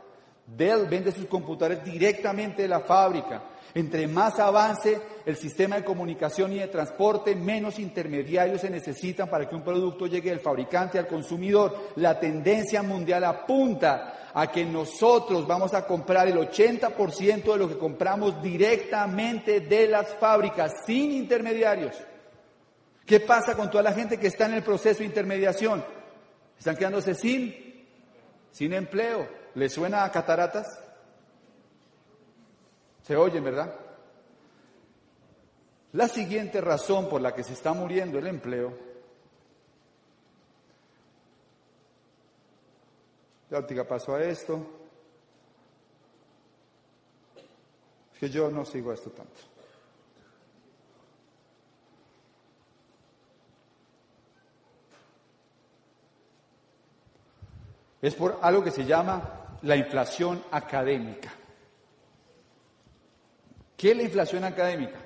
Dell 0.47 0.87
vende 0.87 1.13
sus 1.13 1.27
computadores 1.27 1.83
directamente 1.85 2.63
de 2.63 2.69
la 2.69 2.81
fábrica. 2.81 3.43
Entre 3.75 4.07
más 4.07 4.39
avance 4.39 5.01
el 5.27 5.37
sistema 5.37 5.77
de 5.77 5.85
comunicación 5.85 6.53
y 6.53 6.59
de 6.59 6.69
transporte, 6.69 7.35
menos 7.35 7.81
intermediarios 7.81 8.61
se 8.61 8.71
necesitan 8.71 9.29
para 9.29 9.49
que 9.49 9.57
un 9.57 9.65
producto 9.65 10.07
llegue 10.07 10.31
del 10.31 10.39
fabricante 10.39 10.99
al 10.99 11.09
consumidor. 11.09 11.91
La 11.97 12.21
tendencia 12.21 12.83
mundial 12.83 13.25
apunta 13.25 14.31
a 14.33 14.47
que 14.49 14.65
nosotros 14.65 15.47
vamos 15.47 15.75
a 15.75 15.87
comprar 15.87 16.29
el 16.29 16.37
80% 16.37 17.53
de 17.53 17.59
lo 17.59 17.69
que 17.69 17.79
compramos 17.79 18.41
directamente 18.41 19.61
de 19.61 19.89
las 19.89 20.15
fábricas, 20.15 20.73
sin 20.87 21.11
intermediarios. 21.11 21.97
¿Qué 23.05 23.21
pasa 23.21 23.57
con 23.57 23.71
toda 23.71 23.83
la 23.83 23.93
gente 23.93 24.19
que 24.19 24.29
está 24.29 24.47
en 24.47 24.55
el 24.55 24.63
proceso 24.63 25.01
de 25.01 25.07
intermediación? 25.07 25.85
Están 26.59 26.77
quedándose 26.77 27.15
sin, 27.15 27.55
sin 28.51 28.73
empleo. 28.73 29.44
¿Les 29.55 29.73
suena 29.73 30.05
a 30.05 30.11
cataratas? 30.11 30.81
Se 33.03 33.17
oyen, 33.17 33.45
¿verdad? 33.45 33.75
La 35.93 36.09
siguiente 36.09 36.61
razón 36.61 37.09
por 37.09 37.21
la 37.21 37.33
que 37.35 37.45
se 37.45 37.53
está 37.53 37.73
muriendo 37.73 38.19
el 38.19 38.27
empleo, 38.27 38.77
ya 43.49 43.87
pasó 43.87 44.17
a 44.17 44.23
esto, 44.25 44.67
es 48.15 48.19
que 48.19 48.29
yo 48.29 48.51
no 48.51 48.65
sigo 48.65 48.93
esto 48.93 49.11
tanto. 49.11 49.55
es 58.05 58.15
por 58.15 58.39
algo 58.43 58.63
que 58.63 58.71
se 58.71 58.85
llama 58.85 59.44
la 59.65 59.77
inflación 59.77 60.43
académica. 60.51 61.33
¿Qué 63.77 63.91
es 63.91 63.97
la 63.97 64.03
inflación 64.05 64.45
académica? 64.45 64.99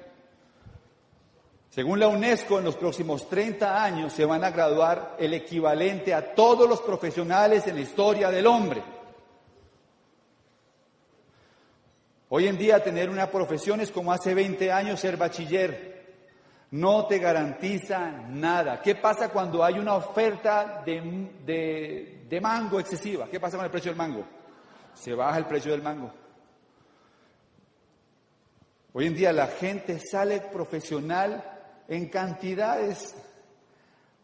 Según 1.71 2.01
la 2.01 2.09
UNESCO, 2.09 2.59
en 2.59 2.65
los 2.65 2.77
próximos 2.77 3.29
30 3.29 3.83
años 3.83 4.13
se 4.13 4.25
van 4.25 4.45
a 4.45 4.51
graduar 4.51 5.17
el 5.19 5.35
equivalente 5.35 6.13
a 6.13 6.35
todos 6.35 6.69
los 6.69 6.81
profesionales 6.81 7.67
en 7.67 7.77
la 7.77 7.81
historia 7.83 8.31
del 8.31 8.47
hombre. 8.47 8.83
Hoy 12.31 12.47
en 12.47 12.59
día 12.59 12.83
tener 12.83 13.09
una 13.09 13.31
profesión 13.31 13.81
es 13.81 13.91
como 13.91 14.13
hace 14.13 14.35
20 14.35 14.71
años 14.71 15.01
ser 15.01 15.17
bachiller 15.17 15.99
no 16.71 17.07
te 17.07 17.19
garantiza 17.19 18.11
nada. 18.29 18.83
¿Qué 18.83 18.95
pasa 18.95 19.31
cuando 19.31 19.65
hay 19.65 19.79
una 19.79 19.95
oferta 19.95 20.83
de, 20.85 22.41
mango 22.43 22.79
excesiva? 22.79 23.27
¿Qué 23.31 23.41
pasa 23.41 23.57
con 23.57 23.65
el 23.65 23.71
precio 23.71 23.91
del 23.91 23.97
mango? 23.97 24.38
Se 24.99 25.15
baja 25.15 25.39
el 25.39 25.47
precio 25.47 25.73
del 25.73 25.83
mango. 25.83 26.13
Hoy 28.93 29.07
en 29.07 29.15
día 29.15 29.33
la 29.33 29.47
gente 29.47 30.01
sale 30.01 30.41
profesional 30.41 31.45
en 31.87 32.09
cantidades. 32.09 33.15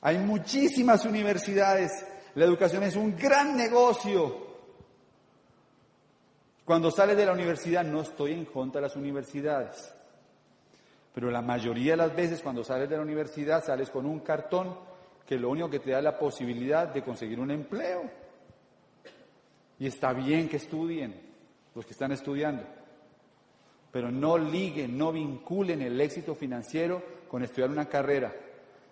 Hay 0.00 0.18
muchísimas 0.18 1.04
universidades. 1.04 1.92
La 2.34 2.44
educación 2.44 2.82
es 2.82 2.96
un 2.96 3.16
gran 3.16 3.56
negocio. 3.56 4.44
Cuando 6.64 6.90
sales 6.90 7.16
de 7.16 7.26
la 7.26 7.32
universidad, 7.32 7.84
no 7.84 8.00
estoy 8.00 8.32
en 8.32 8.46
contra 8.46 8.80
de 8.80 8.88
las 8.88 8.96
universidades. 8.96 9.94
Pero 11.14 11.30
la 11.30 11.42
mayoría 11.42 11.92
de 11.92 11.98
las 11.98 12.16
veces 12.16 12.40
cuando 12.42 12.64
sales 12.64 12.90
de 12.90 12.96
la 12.96 13.02
universidad 13.02 13.64
sales 13.64 13.90
con 13.90 14.06
un 14.06 14.20
cartón 14.20 14.76
que 15.24 15.38
lo 15.38 15.50
único 15.50 15.70
que 15.70 15.78
te 15.78 15.92
da 15.92 16.02
la 16.02 16.18
posibilidad 16.18 16.88
de 16.88 17.04
conseguir 17.04 17.38
un 17.38 17.52
empleo. 17.52 18.23
Y 19.84 19.88
está 19.88 20.14
bien 20.14 20.48
que 20.48 20.56
estudien 20.56 21.14
los 21.74 21.84
que 21.84 21.92
están 21.92 22.10
estudiando, 22.10 22.62
pero 23.92 24.10
no 24.10 24.38
liguen, 24.38 24.96
no 24.96 25.12
vinculen 25.12 25.82
el 25.82 26.00
éxito 26.00 26.34
financiero 26.34 27.02
con 27.28 27.44
estudiar 27.44 27.68
una 27.68 27.86
carrera. 27.86 28.34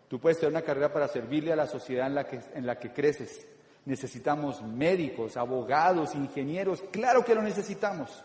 Tú 0.06 0.20
puedes 0.20 0.36
estudiar 0.36 0.52
una 0.52 0.66
carrera 0.66 0.92
para 0.92 1.08
servirle 1.08 1.50
a 1.50 1.56
la 1.56 1.66
sociedad 1.66 2.08
en 2.08 2.14
la 2.14 2.26
que, 2.26 2.40
en 2.52 2.66
la 2.66 2.78
que 2.78 2.92
creces. 2.92 3.48
Necesitamos 3.86 4.62
médicos, 4.62 5.38
abogados, 5.38 6.14
ingenieros, 6.14 6.82
claro 6.90 7.24
que 7.24 7.34
lo 7.34 7.40
necesitamos. 7.40 8.22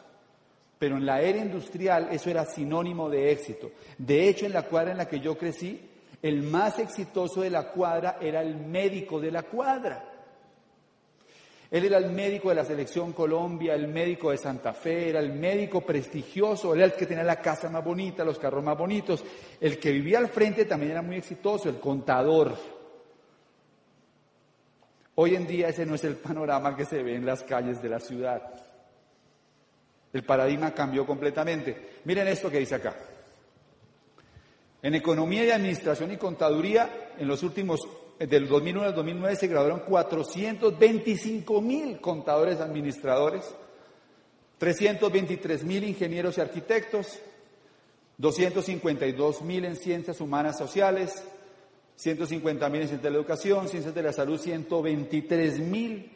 Pero 0.77 0.97
en 0.97 1.05
la 1.05 1.21
era 1.21 1.37
industrial 1.37 2.09
eso 2.11 2.29
era 2.29 2.43
sinónimo 2.43 3.09
de 3.09 3.31
éxito. 3.31 3.71
De 3.97 4.27
hecho, 4.27 4.45
en 4.45 4.51
la 4.51 4.63
cuadra 4.63 4.91
en 4.91 4.97
la 4.97 5.07
que 5.07 5.21
yo 5.21 5.37
crecí, 5.37 5.89
el 6.21 6.43
más 6.43 6.79
exitoso 6.79 7.39
de 7.39 7.49
la 7.49 7.71
cuadra 7.71 8.17
era 8.19 8.41
el 8.41 8.57
médico 8.57 9.21
de 9.21 9.31
la 9.31 9.43
cuadra. 9.43 10.16
Él 11.69 11.83
era 11.85 11.97
el 11.97 12.11
médico 12.11 12.49
de 12.49 12.55
la 12.55 12.63
selección 12.63 13.11
Colombia, 13.11 13.75
el 13.75 13.89
médico 13.89 14.31
de 14.31 14.37
Santa 14.37 14.73
Fe, 14.73 15.09
era 15.09 15.19
el 15.19 15.33
médico 15.33 15.81
prestigioso, 15.81 16.73
era 16.73 16.85
el 16.85 16.93
que 16.93 17.05
tenía 17.05 17.23
la 17.23 17.41
casa 17.41 17.69
más 17.69 17.83
bonita, 17.83 18.23
los 18.23 18.39
carros 18.39 18.63
más 18.63 18.77
bonitos. 18.77 19.23
El 19.59 19.77
que 19.77 19.91
vivía 19.91 20.19
al 20.19 20.29
frente 20.29 20.65
también 20.65 20.91
era 20.91 21.01
muy 21.01 21.17
exitoso, 21.17 21.67
el 21.67 21.79
contador. 21.79 22.55
Hoy 25.15 25.35
en 25.35 25.45
día 25.45 25.67
ese 25.67 25.85
no 25.85 25.95
es 25.95 26.03
el 26.05 26.15
panorama 26.15 26.75
que 26.75 26.85
se 26.85 27.03
ve 27.03 27.15
en 27.15 27.25
las 27.25 27.43
calles 27.43 27.81
de 27.81 27.89
la 27.89 27.99
ciudad. 27.99 28.41
El 30.13 30.23
paradigma 30.23 30.73
cambió 30.73 31.05
completamente. 31.05 31.99
Miren 32.05 32.29
esto 32.29 32.49
que 32.49 32.59
dice 32.59 32.75
acá. 32.75 32.95
En 34.81 34.95
economía 34.95 35.43
y 35.43 35.51
administración 35.51 36.11
y 36.11 36.17
contaduría, 36.17 37.11
en 37.17 37.27
los 37.27 37.43
últimos, 37.43 37.85
del 38.19 38.47
2001 38.47 38.87
al 38.87 38.95
2009 38.95 39.35
se 39.35 39.47
graduaron 39.47 39.81
425 39.81 41.61
mil 41.61 41.99
contadores 41.99 42.59
administradores, 42.59 43.53
323 44.57 45.63
mil 45.63 45.83
ingenieros 45.83 46.37
y 46.37 46.41
arquitectos, 46.41 47.19
252 48.17 49.41
mil 49.43 49.65
en 49.65 49.75
ciencias 49.75 50.19
humanas 50.19 50.57
sociales, 50.57 51.23
150 51.97 52.69
mil 52.69 52.81
en 52.81 52.87
ciencias 52.87 53.03
de 53.03 53.09
la 53.11 53.17
educación, 53.17 53.67
ciencias 53.67 53.93
de 53.93 54.01
la 54.01 54.13
salud, 54.13 54.39
123 54.39 55.59
mil, 55.59 56.11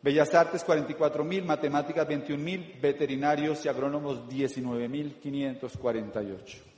bellas 0.00 0.32
artes 0.34 0.62
44 0.62 1.24
mil, 1.24 1.44
matemáticas 1.44 2.06
21 2.06 2.42
mil, 2.42 2.78
veterinarios 2.80 3.64
y 3.64 3.68
agrónomos 3.68 4.28
19 4.28 4.88
mil 4.88 5.16
548. 5.16 6.73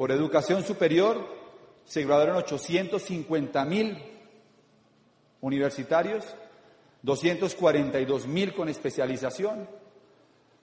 Por 0.00 0.12
educación 0.12 0.64
superior 0.64 1.28
se 1.84 2.06
graduaron 2.06 2.36
850 2.36 3.64
mil 3.66 3.98
universitarios, 5.42 6.24
242 7.02 8.26
mil 8.26 8.54
con 8.54 8.70
especialización, 8.70 9.68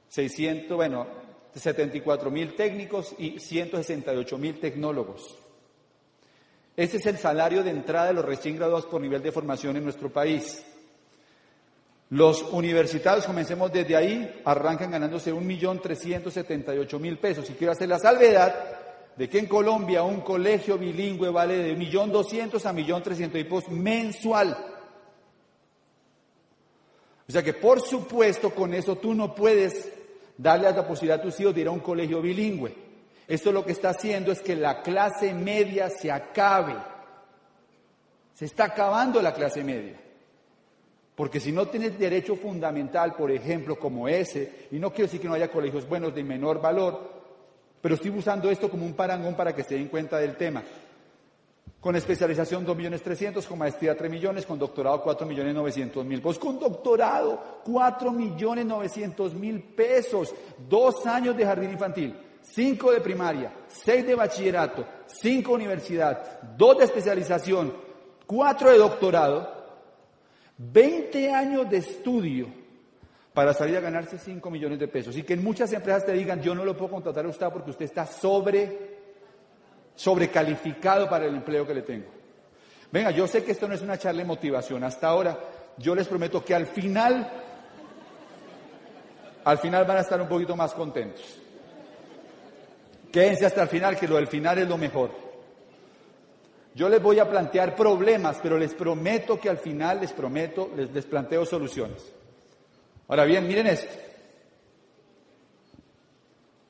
600, 0.09 0.75
bueno, 0.75 1.05
74 1.53 2.31
mil 2.31 2.55
técnicos 2.55 3.13
y 3.19 3.39
168 3.39 4.37
mil 4.39 4.59
tecnólogos. 4.59 5.37
Ese 6.75 6.97
es 6.97 7.05
el 7.05 7.19
salario 7.19 7.63
de 7.63 7.69
entrada 7.69 8.07
de 8.07 8.13
los 8.13 8.25
recién 8.25 8.55
graduados 8.55 8.87
por 8.87 8.99
nivel 9.01 9.21
de 9.21 9.31
formación 9.31 9.77
en 9.77 9.83
nuestro 9.83 10.11
país. 10.11 10.65
Los 12.09 12.41
universitarios, 12.41 13.27
comencemos 13.27 13.71
desde 13.71 13.95
ahí, 13.95 14.41
arrancan 14.45 14.89
ganándose 14.89 15.31
1.378.000 15.31 17.19
pesos. 17.19 17.47
Y 17.51 17.53
quiero 17.53 17.73
hacer 17.73 17.87
la 17.87 17.99
salvedad 17.99 18.86
de 19.17 19.27
que 19.27 19.39
en 19.39 19.47
Colombia 19.47 20.03
un 20.03 20.21
colegio 20.21 20.77
bilingüe 20.77 21.29
vale 21.29 21.57
de 21.57 21.75
1.200.000 21.75 22.65
a 22.65 22.73
1.300.000 22.73 23.31
pesos 23.31 23.69
mensual. 23.69 24.55
O 27.27 27.31
sea 27.31 27.43
que 27.43 27.53
por 27.53 27.81
supuesto 27.81 28.51
con 28.51 28.73
eso 28.73 28.97
tú 28.97 29.13
no 29.13 29.33
puedes 29.33 29.91
darle 30.37 30.71
la 30.71 30.87
posibilidad 30.87 31.19
a 31.19 31.23
tus 31.23 31.39
hijos 31.39 31.55
de 31.55 31.61
ir 31.61 31.67
a 31.67 31.71
un 31.71 31.79
colegio 31.79 32.21
bilingüe. 32.21 32.75
Esto 33.27 33.51
lo 33.51 33.65
que 33.65 33.71
está 33.71 33.89
haciendo 33.89 34.31
es 34.31 34.39
que 34.39 34.55
la 34.55 34.81
clase 34.81 35.33
media 35.33 35.89
se 35.89 36.11
acabe. 36.11 36.75
Se 38.35 38.45
está 38.45 38.65
acabando 38.65 39.21
la 39.21 39.33
clase 39.33 39.63
media. 39.63 39.99
Porque 41.15 41.39
si 41.39 41.51
no 41.51 41.67
tienes 41.67 41.97
derecho 41.97 42.35
fundamental, 42.35 43.15
por 43.15 43.31
ejemplo, 43.31 43.77
como 43.79 44.07
ese, 44.07 44.67
y 44.71 44.77
no 44.77 44.91
quiero 44.91 45.07
decir 45.07 45.19
que 45.19 45.27
no 45.27 45.33
haya 45.33 45.51
colegios 45.51 45.89
buenos 45.89 46.13
de 46.13 46.23
menor 46.23 46.61
valor, 46.61 47.16
pero 47.81 47.95
estoy 47.95 48.11
usando 48.11 48.49
esto 48.49 48.69
como 48.69 48.85
un 48.85 48.93
parangón 48.93 49.35
para 49.35 49.53
que 49.55 49.63
se 49.63 49.75
den 49.75 49.87
cuenta 49.87 50.17
del 50.17 50.35
tema. 50.35 50.63
Con 51.79 51.95
especialización 51.95 52.65
2 52.65 52.75
millones 52.75 53.03
300, 53.03 53.45
con 53.45 53.59
maestría 53.59 53.95
3 53.95 54.09
millones, 54.09 54.45
con 54.45 54.57
doctorado 54.57 55.01
4 55.01 55.27
millones 55.27 55.53
900 55.53 56.05
mil. 56.05 56.21
Pues 56.21 56.39
con 56.39 56.59
doctorado 56.59 57.61
4 57.63 58.11
millones 58.11 58.65
900 58.65 59.33
mil 59.35 59.61
pesos. 59.61 60.33
Dos 60.67 61.05
años 61.05 61.37
de 61.37 61.45
jardín 61.45 61.71
infantil, 61.71 62.15
cinco 62.41 62.91
de 62.91 62.99
primaria, 62.99 63.53
seis 63.67 64.05
de 64.05 64.15
bachillerato, 64.15 64.85
cinco 65.05 65.53
universidad, 65.53 66.41
dos 66.57 66.79
de 66.79 66.85
especialización, 66.85 67.73
cuatro 68.25 68.71
de 68.71 68.79
doctorado, 68.79 69.55
20 70.57 71.31
años 71.31 71.69
de 71.69 71.77
estudio 71.77 72.66
para 73.37 73.53
salir 73.53 73.77
a 73.77 73.81
ganarse 73.81 74.17
5 74.17 74.49
millones 74.49 74.79
de 74.79 74.87
pesos. 74.87 75.15
Y 75.15 75.21
que 75.21 75.33
en 75.35 75.43
muchas 75.43 75.71
empresas 75.71 76.07
te 76.07 76.13
digan, 76.13 76.41
yo 76.41 76.55
no 76.55 76.65
lo 76.65 76.75
puedo 76.75 76.93
contratar 76.93 77.23
a 77.23 77.29
usted 77.29 77.45
porque 77.53 77.69
usted 77.69 77.85
está 77.85 78.07
sobre, 78.07 78.97
sobrecalificado 79.93 81.07
para 81.07 81.27
el 81.27 81.35
empleo 81.35 81.63
que 81.67 81.75
le 81.75 81.83
tengo. 81.83 82.07
Venga, 82.91 83.11
yo 83.11 83.27
sé 83.27 83.43
que 83.43 83.51
esto 83.51 83.67
no 83.67 83.75
es 83.75 83.83
una 83.83 83.95
charla 83.95 84.23
de 84.23 84.27
motivación. 84.27 84.83
Hasta 84.83 85.09
ahora, 85.09 85.37
yo 85.77 85.93
les 85.93 86.07
prometo 86.07 86.43
que 86.43 86.55
al 86.55 86.65
final, 86.65 87.29
al 89.43 89.59
final 89.59 89.85
van 89.85 89.97
a 89.97 90.01
estar 90.01 90.19
un 90.19 90.27
poquito 90.27 90.55
más 90.55 90.73
contentos. 90.73 91.39
Quédense 93.11 93.45
hasta 93.45 93.61
el 93.61 93.67
final, 93.67 93.99
que 93.99 94.07
lo 94.07 94.15
del 94.15 94.25
final 94.25 94.57
es 94.57 94.67
lo 94.67 94.79
mejor. 94.79 95.11
Yo 96.73 96.89
les 96.89 97.03
voy 97.03 97.19
a 97.19 97.29
plantear 97.29 97.75
problemas, 97.75 98.39
pero 98.41 98.57
les 98.57 98.73
prometo 98.73 99.39
que 99.39 99.51
al 99.51 99.59
final 99.59 100.01
les 100.01 100.11
prometo, 100.11 100.71
les, 100.75 100.91
les 100.91 101.05
planteo 101.05 101.45
soluciones. 101.45 102.16
Ahora 103.07 103.25
bien, 103.25 103.47
miren 103.47 103.67
esto. 103.67 103.93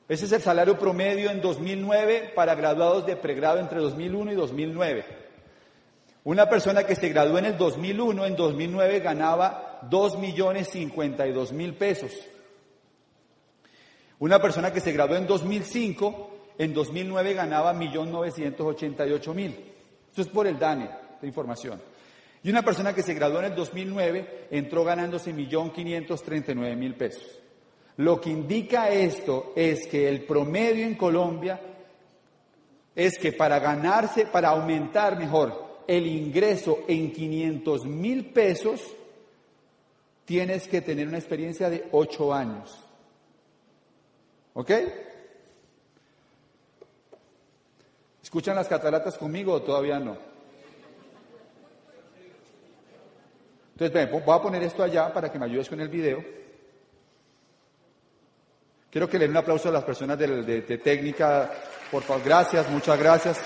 Ese 0.08 0.24
es 0.24 0.32
el 0.32 0.40
salario 0.40 0.78
promedio 0.78 1.30
en 1.30 1.40
2009 1.40 2.32
para 2.34 2.54
graduados 2.54 3.04
de 3.04 3.16
pregrado 3.16 3.58
entre 3.58 3.78
2001 3.78 4.32
y 4.32 4.34
2009. 4.36 5.04
Una 6.24 6.48
persona 6.48 6.84
que 6.84 6.94
se 6.94 7.08
graduó 7.10 7.38
en 7.38 7.46
el 7.46 7.58
2001, 7.58 8.26
en 8.26 8.36
2009 8.36 9.00
ganaba 9.00 9.80
2 9.90 10.18
millones 10.18 10.68
52 10.68 11.52
mil 11.52 11.74
pesos. 11.74 12.12
Una 14.18 14.40
persona 14.40 14.72
que 14.72 14.80
se 14.80 14.92
graduó 14.92 15.16
en 15.16 15.26
2005, 15.26 16.54
en 16.58 16.74
2009 16.74 17.34
ganaba 17.34 17.74
1.988.000. 17.74 19.54
Esto 20.08 20.22
es 20.22 20.28
por 20.28 20.46
el 20.46 20.58
DANE, 20.58 20.90
de 21.20 21.26
información. 21.26 21.80
Y 22.48 22.50
una 22.50 22.62
persona 22.62 22.94
que 22.94 23.02
se 23.02 23.12
graduó 23.12 23.40
en 23.40 23.44
el 23.44 23.54
2009 23.54 24.46
entró 24.50 24.82
ganándose 24.82 25.34
1.539.000 25.34 26.96
pesos. 26.96 27.40
Lo 27.98 28.18
que 28.22 28.30
indica 28.30 28.88
esto 28.88 29.52
es 29.54 29.86
que 29.86 30.08
el 30.08 30.24
promedio 30.24 30.86
en 30.86 30.94
Colombia 30.94 31.60
es 32.96 33.18
que 33.18 33.34
para 33.34 33.58
ganarse, 33.58 34.24
para 34.24 34.48
aumentar 34.48 35.18
mejor 35.18 35.82
el 35.86 36.06
ingreso 36.06 36.84
en 36.88 37.12
500 37.12 37.84
mil 37.84 38.30
pesos, 38.32 38.80
tienes 40.24 40.68
que 40.68 40.80
tener 40.80 41.06
una 41.06 41.18
experiencia 41.18 41.68
de 41.68 41.86
8 41.92 42.32
años. 42.32 42.82
¿Ok? 44.54 44.70
¿Escuchan 48.22 48.56
las 48.56 48.68
cataratas 48.68 49.18
conmigo 49.18 49.52
o 49.52 49.60
todavía 49.60 49.98
no? 49.98 50.27
Entonces, 53.78 54.10
voy 54.10 54.34
a 54.34 54.42
poner 54.42 54.60
esto 54.64 54.82
allá 54.82 55.12
para 55.12 55.30
que 55.30 55.38
me 55.38 55.44
ayudes 55.44 55.68
con 55.68 55.80
el 55.80 55.88
video. 55.88 56.24
Quiero 58.90 59.08
que 59.08 59.18
le 59.18 59.26
den 59.26 59.30
un 59.30 59.36
aplauso 59.36 59.68
a 59.68 59.72
las 59.72 59.84
personas 59.84 60.18
de, 60.18 60.80
técnica. 60.82 61.48
Por 61.88 62.02
favor, 62.02 62.24
gracias, 62.24 62.68
muchas 62.70 62.98
gracias. 62.98 63.38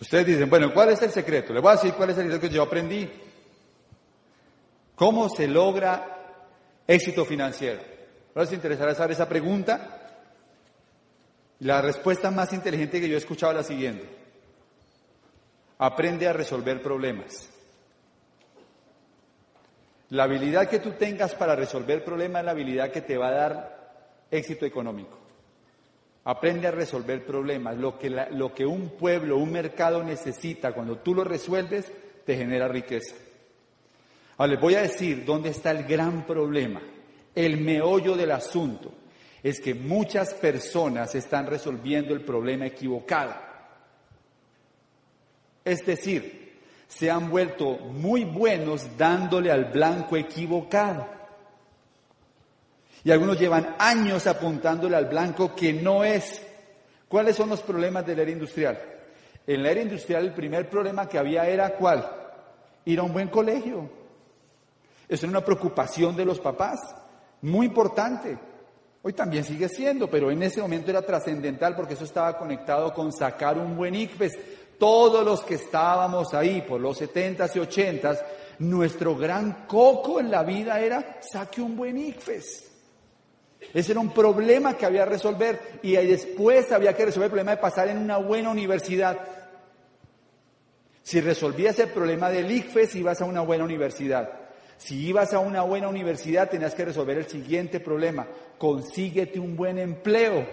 Ustedes 0.00 0.26
dicen, 0.26 0.48
bueno, 0.48 0.72
¿cuál 0.72 0.90
es 0.90 1.02
el 1.02 1.10
secreto? 1.10 1.52
Les 1.52 1.62
voy 1.62 1.72
a 1.72 1.74
decir 1.74 1.92
cuál 1.92 2.10
es 2.10 2.16
el 2.16 2.24
secreto 2.24 2.40
que 2.40 2.54
yo 2.54 2.62
aprendí. 2.62 3.10
¿Cómo 4.94 5.28
se 5.28 5.46
logra 5.46 6.46
éxito 6.86 7.26
financiero? 7.26 7.82
¿No 8.34 8.40
les 8.40 8.52
interesará 8.52 8.94
saber 8.94 9.12
esa 9.12 9.28
pregunta? 9.28 10.01
La 11.62 11.80
respuesta 11.80 12.32
más 12.32 12.52
inteligente 12.52 13.00
que 13.00 13.08
yo 13.08 13.14
he 13.14 13.18
escuchado 13.18 13.52
es 13.52 13.58
la 13.58 13.62
siguiente. 13.62 14.08
Aprende 15.78 16.26
a 16.26 16.32
resolver 16.32 16.82
problemas. 16.82 17.48
La 20.10 20.24
habilidad 20.24 20.68
que 20.68 20.80
tú 20.80 20.92
tengas 20.92 21.36
para 21.36 21.54
resolver 21.54 22.04
problemas 22.04 22.40
es 22.40 22.46
la 22.46 22.50
habilidad 22.50 22.90
que 22.90 23.02
te 23.02 23.16
va 23.16 23.28
a 23.28 23.32
dar 23.32 24.26
éxito 24.28 24.66
económico. 24.66 25.16
Aprende 26.24 26.66
a 26.66 26.72
resolver 26.72 27.24
problemas. 27.24 27.76
Lo 27.76 27.96
que, 27.96 28.10
lo 28.10 28.52
que 28.52 28.66
un 28.66 28.96
pueblo, 28.98 29.36
un 29.36 29.52
mercado 29.52 30.02
necesita, 30.02 30.72
cuando 30.72 30.98
tú 30.98 31.14
lo 31.14 31.22
resuelves, 31.22 31.92
te 32.26 32.36
genera 32.36 32.66
riqueza. 32.66 33.14
Ahora 34.36 34.54
les 34.54 34.60
voy 34.60 34.74
a 34.74 34.82
decir 34.82 35.24
dónde 35.24 35.50
está 35.50 35.70
el 35.70 35.84
gran 35.84 36.26
problema, 36.26 36.82
el 37.36 37.60
meollo 37.60 38.16
del 38.16 38.32
asunto 38.32 38.94
es 39.42 39.60
que 39.60 39.74
muchas 39.74 40.34
personas 40.34 41.14
están 41.14 41.46
resolviendo 41.46 42.14
el 42.14 42.24
problema 42.24 42.66
equivocado. 42.66 43.34
Es 45.64 45.84
decir, 45.84 46.60
se 46.86 47.10
han 47.10 47.30
vuelto 47.30 47.76
muy 47.76 48.24
buenos 48.24 48.96
dándole 48.96 49.50
al 49.50 49.66
blanco 49.66 50.16
equivocado. 50.16 51.06
Y 53.04 53.10
algunos 53.10 53.38
llevan 53.38 53.74
años 53.78 54.26
apuntándole 54.26 54.96
al 54.96 55.06
blanco 55.06 55.56
que 55.56 55.72
no 55.72 56.04
es. 56.04 56.40
¿Cuáles 57.08 57.36
son 57.36 57.48
los 57.48 57.62
problemas 57.62 58.06
de 58.06 58.14
la 58.14 58.22
era 58.22 58.30
industrial? 58.30 58.80
En 59.46 59.62
la 59.62 59.70
era 59.70 59.82
industrial 59.82 60.24
el 60.24 60.34
primer 60.34 60.70
problema 60.70 61.08
que 61.08 61.18
había 61.18 61.46
era 61.48 61.74
¿cuál? 61.74 62.08
Ir 62.84 63.00
a 63.00 63.02
un 63.02 63.12
buen 63.12 63.28
colegio. 63.28 63.90
Eso 65.08 65.26
era 65.26 65.30
una 65.30 65.44
preocupación 65.44 66.16
de 66.16 66.24
los 66.24 66.38
papás, 66.38 66.94
muy 67.42 67.66
importante. 67.66 68.38
Hoy 69.04 69.14
también 69.14 69.42
sigue 69.42 69.68
siendo, 69.68 70.08
pero 70.08 70.30
en 70.30 70.42
ese 70.44 70.60
momento 70.60 70.90
era 70.90 71.02
trascendental 71.02 71.74
porque 71.74 71.94
eso 71.94 72.04
estaba 72.04 72.38
conectado 72.38 72.94
con 72.94 73.12
sacar 73.12 73.58
un 73.58 73.76
buen 73.76 73.96
ICFES. 73.96 74.38
Todos 74.78 75.24
los 75.24 75.42
que 75.42 75.54
estábamos 75.54 76.32
ahí 76.34 76.62
por 76.62 76.80
los 76.80 77.00
70s 77.00 77.56
y 77.56 77.58
80s, 77.58 78.22
nuestro 78.60 79.16
gran 79.16 79.66
coco 79.66 80.20
en 80.20 80.30
la 80.30 80.44
vida 80.44 80.78
era 80.80 81.18
saque 81.20 81.60
un 81.60 81.76
buen 81.76 81.98
ICFES. 81.98 82.70
Ese 83.74 83.92
era 83.92 84.00
un 84.00 84.12
problema 84.12 84.76
que 84.76 84.86
había 84.86 85.04
que 85.04 85.10
resolver 85.10 85.80
y 85.82 85.92
después 85.92 86.70
había 86.70 86.94
que 86.94 87.06
resolver 87.06 87.26
el 87.26 87.30
problema 87.30 87.52
de 87.52 87.56
pasar 87.56 87.88
en 87.88 87.98
una 87.98 88.18
buena 88.18 88.50
universidad. 88.50 89.18
Si 91.02 91.20
resolvías 91.20 91.76
el 91.80 91.88
problema 91.88 92.30
del 92.30 92.50
ICFES, 92.50 92.94
ibas 92.96 93.20
a 93.20 93.24
una 93.24 93.40
buena 93.40 93.64
universidad. 93.64 94.41
Si 94.84 95.06
ibas 95.06 95.32
a 95.32 95.38
una 95.38 95.62
buena 95.62 95.86
universidad, 95.86 96.50
tenías 96.50 96.74
que 96.74 96.84
resolver 96.84 97.16
el 97.16 97.28
siguiente 97.28 97.78
problema. 97.78 98.26
Consíguete 98.58 99.38
un 99.38 99.54
buen 99.54 99.78
empleo. 99.78 100.44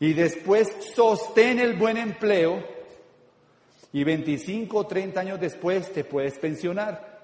Y 0.00 0.12
después 0.14 0.68
sostén 0.92 1.60
el 1.60 1.74
buen 1.74 1.96
empleo 1.96 2.64
y 3.92 4.02
25 4.02 4.76
o 4.76 4.86
30 4.88 5.20
años 5.20 5.40
después 5.40 5.92
te 5.92 6.02
puedes 6.02 6.36
pensionar. 6.40 7.20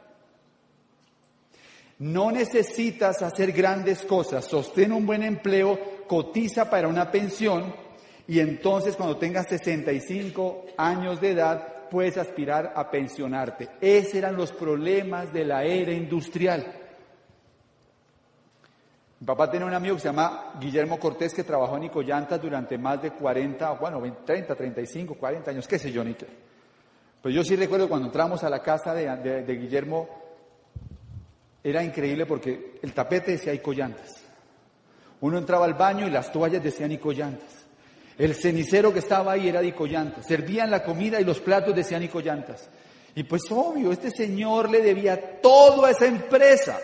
No 1.99 2.31
necesitas 2.31 3.23
hacer 3.23 3.51
grandes 3.51 4.03
cosas, 4.03 4.45
sostén 4.45 4.93
un 4.93 5.05
buen 5.05 5.25
empleo, 5.25 6.05
cotiza 6.07 6.71
para 6.71 6.87
una 6.87 7.11
pensión 7.11 7.75
y 8.29 8.39
entonces 8.39 8.95
cuando 8.95 9.17
tengas 9.17 9.49
65 9.49 10.67
años 10.77 11.21
de 11.21 11.31
edad 11.31 11.76
puedes 11.91 12.17
aspirar 12.19 12.73
a 12.77 12.91
pensionarte. 12.91 13.69
Esos 13.81 14.15
eran 14.15 14.37
los 14.37 14.53
problemas 14.53 15.33
de 15.33 15.45
la 15.45 15.65
era 15.65 15.93
industrial. 15.93 16.65
Mi 19.19 19.27
papá 19.27 19.51
tenía 19.51 19.67
un 19.67 19.73
amigo 19.75 19.95
que 19.97 20.03
se 20.03 20.09
llama 20.09 20.53
Guillermo 20.61 20.99
Cortés 20.99 21.33
que 21.33 21.43
trabajó 21.43 21.77
en 21.77 21.83
Nicollantas 21.83 22.41
durante 22.41 22.77
más 22.77 23.01
de 23.01 23.13
40, 23.13 23.73
bueno, 23.73 24.03
30, 24.25 24.55
35, 24.55 25.15
40 25.15 25.51
años, 25.51 25.67
qué 25.67 25.79
sé 25.79 25.91
yo, 25.91 26.05
Nico. 26.05 26.27
Pues 27.23 27.35
yo 27.35 27.43
sí 27.43 27.57
recuerdo 27.57 27.89
cuando 27.89 28.07
entramos 28.07 28.45
a 28.45 28.51
la 28.51 28.61
casa 28.61 28.93
de, 28.93 29.57
Guillermo, 29.59 30.09
era 31.65 31.83
increíble 31.83 32.27
porque 32.27 32.79
el 32.83 32.93
tapete 32.93 33.33
decía 33.33 33.55
Icollantas. 33.55 34.23
Uno 35.23 35.39
entraba 35.39 35.65
al 35.65 35.75
baño 35.75 36.07
y 36.07 36.11
las 36.11 36.31
toallas 36.31 36.63
decían 36.63 36.93
Icollantas. 36.93 37.56
El 38.19 38.35
cenicero 38.35 38.93
que 38.93 39.01
estaba 39.01 39.33
ahí 39.33 39.49
era 39.49 39.61
de 39.61 39.69
Icollantas. 39.69 40.27
Servían 40.27 40.71
la 40.71 40.83
comida 40.83 41.21
y 41.21 41.25
los 41.25 41.41
platos 41.41 41.75
decían 41.75 42.03
Icollantas. 42.03 42.69
Y 43.15 43.25
pues 43.25 43.43
obvio, 43.51 43.93
este 43.93 44.11
señor 44.11 44.71
le 44.71 44.81
debía 44.81 45.41
todo 45.41 45.85
a 45.85 45.91
esa 45.91 46.07
empresa. 46.07 46.79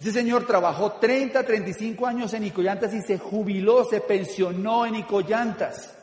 Ese 0.00 0.12
señor 0.12 0.46
trabajó 0.46 0.92
30, 0.92 1.42
35 1.42 2.06
años 2.06 2.32
en 2.34 2.44
Icollantas 2.44 2.94
y 2.94 3.02
se 3.02 3.18
jubiló, 3.18 3.84
se 3.84 4.00
pensionó 4.00 4.86
en 4.86 4.96
Icollantas. 4.96 5.94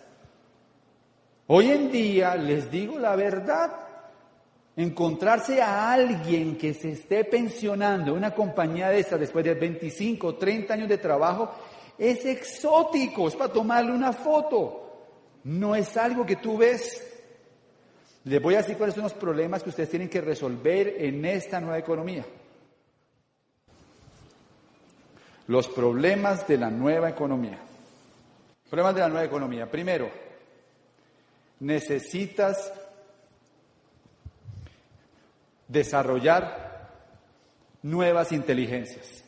Hoy 1.47 1.72
en 1.72 1.91
día, 1.91 2.36
les 2.36 2.70
digo 2.72 2.97
la 2.97 3.16
verdad, 3.16 3.86
Encontrarse 4.78 5.61
a 5.61 5.93
alguien 5.93 6.57
que 6.57 6.74
se 6.74 6.91
esté 6.91 7.24
pensionando 7.24 8.11
en 8.11 8.18
una 8.18 8.36
compañía 8.36 8.89
de 8.89 8.99
estas 8.99 9.22
después 9.22 9.45
de 9.45 9.53
25 9.53 10.28
o 10.28 10.36
30 10.36 10.74
años 10.74 10.89
de 10.89 10.97
trabajo 10.97 11.49
es 11.97 12.25
exótico, 12.25 13.27
es 13.27 13.35
para 13.35 13.53
tomarle 13.53 13.91
una 13.91 14.13
foto. 14.13 14.81
No 15.43 15.75
es 15.75 15.95
algo 15.97 16.25
que 16.25 16.37
tú 16.37 16.57
ves. 16.57 17.01
Les 18.23 18.41
voy 18.41 18.55
a 18.55 18.57
decir 18.57 18.77
cuáles 18.77 18.95
son 18.95 19.03
los 19.03 19.13
problemas 19.13 19.61
que 19.61 19.69
ustedes 19.69 19.89
tienen 19.89 20.09
que 20.09 20.21
resolver 20.21 20.95
en 20.99 21.23
esta 21.25 21.59
nueva 21.59 21.77
economía. 21.77 22.25
Los 25.47 25.67
problemas 25.67 26.47
de 26.47 26.57
la 26.57 26.71
nueva 26.71 27.09
economía. 27.09 27.59
Problemas 28.69 28.95
de 28.95 29.01
la 29.01 29.09
nueva 29.09 29.25
economía. 29.25 29.69
Primero, 29.69 30.09
necesitas 31.59 32.73
desarrollar 35.67 36.89
nuevas 37.83 38.31
inteligencias. 38.31 39.24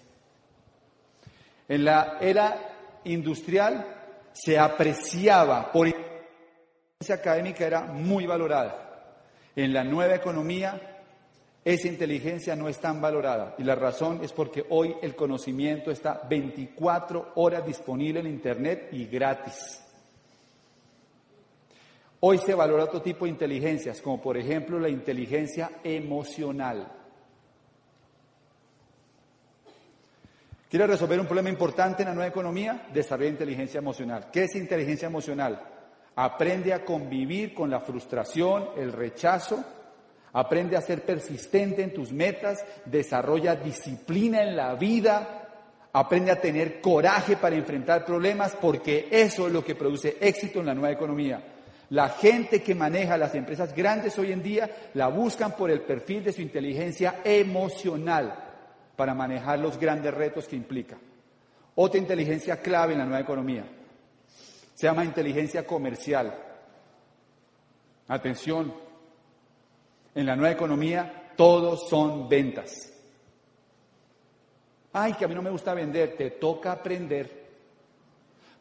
En 1.68 1.84
la 1.84 2.18
era 2.22 3.02
industrial 3.04 3.86
se 4.32 4.58
apreciaba 4.58 5.72
por 5.72 5.88
inteligencia 5.88 7.16
académica 7.16 7.66
era 7.66 7.82
muy 7.82 8.26
valorada. 8.26 9.14
En 9.56 9.74
la 9.74 9.84
nueva 9.84 10.16
economía 10.16 10.98
esa 11.68 11.90
inteligencia 11.90 12.56
no 12.56 12.70
es 12.70 12.80
tan 12.80 13.02
valorada 13.02 13.56
y 13.58 13.64
la 13.64 13.76
razón 13.76 14.22
es 14.24 14.32
porque 14.32 14.66
hoy 14.70 14.96
el 15.02 15.18
conocimiento 15.18 15.92
está 15.92 16.22
24 16.30 17.34
horas 17.36 17.66
disponible 17.66 18.22
en 18.22 18.28
Internet 18.28 18.88
y 18.94 19.06
gratis. 19.06 19.84
Hoy 22.22 22.38
se 22.38 22.56
valora 22.56 22.86
otro 22.86 23.02
tipo 23.02 23.26
de 23.26 23.32
inteligencias, 23.32 24.00
como 24.00 24.22
por 24.22 24.38
ejemplo 24.38 24.80
la 24.80 24.88
inteligencia 24.88 25.70
emocional. 25.84 26.90
¿Quiere 30.70 30.86
resolver 30.86 31.18
un 31.18 31.26
problema 31.26 31.50
importante 31.50 32.04
en 32.04 32.10
la 32.10 32.16
nueva 32.16 32.28
economía? 32.28 32.88
Desarrolla 32.94 33.30
inteligencia 33.30 33.78
emocional. 33.78 34.28
¿Qué 34.32 34.44
es 34.44 34.56
inteligencia 34.56 35.06
emocional? 35.06 35.62
Aprende 36.14 36.74
a 36.74 36.84
convivir 36.84 37.54
con 37.54 37.70
la 37.70 37.80
frustración, 37.80 38.72
el 38.76 38.92
rechazo, 38.92 39.64
aprende 40.34 40.76
a 40.76 40.82
ser 40.82 41.04
persistente 41.06 41.84
en 41.84 41.94
tus 41.94 42.12
metas, 42.12 42.66
desarrolla 42.84 43.56
disciplina 43.56 44.44
en 44.44 44.58
la 44.58 44.76
vida, 44.76 45.48
aprende 45.94 46.32
a 46.32 46.42
tener 46.42 46.82
coraje 46.82 47.38
para 47.38 47.56
enfrentar 47.56 48.04
problemas, 48.04 48.58
porque 48.60 49.08
eso 49.10 49.48
es 49.48 49.54
lo 49.54 49.64
que 49.64 49.76
produce 49.76 50.18
éxito 50.20 50.60
en 50.60 50.66
la 50.66 50.74
nueva 50.74 50.92
economía. 50.92 51.42
La 51.92 52.10
gente 52.10 52.62
que 52.62 52.76
maneja 52.76 53.18
las 53.18 53.34
empresas 53.36 53.74
grandes 53.74 54.20
hoy 54.20 54.34
en 54.34 54.44
día 54.44 54.70
la 54.96 55.08
buscan 55.08 55.56
por 55.56 55.72
el 55.72 55.84
perfil 55.84 56.26
de 56.26 56.34
su 56.34 56.42
inteligencia 56.42 57.22
emocional 57.24 58.47
para 58.98 59.14
manejar 59.14 59.60
los 59.60 59.80
grandes 59.80 60.14
retos 60.14 60.48
que 60.48 60.58
implica. 60.58 60.98
Otra 61.76 62.00
inteligencia 62.00 62.58
clave 62.58 62.94
en 62.94 63.00
la 63.00 63.06
nueva 63.06 63.22
economía 63.22 63.64
se 64.74 64.88
llama 64.88 65.06
inteligencia 65.06 65.66
comercial. 65.66 66.36
Atención, 68.08 68.74
en 70.14 70.26
la 70.26 70.36
nueva 70.36 70.52
economía 70.52 71.32
todos 71.36 71.88
son 71.88 72.28
ventas. 72.28 72.92
Ay, 74.94 75.14
que 75.14 75.26
a 75.26 75.28
mí 75.28 75.36
no 75.36 75.44
me 75.44 75.52
gusta 75.52 75.74
vender, 75.76 76.16
te 76.16 76.32
toca 76.32 76.72
aprender. 76.72 77.46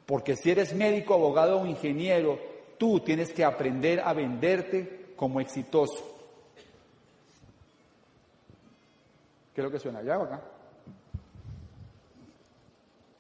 Porque 0.05 0.37
si 0.37 0.51
eres 0.51 0.75
médico, 0.75 1.15
abogado 1.15 1.61
o 1.61 1.67
ingeniero, 1.67 2.39
tú 2.79 3.01
tienes 3.01 3.33
que 3.33 3.45
aprender 3.45 4.01
a 4.01 4.13
venderte 4.13 5.13
como 5.17 5.41
exitoso. 5.41 6.16
¿Qué 9.57 9.63
es 9.63 9.65
lo 9.65 9.71
que 9.71 9.79
suena 9.79 10.01
allá 10.01 10.19
o 10.19 10.25
acá? 10.25 10.43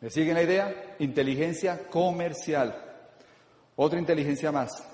¿Me 0.03 0.11
siguen 0.11 0.35
la 0.35 0.43
idea? 0.43 0.97
Inteligencia 0.99 1.89
comercial. 1.89 2.77
Otra 3.75 3.99
inteligencia 3.99 4.53
más. 4.53 4.87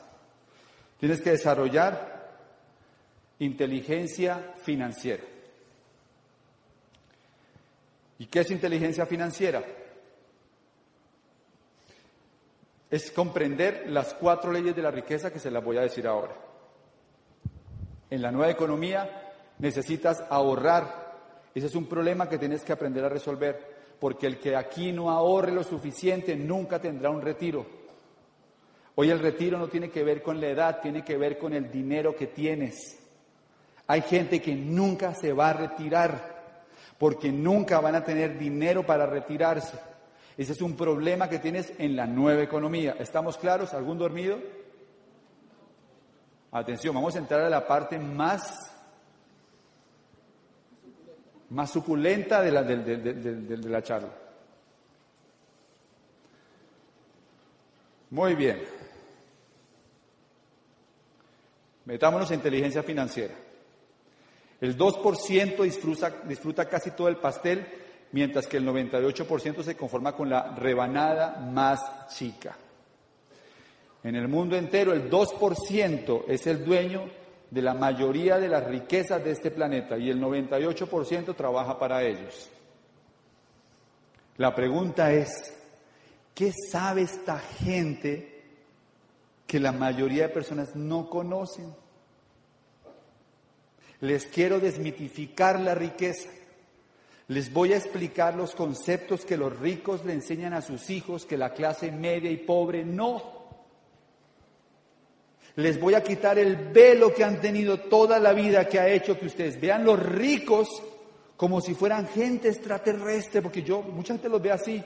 Tienes 1.01 1.21
que 1.21 1.31
desarrollar 1.31 2.31
inteligencia 3.41 4.55
financiera. 4.63 5.25
¿Y 8.21 8.27
qué 8.27 8.39
es 8.39 8.51
inteligencia 8.53 9.05
financiera? 9.05 9.65
es 12.89 13.11
comprender 13.11 13.87
las 13.89 14.13
cuatro 14.13 14.53
leyes 14.53 14.77
de 14.77 14.83
la 14.83 14.91
riqueza 14.91 15.33
que 15.33 15.41
se 15.41 15.51
las 15.51 15.65
voy 15.65 15.79
a 15.79 15.81
decir 15.81 16.07
ahora. 16.07 16.37
En 18.11 18.21
la 18.21 18.31
nueva 18.31 18.53
economía 18.53 19.33
necesitas 19.59 20.23
ahorrar. 20.29 21.02
Ese 21.55 21.67
es 21.67 21.75
un 21.75 21.87
problema 21.87 22.29
que 22.29 22.39
tienes 22.39 22.63
que 22.63 22.73
aprender 22.73 23.05
a 23.05 23.09
resolver, 23.09 23.97
porque 24.01 24.27
el 24.27 24.39
que 24.39 24.57
aquí 24.57 24.93
no 24.93 25.11
ahorre 25.11 25.53
lo 25.53 25.63
suficiente 25.63 26.35
nunca 26.35 26.81
tendrá 26.81 27.11
un 27.11 27.21
retiro. 27.21 27.67
Hoy 28.95 29.11
el 29.11 29.21
retiro 29.21 29.59
no 29.59 29.69
tiene 29.69 29.91
que 29.91 30.05
ver 30.05 30.23
con 30.23 30.41
la 30.41 30.49
edad, 30.49 30.81
tiene 30.81 31.03
que 31.05 31.17
ver 31.17 31.39
con 31.39 31.55
el 31.55 31.71
dinero 31.71 32.15
que 32.15 32.27
tienes. 32.27 32.99
Hay 33.87 34.03
gente 34.03 34.41
que 34.41 34.55
nunca 34.55 35.15
se 35.15 35.33
va 35.33 35.51
a 35.51 35.55
retirar, 35.55 36.63
porque 36.99 37.33
nunca 37.33 37.81
van 37.81 37.95
a 37.95 38.05
tener 38.05 38.39
dinero 38.39 38.85
para 38.85 39.07
retirarse. 39.07 39.79
Ese 40.37 40.53
es 40.53 40.63
un 40.63 40.77
problema 40.77 41.29
que 41.29 41.39
tienes 41.39 41.73
en 41.79 41.97
la 41.97 42.07
nueva 42.07 42.43
economía. 42.43 42.97
¿Estamos 42.99 43.37
claros? 43.37 43.75
¿Algún 43.75 43.99
dormido? 43.99 44.39
Atención, 46.51 46.95
vamos 46.95 47.15
a 47.17 47.19
entrar 47.19 47.41
a 47.41 47.51
la 47.51 47.67
parte 47.67 47.99
más, 47.99 48.72
más 51.53 51.71
suculenta 51.71 52.43
de 52.43 52.51
la, 52.51 52.63
de 52.63 53.57
la 53.69 53.83
charla. 53.83 54.09
Muy 58.11 58.35
bien. 58.35 58.63
Metámonos 61.85 62.31
en 62.31 62.37
inteligencia 62.37 62.83
financiera. 62.83 63.35
El 64.61 64.77
2% 64.79 65.63
disfruta, 65.63 66.11
disfruta 66.25 66.69
casi 66.69 66.93
todo 66.93 67.09
el 67.09 67.17
pastel 67.17 67.67
mientras 68.13 68.47
que 68.47 68.59
el 68.59 68.67
98% 68.67 69.63
se 69.63 69.77
conforma 69.77 70.15
con 70.15 70.31
la 70.31 70.55
rebanada 70.55 71.39
más 71.39 72.09
chica. 72.15 72.57
En 74.05 74.15
el 74.15 74.29
mundo 74.29 74.57
entero 74.57 74.93
el 74.93 75.11
2% 75.11 76.25
es 76.29 76.47
el 76.47 76.65
dueño 76.65 77.22
de 77.53 77.61
la 77.61 77.75
mayoría 77.75 78.39
de 78.39 78.49
las 78.49 78.65
riquezas 78.65 79.23
de 79.23 79.31
este 79.31 79.51
planeta 79.51 79.99
y 79.99 80.09
el 80.09 80.19
98% 80.19 81.37
trabaja 81.37 81.79
para 81.79 82.03
ellos. 82.03 82.49
La 84.39 84.55
pregunta 84.55 85.13
es, 85.13 85.53
¿qué 86.35 86.51
sabe 86.71 87.03
esta 87.03 87.39
gente 87.39 88.43
que 89.47 89.61
la 89.61 89.71
mayoría 89.71 90.29
de 90.29 90.29
personas 90.31 90.75
no 90.75 91.11
conocen? 91.11 91.75
Les 94.01 94.25
quiero 94.25 94.59
desmitificar 94.59 95.61
la 95.61 95.75
riqueza. 95.75 96.31
Les 97.29 97.53
voy 97.53 97.75
a 97.75 97.77
explicar 97.77 98.35
los 98.35 98.55
conceptos 98.55 99.27
que 99.27 99.37
los 99.37 99.59
ricos 99.59 100.07
le 100.07 100.15
enseñan 100.15 100.55
a 100.55 100.63
sus 100.63 100.89
hijos 100.89 101.27
que 101.27 101.37
la 101.37 101.53
clase 101.53 101.93
media 101.93 102.31
y 102.31 102.39
pobre 102.39 102.83
no. 102.83 103.42
Les 105.57 105.79
voy 105.79 105.95
a 105.95 106.03
quitar 106.03 106.39
el 106.39 106.57
velo 106.57 107.13
que 107.13 107.25
han 107.25 107.41
tenido 107.41 107.79
toda 107.79 108.19
la 108.19 108.33
vida 108.33 108.69
que 108.69 108.81
ha 108.81 108.89
hecho 108.89 109.19
que 109.19 109.27
ustedes 109.27 109.61
vean 109.61 109.85
los 109.85 110.03
ricos 110.03 110.83
como 111.37 111.61
si 111.61 111.75
fueran 111.75 112.07
gente 112.09 112.49
extraterrestre, 112.49 113.43
porque 113.43 113.63
yo, 113.63 113.83
mucha 113.83 114.15
gente 114.15 114.29
los 114.29 114.41
ve 114.41 114.53
así. 114.53 114.83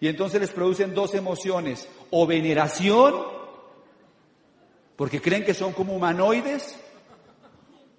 Y 0.00 0.08
entonces 0.08 0.40
les 0.40 0.50
producen 0.50 0.94
dos 0.94 1.14
emociones, 1.14 1.88
o 2.10 2.26
veneración, 2.26 3.14
porque 4.96 5.20
creen 5.20 5.44
que 5.44 5.54
son 5.54 5.72
como 5.72 5.94
humanoides, 5.94 6.78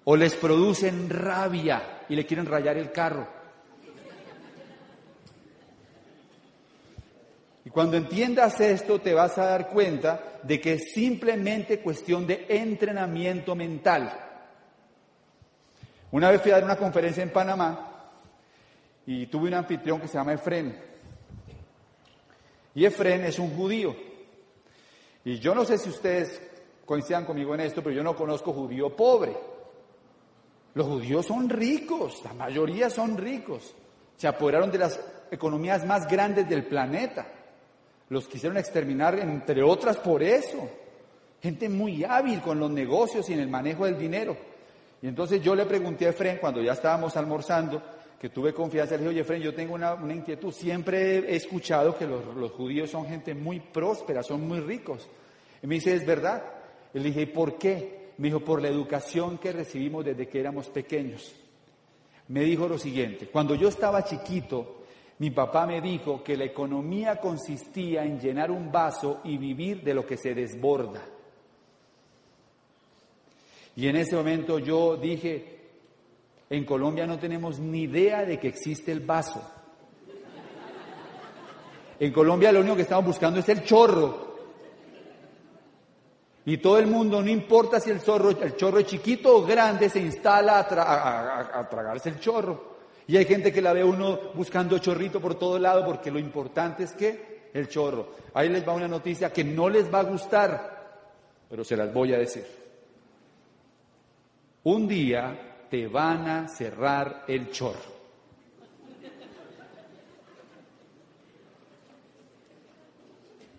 o 0.04 0.16
les 0.16 0.34
producen 0.34 1.10
rabia 1.10 2.04
y 2.08 2.16
le 2.16 2.26
quieren 2.26 2.46
rayar 2.46 2.76
el 2.76 2.90
carro. 2.90 3.28
Cuando 7.74 7.96
entiendas 7.96 8.60
esto 8.60 9.00
te 9.00 9.14
vas 9.14 9.36
a 9.36 9.46
dar 9.46 9.68
cuenta 9.68 10.38
de 10.44 10.60
que 10.60 10.74
es 10.74 10.92
simplemente 10.92 11.80
cuestión 11.80 12.24
de 12.24 12.46
entrenamiento 12.48 13.56
mental. 13.56 14.16
Una 16.12 16.30
vez 16.30 16.40
fui 16.40 16.52
a 16.52 16.54
dar 16.54 16.64
una 16.64 16.76
conferencia 16.76 17.24
en 17.24 17.32
Panamá 17.32 18.12
y 19.04 19.26
tuve 19.26 19.48
un 19.48 19.54
anfitrión 19.54 20.00
que 20.00 20.06
se 20.06 20.16
llama 20.16 20.34
Efren. 20.34 20.80
Y 22.76 22.84
Efren 22.84 23.24
es 23.24 23.40
un 23.40 23.50
judío. 23.56 23.96
Y 25.24 25.40
yo 25.40 25.52
no 25.52 25.64
sé 25.64 25.76
si 25.76 25.88
ustedes 25.88 26.40
coincidan 26.84 27.24
conmigo 27.24 27.56
en 27.56 27.62
esto, 27.62 27.82
pero 27.82 27.96
yo 27.96 28.04
no 28.04 28.14
conozco 28.14 28.52
judío 28.52 28.94
pobre. 28.94 29.36
Los 30.74 30.86
judíos 30.86 31.26
son 31.26 31.48
ricos, 31.48 32.22
la 32.22 32.34
mayoría 32.34 32.88
son 32.88 33.18
ricos. 33.18 33.74
Se 34.16 34.28
apoderaron 34.28 34.70
de 34.70 34.78
las 34.78 35.00
economías 35.32 35.84
más 35.84 36.06
grandes 36.06 36.48
del 36.48 36.68
planeta. 36.68 37.26
Los 38.08 38.28
quisieron 38.28 38.58
exterminar, 38.58 39.18
entre 39.18 39.62
otras, 39.62 39.96
por 39.96 40.22
eso. 40.22 40.68
Gente 41.42 41.68
muy 41.68 42.04
hábil 42.04 42.40
con 42.40 42.58
los 42.58 42.70
negocios 42.70 43.28
y 43.28 43.34
en 43.34 43.40
el 43.40 43.48
manejo 43.48 43.86
del 43.86 43.98
dinero. 43.98 44.36
Y 45.02 45.08
entonces 45.08 45.42
yo 45.42 45.54
le 45.54 45.66
pregunté 45.66 46.06
a 46.06 46.10
Efren, 46.10 46.38
cuando 46.38 46.62
ya 46.62 46.72
estábamos 46.72 47.16
almorzando, 47.16 47.82
que 48.18 48.30
tuve 48.30 48.54
confianza, 48.54 48.94
le 48.94 49.00
dije, 49.00 49.10
oye, 49.10 49.20
Efren, 49.20 49.42
yo 49.42 49.54
tengo 49.54 49.74
una, 49.74 49.96
inquietud. 50.14 50.52
Siempre 50.52 51.18
he 51.18 51.36
escuchado 51.36 51.96
que 51.96 52.06
los, 52.06 52.34
los, 52.34 52.52
judíos 52.52 52.90
son 52.90 53.06
gente 53.06 53.34
muy 53.34 53.60
próspera, 53.60 54.22
son 54.22 54.46
muy 54.46 54.60
ricos. 54.60 55.08
Y 55.62 55.66
me 55.66 55.74
dice, 55.74 55.94
es 55.94 56.06
verdad. 56.06 56.42
Le 56.94 57.02
dije, 57.02 57.22
¿y 57.22 57.26
por 57.26 57.58
qué? 57.58 58.12
Me 58.18 58.28
dijo, 58.28 58.40
por 58.40 58.62
la 58.62 58.68
educación 58.68 59.38
que 59.38 59.52
recibimos 59.52 60.04
desde 60.04 60.28
que 60.28 60.40
éramos 60.40 60.68
pequeños. 60.68 61.34
Me 62.28 62.40
dijo 62.40 62.66
lo 62.68 62.78
siguiente, 62.78 63.26
cuando 63.26 63.54
yo 63.54 63.68
estaba 63.68 64.04
chiquito, 64.04 64.83
mi 65.18 65.30
papá 65.30 65.66
me 65.66 65.80
dijo 65.80 66.22
que 66.22 66.36
la 66.36 66.44
economía 66.44 67.16
consistía 67.16 68.04
en 68.04 68.18
llenar 68.18 68.50
un 68.50 68.72
vaso 68.72 69.20
y 69.24 69.38
vivir 69.38 69.82
de 69.82 69.94
lo 69.94 70.04
que 70.04 70.16
se 70.16 70.34
desborda. 70.34 71.02
Y 73.76 73.88
en 73.88 73.96
ese 73.96 74.16
momento 74.16 74.58
yo 74.58 74.96
dije, 74.96 75.54
en 76.50 76.64
Colombia 76.64 77.06
no 77.06 77.18
tenemos 77.18 77.58
ni 77.58 77.82
idea 77.82 78.24
de 78.24 78.38
que 78.38 78.48
existe 78.48 78.92
el 78.92 79.00
vaso. 79.00 79.42
En 81.98 82.12
Colombia 82.12 82.52
lo 82.52 82.60
único 82.60 82.76
que 82.76 82.82
estamos 82.82 83.06
buscando 83.06 83.40
es 83.40 83.48
el 83.48 83.64
chorro. 83.64 84.24
Y 86.46 86.58
todo 86.58 86.78
el 86.78 86.86
mundo, 86.86 87.22
no 87.22 87.30
importa 87.30 87.80
si 87.80 87.90
el, 87.90 88.00
zorro, 88.00 88.30
el 88.30 88.56
chorro 88.56 88.78
es 88.78 88.86
chiquito 88.86 89.36
o 89.36 89.46
grande, 89.46 89.88
se 89.88 90.00
instala 90.00 90.58
a, 90.58 91.68
tragarse 91.70 92.10
el 92.10 92.20
chorro. 92.20 92.73
Y 93.06 93.16
hay 93.16 93.26
gente 93.26 93.52
que 93.52 93.60
la 93.60 93.72
ve 93.72 93.84
uno 93.84 94.18
buscando 94.34 94.78
chorrito 94.78 95.20
por 95.20 95.34
todo 95.34 95.58
lado 95.58 95.84
porque 95.84 96.10
lo 96.10 96.18
importante 96.18 96.84
es 96.84 96.92
que 96.92 97.50
el 97.52 97.68
chorro. 97.68 98.08
Ahí 98.34 98.48
les 98.48 98.66
va 98.66 98.72
una 98.72 98.88
noticia 98.88 99.32
que 99.32 99.44
no 99.44 99.68
les 99.68 99.92
va 99.92 100.00
a 100.00 100.04
gustar, 100.04 101.06
pero 101.48 101.64
se 101.64 101.76
las 101.76 101.92
voy 101.92 102.14
a 102.14 102.18
decir. 102.18 102.44
Un 104.64 104.88
día 104.88 105.66
te 105.70 105.86
van 105.86 106.28
a 106.28 106.48
cerrar 106.48 107.24
el 107.28 107.50
chorro. 107.50 107.94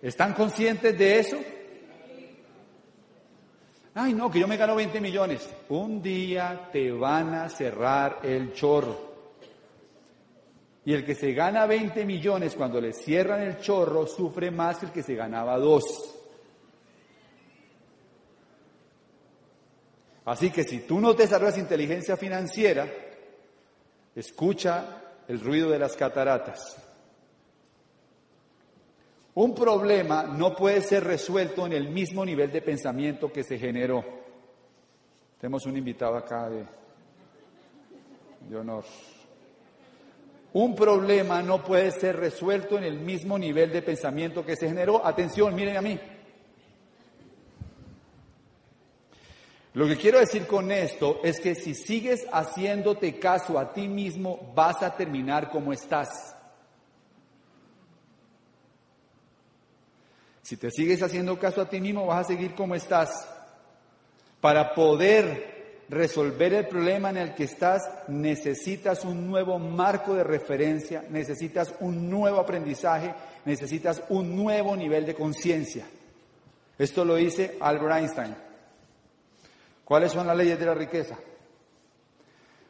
¿Están 0.02 0.34
conscientes 0.34 0.98
de 0.98 1.20
eso? 1.20 1.38
Ay, 3.96 4.14
no, 4.14 4.30
que 4.30 4.40
yo 4.40 4.48
me 4.48 4.58
gano 4.58 4.76
20 4.76 5.00
millones. 5.00 5.50
Un 5.70 6.02
día 6.02 6.70
te 6.72 6.92
van 6.92 7.34
a 7.34 7.50
cerrar 7.50 8.20
el 8.24 8.54
chorro. 8.54 9.05
Y 10.86 10.94
el 10.94 11.04
que 11.04 11.16
se 11.16 11.34
gana 11.34 11.66
20 11.66 12.06
millones 12.06 12.56
cuando 12.56 12.80
le 12.80 12.94
cierran 12.94 13.42
el 13.42 13.58
chorro 13.58 14.06
sufre 14.06 14.52
más 14.52 14.78
que 14.78 14.86
el 14.86 14.92
que 14.92 15.04
se 15.04 15.16
ganaba 15.16 15.58
dos. 15.58 15.84
Así 20.26 20.50
que 20.52 20.64
si 20.64 20.80
tú 20.82 21.00
no 21.00 21.14
desarrollas 21.14 21.58
inteligencia 21.58 22.18
financiera, 22.18 22.88
escucha 24.16 25.02
el 25.28 25.40
ruido 25.40 25.70
de 25.70 25.80
las 25.80 25.96
cataratas. 25.96 26.78
Un 29.36 29.54
problema 29.54 30.24
no 30.24 30.56
puede 30.56 30.82
ser 30.82 31.04
resuelto 31.04 31.66
en 31.66 31.74
el 31.74 31.90
mismo 31.90 32.26
nivel 32.26 32.52
de 32.52 32.62
pensamiento 32.62 33.32
que 33.32 33.44
se 33.44 33.58
generó. 33.58 34.04
Tenemos 35.40 35.66
un 35.66 35.76
invitado 35.76 36.16
acá 36.16 36.50
de, 36.50 36.66
honor. 38.56 38.86
Un 40.58 40.74
problema 40.74 41.42
no 41.42 41.62
puede 41.62 41.92
ser 41.92 42.16
resuelto 42.16 42.78
en 42.78 42.86
el 42.86 42.98
mismo 42.98 43.38
nivel 43.38 43.74
de 43.74 43.82
pensamiento 43.82 44.46
que 44.46 44.56
se 44.56 44.70
generó. 44.70 45.06
Atención, 45.06 45.54
miren 45.54 45.76
a 45.76 45.82
mí. 45.82 46.00
Lo 49.74 49.86
que 49.86 49.98
quiero 49.98 50.18
decir 50.18 50.48
con 50.48 50.72
esto 50.72 51.20
es 51.26 51.42
que 51.42 51.56
si 51.56 51.76
sigues 51.76 52.26
haciéndote 52.32 53.20
caso 53.20 53.60
a 53.60 53.74
ti 53.74 53.90
mismo, 53.90 54.54
vas 54.56 54.82
a 54.82 54.96
terminar 54.96 55.50
como 55.50 55.74
estás. 55.74 56.08
Si 60.42 60.56
te 60.56 60.72
sigues 60.72 61.04
haciendo 61.04 61.38
caso 61.38 61.60
a 61.60 61.70
ti 61.70 61.82
mismo, 61.82 62.06
vas 62.06 62.24
a 62.24 62.30
seguir 62.30 62.56
como 62.56 62.76
estás. 62.76 63.10
Para 64.40 64.74
poder 64.74 65.55
resolver 65.90 66.54
el 66.54 66.68
problema 66.68 67.10
en 67.10 67.18
el 67.18 67.36
que 67.36 67.44
estás, 67.44 67.88
necesitas 68.08 69.06
un 69.06 69.28
nuevo 69.28 69.60
marco 69.60 70.16
de 70.16 70.24
referencia, 70.24 71.04
necesitas 71.10 71.74
un 71.80 72.10
nuevo 72.10 72.40
aprendizaje, 72.40 73.14
necesitas 73.46 74.04
un 74.10 74.36
nuevo 74.36 74.76
nivel 74.76 75.06
de 75.06 75.16
conciencia. 75.16 75.86
Esto 76.78 77.06
lo 77.06 77.16
dice 77.16 77.58
Albert 77.60 77.98
Einstein. 77.98 78.36
¿Cuáles 79.84 80.12
son 80.12 80.28
las 80.28 80.36
leyes 80.36 80.60
de 80.60 80.66
la 80.66 80.74
riqueza? 80.74 81.16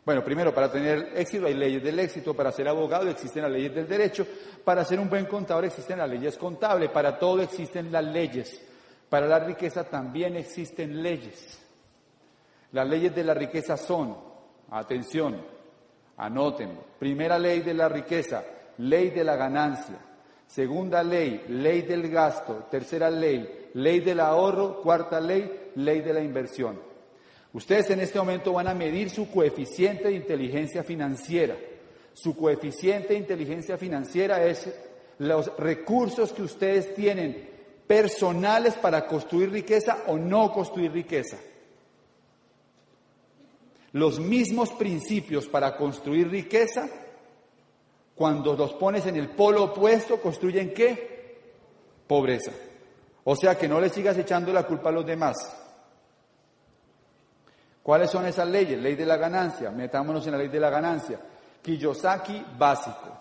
Bueno, 0.06 0.24
primero, 0.24 0.54
para 0.54 0.72
tener 0.72 1.14
éxito 1.16 1.48
hay 1.48 1.56
leyes 1.56 1.82
del 1.82 1.98
éxito, 2.00 2.36
para 2.36 2.52
ser 2.52 2.68
abogado 2.68 3.10
existen 3.10 3.42
las 3.42 3.52
leyes 3.52 3.74
del 3.74 3.88
derecho, 3.88 4.28
para 4.64 4.86
ser 4.86 5.00
un 5.00 5.10
buen 5.10 5.26
contador 5.26 5.66
existen 5.66 5.98
las 5.98 6.10
leyes 6.10 6.38
contables, 6.38 6.92
para 6.92 7.18
todo 7.18 7.42
existen 7.42 7.92
las 7.92 8.04
leyes, 8.04 8.62
para 9.10 9.26
la 9.26 9.40
riqueza 9.40 9.84
también 9.86 10.36
existen 10.36 11.02
leyes. 11.02 11.65
Las 12.76 12.90
leyes 12.90 13.16
de 13.16 13.24
la 13.24 13.34
riqueza 13.34 13.78
son, 13.78 14.18
atención, 14.70 15.38
anoten, 16.18 16.78
primera 17.00 17.40
ley 17.40 17.62
de 17.62 17.74
la 17.74 17.88
riqueza, 17.88 18.44
ley 18.80 19.12
de 19.12 19.24
la 19.24 19.38
ganancia, 19.38 19.96
segunda 20.46 21.02
ley, 21.02 21.46
ley 21.48 21.84
del 21.84 22.10
gasto, 22.10 22.68
tercera 22.70 23.10
ley, 23.10 23.70
ley 23.76 24.02
del 24.02 24.20
ahorro, 24.20 24.82
cuarta 24.82 25.22
ley, 25.22 25.70
ley 25.76 26.02
de 26.02 26.12
la 26.12 26.20
inversión. 26.20 26.78
Ustedes 27.54 27.92
en 27.92 28.02
este 28.02 28.20
momento 28.20 28.52
van 28.52 28.68
a 28.68 28.74
medir 28.74 29.10
su 29.10 29.32
coeficiente 29.32 30.10
de 30.10 30.16
inteligencia 30.16 30.84
financiera. 30.84 31.56
Su 32.12 32.36
coeficiente 32.36 33.14
de 33.14 33.20
inteligencia 33.20 33.78
financiera 33.78 34.44
es 34.44 34.70
los 35.20 35.50
recursos 35.58 36.34
que 36.34 36.42
ustedes 36.42 36.94
tienen 36.94 37.52
personales 37.88 38.74
para 38.74 39.08
construir 39.08 39.50
riqueza 39.50 40.00
o 40.08 40.18
no 40.18 40.52
construir 40.52 40.92
riqueza. 40.92 41.38
Los 43.96 44.20
mismos 44.20 44.72
principios 44.72 45.48
para 45.48 45.78
construir 45.78 46.30
riqueza, 46.30 46.90
cuando 48.14 48.54
los 48.54 48.74
pones 48.74 49.06
en 49.06 49.16
el 49.16 49.30
polo 49.30 49.64
opuesto, 49.64 50.20
construyen 50.20 50.74
qué? 50.74 51.40
Pobreza. 52.06 52.52
O 53.24 53.38
sea 53.38 53.58
que 53.58 53.70
no 53.70 53.80
le 53.80 53.88
sigas 53.88 54.18
echando 54.18 54.52
la 54.52 54.64
culpa 54.64 54.90
a 54.90 54.92
los 54.92 55.06
demás. 55.06 55.38
¿Cuáles 57.82 58.10
son 58.10 58.26
esas 58.26 58.50
leyes? 58.50 58.78
Ley 58.82 58.96
de 58.96 59.06
la 59.06 59.16
ganancia, 59.16 59.72
metámonos 59.72 60.26
en 60.26 60.34
la 60.34 60.40
ley 60.40 60.50
de 60.50 60.60
la 60.60 60.70
ganancia. 60.70 61.18
Kiyosaki 61.62 62.46
básico. 62.58 63.18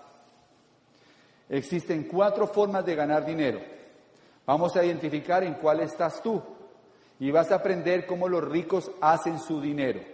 Existen 1.50 2.08
cuatro 2.08 2.48
formas 2.48 2.84
de 2.84 2.96
ganar 2.96 3.24
dinero. 3.24 3.60
Vamos 4.44 4.74
a 4.74 4.84
identificar 4.84 5.44
en 5.44 5.54
cuál 5.54 5.82
estás 5.82 6.20
tú 6.20 6.42
y 7.20 7.30
vas 7.30 7.52
a 7.52 7.54
aprender 7.54 8.06
cómo 8.06 8.28
los 8.28 8.42
ricos 8.42 8.90
hacen 9.00 9.38
su 9.38 9.60
dinero. 9.60 10.13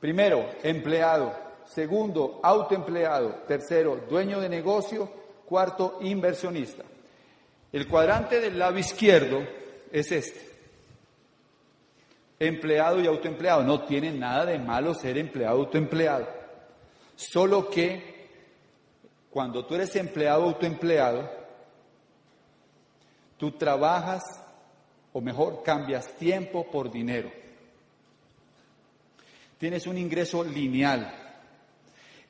Primero, 0.00 0.48
empleado. 0.62 1.34
Segundo, 1.66 2.40
autoempleado. 2.42 3.42
Tercero, 3.46 4.04
dueño 4.08 4.40
de 4.40 4.48
negocio. 4.48 5.08
Cuarto, 5.44 5.98
inversionista. 6.00 6.84
El 7.72 7.86
cuadrante 7.86 8.40
del 8.40 8.58
lado 8.58 8.78
izquierdo 8.78 9.46
es 9.92 10.10
este. 10.10 10.48
Empleado 12.38 13.00
y 13.00 13.06
autoempleado. 13.06 13.62
No 13.62 13.84
tiene 13.84 14.10
nada 14.10 14.46
de 14.46 14.58
malo 14.58 14.94
ser 14.94 15.18
empleado 15.18 15.58
o 15.58 15.60
autoempleado. 15.64 16.26
Solo 17.14 17.68
que 17.68 18.10
cuando 19.30 19.64
tú 19.66 19.74
eres 19.74 19.94
empleado 19.94 20.44
o 20.44 20.48
autoempleado, 20.48 21.30
tú 23.36 23.52
trabajas, 23.52 24.22
o 25.12 25.20
mejor, 25.20 25.62
cambias 25.62 26.16
tiempo 26.16 26.68
por 26.70 26.90
dinero. 26.90 27.39
Tienes 29.60 29.86
un 29.86 29.98
ingreso 29.98 30.42
lineal. 30.42 31.12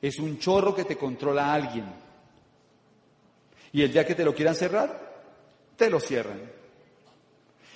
Es 0.01 0.19
un 0.19 0.37
chorro 0.37 0.75
que 0.75 0.83
te 0.83 0.97
controla 0.97 1.53
alguien. 1.53 1.85
Y 3.71 3.81
el 3.83 3.93
día 3.93 4.05
que 4.05 4.15
te 4.15 4.25
lo 4.25 4.35
quieran 4.35 4.53
cerrar, 4.53 5.23
te 5.77 5.89
lo 5.89 6.01
cierran. 6.01 6.41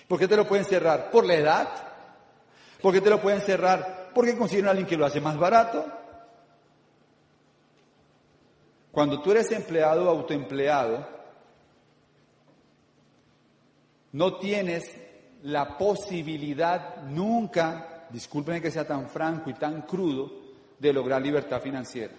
¿Por 0.09 0.19
qué 0.19 0.27
te 0.27 0.35
lo 0.35 0.45
pueden 0.45 0.65
cerrar? 0.65 1.09
Por 1.09 1.25
la 1.25 1.35
edad. 1.35 1.69
¿Por 2.81 2.93
qué 2.93 2.99
te 2.99 3.09
lo 3.09 3.21
pueden 3.21 3.39
cerrar? 3.39 4.11
Porque 4.13 4.37
consiguen 4.37 4.67
a 4.67 4.71
alguien 4.71 4.87
que 4.87 4.97
lo 4.97 5.05
hace 5.05 5.21
más 5.21 5.37
barato. 5.37 5.85
Cuando 8.91 9.21
tú 9.21 9.31
eres 9.31 9.49
empleado 9.53 10.05
o 10.05 10.09
autoempleado, 10.09 11.07
no 14.11 14.35
tienes 14.35 14.93
la 15.43 15.77
posibilidad 15.77 17.03
nunca, 17.03 17.94
discúlpenme 18.09 18.61
que 18.61 18.71
sea 18.71 18.87
tan 18.87 19.09
franco 19.09 19.49
y 19.49 19.53
tan 19.53 19.83
crudo, 19.83 20.45
de 20.79 20.93
lograr 20.93 21.21
libertad 21.21 21.61
financiera. 21.61 22.13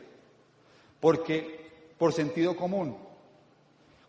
Porque 1.00 1.66
por 1.98 2.12
sentido 2.12 2.56
común, 2.56 2.96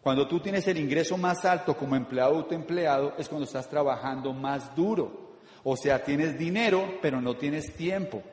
cuando 0.02 0.28
tú 0.28 0.40
tienes 0.40 0.68
el 0.68 0.78
ingreso 0.78 1.18
más 1.18 1.44
alto 1.46 1.76
como 1.76 1.96
empleado 1.96 2.34
o 2.34 2.38
autoempleado, 2.38 3.14
es 3.18 3.28
cuando 3.28 3.46
estás 3.46 3.70
trabajando 3.70 4.32
más 4.34 4.76
duro. 4.76 5.36
O 5.64 5.76
sea, 5.76 6.04
tienes 6.04 6.38
dinero, 6.38 7.00
pero 7.02 7.20
no 7.20 7.36
tienes 7.36 7.74
tiempo. 7.76 8.24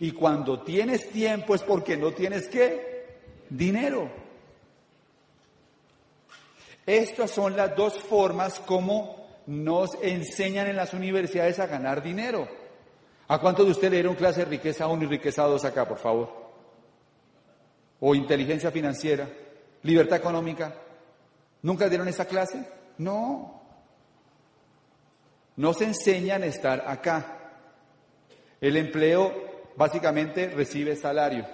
Y 0.00 0.10
cuando 0.10 0.60
tienes 0.60 1.08
tiempo 1.08 1.54
es 1.54 1.62
porque 1.62 1.96
no 1.96 2.12
tienes 2.12 2.48
qué? 2.48 3.20
Dinero. 3.48 4.10
Estas 6.84 7.30
son 7.30 7.56
las 7.56 7.74
dos 7.74 7.98
formas 7.98 8.60
como 8.60 9.23
nos 9.46 9.94
enseñan 10.02 10.66
en 10.66 10.76
las 10.76 10.94
universidades 10.94 11.58
a 11.58 11.66
ganar 11.66 12.02
dinero. 12.02 12.48
¿A 13.28 13.38
cuántos 13.38 13.66
de 13.66 13.72
ustedes 13.72 13.90
le 13.92 13.96
dieron 13.98 14.14
clase 14.14 14.40
de 14.40 14.46
riqueza 14.46 14.86
1 14.86 15.04
y 15.04 15.06
riqueza 15.06 15.44
2 15.44 15.64
acá, 15.64 15.86
por 15.88 15.98
favor? 15.98 16.44
¿O 18.00 18.14
inteligencia 18.14 18.70
financiera? 18.70 19.28
¿Libertad 19.82 20.18
económica? 20.18 20.74
¿Nunca 21.62 21.88
dieron 21.88 22.08
esa 22.08 22.26
clase? 22.26 22.68
No. 22.98 23.62
No 25.56 25.72
se 25.72 25.84
enseñan 25.84 26.42
a 26.42 26.46
estar 26.46 26.84
acá. 26.86 27.38
El 28.60 28.76
empleo 28.76 29.32
básicamente 29.76 30.48
recibe 30.48 30.96
salario. 30.96 31.46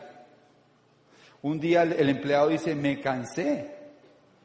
Un 1.42 1.58
día 1.58 1.82
el 1.82 2.08
empleado 2.08 2.48
dice, 2.48 2.74
me 2.74 3.00
cansé, 3.00 3.74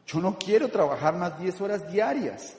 yo 0.07 0.19
no 0.19 0.37
quiero 0.37 0.69
trabajar 0.69 1.15
más 1.15 1.39
10 1.39 1.61
horas 1.61 1.91
diarias, 1.91 2.55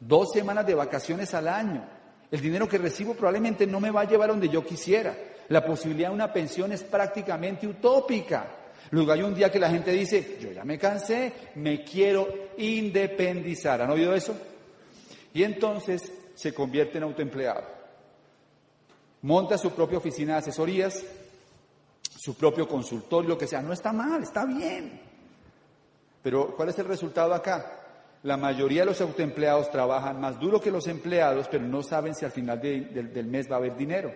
dos 0.00 0.30
semanas 0.32 0.66
de 0.66 0.74
vacaciones 0.74 1.34
al 1.34 1.48
año. 1.48 1.84
El 2.30 2.40
dinero 2.40 2.68
que 2.68 2.78
recibo 2.78 3.14
probablemente 3.14 3.66
no 3.66 3.80
me 3.80 3.90
va 3.90 4.02
a 4.02 4.08
llevar 4.08 4.28
donde 4.28 4.48
yo 4.48 4.64
quisiera. 4.64 5.16
La 5.48 5.64
posibilidad 5.64 6.08
de 6.10 6.14
una 6.14 6.32
pensión 6.32 6.72
es 6.72 6.82
prácticamente 6.82 7.66
utópica. 7.66 8.54
Luego 8.90 9.12
hay 9.12 9.22
un 9.22 9.34
día 9.34 9.50
que 9.50 9.58
la 9.58 9.70
gente 9.70 9.92
dice, 9.92 10.38
yo 10.40 10.52
ya 10.52 10.64
me 10.64 10.78
cansé, 10.78 11.32
me 11.56 11.82
quiero 11.82 12.28
independizar. 12.58 13.80
¿Han 13.80 13.90
oído 13.90 14.14
eso? 14.14 14.36
Y 15.34 15.42
entonces 15.42 16.12
se 16.34 16.54
convierte 16.54 16.98
en 16.98 17.04
autoempleado. 17.04 17.64
Monta 19.22 19.58
su 19.58 19.72
propia 19.72 19.98
oficina 19.98 20.34
de 20.34 20.38
asesorías, 20.38 21.04
su 22.16 22.36
propio 22.36 22.68
consultorio, 22.68 23.30
lo 23.30 23.38
que 23.38 23.46
sea. 23.46 23.62
No 23.62 23.72
está 23.72 23.92
mal, 23.92 24.22
está 24.22 24.44
bien. 24.44 25.00
Pero 26.22 26.54
¿cuál 26.56 26.68
es 26.68 26.78
el 26.78 26.86
resultado 26.86 27.34
acá? 27.34 27.87
La 28.24 28.36
mayoría 28.36 28.82
de 28.82 28.86
los 28.86 29.00
autoempleados 29.00 29.70
trabajan 29.70 30.20
más 30.20 30.38
duro 30.40 30.60
que 30.60 30.70
los 30.70 30.88
empleados, 30.88 31.48
pero 31.48 31.64
no 31.64 31.82
saben 31.82 32.14
si 32.14 32.24
al 32.24 32.32
final 32.32 32.60
del 32.60 33.26
mes 33.26 33.48
va 33.50 33.54
a 33.54 33.58
haber 33.58 33.76
dinero. 33.76 34.12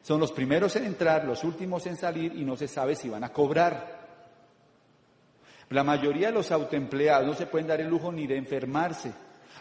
Son 0.00 0.20
los 0.20 0.32
primeros 0.32 0.76
en 0.76 0.84
entrar, 0.84 1.24
los 1.24 1.44
últimos 1.44 1.86
en 1.86 1.96
salir 1.96 2.34
y 2.36 2.44
no 2.44 2.56
se 2.56 2.68
sabe 2.68 2.94
si 2.94 3.08
van 3.08 3.24
a 3.24 3.32
cobrar. 3.32 4.04
La 5.70 5.82
mayoría 5.82 6.28
de 6.28 6.34
los 6.34 6.52
autoempleados 6.52 7.26
no 7.26 7.34
se 7.34 7.46
pueden 7.46 7.66
dar 7.66 7.80
el 7.80 7.88
lujo 7.88 8.12
ni 8.12 8.26
de 8.26 8.36
enfermarse. 8.36 9.12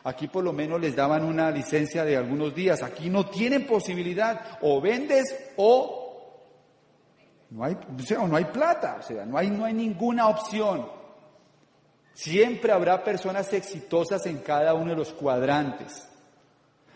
Aquí 0.03 0.27
por 0.27 0.43
lo 0.43 0.51
menos 0.51 0.81
les 0.81 0.95
daban 0.95 1.23
una 1.23 1.49
licencia 1.49 2.03
de 2.03 2.17
algunos 2.17 2.53
días. 2.53 2.83
Aquí 2.83 3.09
no 3.09 3.25
tienen 3.25 3.65
posibilidad. 3.65 4.59
O 4.61 4.81
vendes 4.81 5.53
o 5.55 6.03
no 7.51 7.63
hay, 7.63 7.77
o 8.19 8.27
no 8.27 8.35
hay 8.35 8.45
plata. 8.45 8.97
O 8.99 9.01
sea, 9.01 9.25
no 9.25 9.37
hay, 9.37 9.49
no 9.49 9.63
hay 9.63 9.73
ninguna 9.73 10.27
opción. 10.27 11.02
Siempre 12.13 12.71
habrá 12.71 13.03
personas 13.03 13.51
exitosas 13.53 14.25
en 14.25 14.39
cada 14.39 14.73
uno 14.73 14.91
de 14.91 14.97
los 14.97 15.13
cuadrantes. 15.13 16.07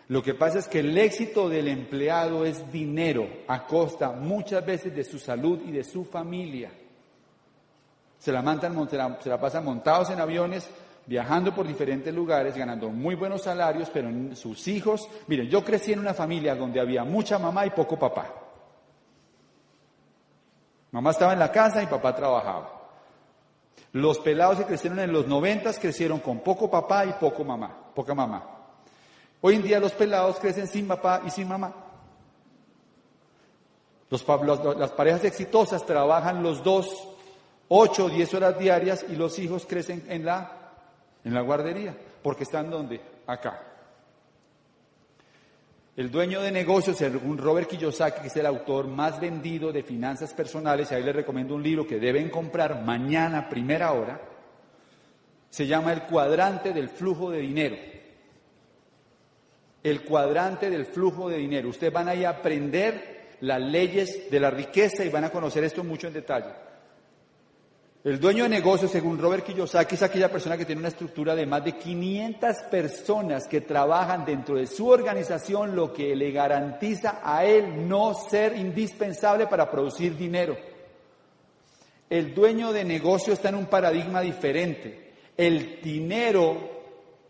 Lo 0.10 0.24
que 0.24 0.36
pasa 0.36 0.60
es 0.60 0.68
que 0.68 0.80
el 0.80 0.98
éxito 0.98 1.50
del 1.50 1.68
empleado 1.68 2.46
es 2.46 2.72
dinero 2.72 3.28
a 3.48 3.66
costa 3.66 4.12
muchas 4.12 4.66
veces 4.66 4.96
de 4.96 5.04
su 5.04 5.20
salud 5.20 5.62
y 5.66 5.72
de 5.72 5.84
su 5.84 6.06
familia. 6.06 6.72
Se 8.20 8.32
la, 8.32 8.42
la, 8.42 9.20
se 9.22 9.30
la 9.30 9.40
pasan 9.40 9.66
montados 9.66 10.10
en 10.10 10.22
aviones, 10.22 10.70
viajando 11.06 11.54
por 11.54 11.68
diferentes 11.68 12.14
lugares, 12.14 12.56
ganando 12.56 12.90
muy 12.90 13.16
buenos 13.16 13.42
salarios, 13.42 13.90
pero 13.90 14.10
sus 14.36 14.68
hijos, 14.68 15.10
miren, 15.28 15.50
yo 15.50 15.64
crecí 15.64 15.94
en 15.94 16.00
una 16.00 16.14
familia 16.14 16.56
donde 16.56 16.80
había 16.80 17.04
mucha 17.04 17.38
mamá 17.38 17.66
y 17.66 17.72
poco 17.72 18.00
papá. 18.00 18.34
Mamá 20.92 21.12
estaba 21.12 21.34
en 21.34 21.40
la 21.40 21.52
casa 21.52 21.84
y 21.84 21.88
papá 21.88 22.16
trabajaba. 22.16 22.77
Los 23.94 24.20
pelados 24.20 24.58
que 24.60 24.66
crecieron 24.66 25.00
en 25.00 25.12
los 25.12 25.28
noventas 25.28 25.80
crecieron 25.80 26.20
con 26.20 26.40
poco 26.40 26.70
papá 26.70 27.06
y 27.06 27.14
poco 27.14 27.44
mamá, 27.44 27.76
poca 27.96 28.14
mamá. 28.14 28.44
Hoy 29.42 29.56
en 29.56 29.64
día 29.64 29.80
los 29.80 29.94
pelados 29.94 30.40
crecen 30.40 30.68
sin 30.68 30.88
papá 30.88 31.22
y 31.26 31.30
sin 31.30 31.48
mamá. 31.48 31.74
las 34.10 34.92
parejas 34.92 35.24
exitosas 35.24 35.86
trabajan 35.86 36.44
los 36.44 36.64
dos, 36.64 37.08
ocho 37.70 38.06
o 38.06 38.10
diez 38.10 38.34
horas 38.34 38.58
diarias 38.58 39.06
y 39.10 39.16
los 39.16 39.38
hijos 39.40 39.66
crecen 39.66 40.06
en 40.10 40.26
la, 40.26 40.74
en 41.24 41.34
la 41.34 41.42
guardería, 41.42 41.96
porque 42.22 42.44
están 42.44 42.70
donde? 42.70 43.02
Acá. 43.26 43.67
El 45.98 46.12
dueño 46.12 46.44
de 46.44 46.52
negocios, 46.52 46.96
según 46.96 47.40
Robert 47.40 47.68
Kiyosaki, 47.68 48.22
que 48.22 48.28
es 48.28 48.36
el 48.36 48.46
autor 48.46 48.88
más 48.88 49.20
vendido 49.20 49.72
de 49.72 49.82
finanzas 49.82 50.32
personales, 50.32 50.92
y 50.92 50.94
ahí 50.94 51.02
les 51.02 51.16
recomiendo 51.16 51.56
un 51.56 51.64
libro 51.64 51.88
que 51.88 51.98
deben 51.98 52.30
comprar 52.30 52.84
mañana, 52.84 53.50
primera 53.50 53.92
hora, 53.94 54.22
se 55.50 55.66
llama 55.66 55.92
El 55.94 56.04
cuadrante 56.04 56.72
del 56.72 56.90
flujo 56.90 57.32
de 57.32 57.40
dinero. 57.40 57.78
El 59.82 60.04
cuadrante 60.04 60.70
del 60.70 60.86
flujo 60.86 61.30
de 61.30 61.38
dinero. 61.40 61.70
Ustedes 61.70 61.94
van 61.94 62.10
ahí 62.10 62.26
a 62.26 62.30
aprender 62.30 63.38
las 63.40 63.60
leyes 63.60 64.30
de 64.30 64.40
la 64.40 64.52
riqueza 64.52 65.04
y 65.04 65.10
van 65.10 65.24
a 65.24 65.32
conocer 65.32 65.64
esto 65.64 65.84
mucho 65.84 66.06
en 66.06 66.14
detalle. 66.14 66.67
El 68.08 68.22
dueño 68.22 68.44
de 68.44 68.50
negocio, 68.50 68.88
según 68.88 69.20
Robert 69.20 69.46
Kiyosaki, 69.46 69.96
es 69.96 70.02
aquella 70.02 70.32
persona 70.32 70.58
que 70.58 70.64
tiene 70.64 70.80
una 70.80 70.88
estructura 70.88 71.36
de 71.36 71.46
más 71.46 71.62
de 71.66 71.74
500 71.74 72.56
personas 72.72 73.50
que 73.50 73.60
trabajan 73.60 74.24
dentro 74.24 74.56
de 74.56 74.66
su 74.66 74.88
organización, 74.88 75.76
lo 75.76 75.92
que 75.92 76.16
le 76.16 76.32
garantiza 76.32 77.20
a 77.22 77.44
él 77.44 77.86
no 77.86 78.14
ser 78.14 78.56
indispensable 78.56 79.48
para 79.48 79.70
producir 79.70 80.16
dinero. 80.16 80.56
El 82.10 82.34
dueño 82.34 82.72
de 82.72 82.86
negocio 82.86 83.34
está 83.34 83.50
en 83.50 83.56
un 83.56 83.66
paradigma 83.66 84.22
diferente. 84.22 85.12
El 85.36 85.82
dinero 85.82 86.56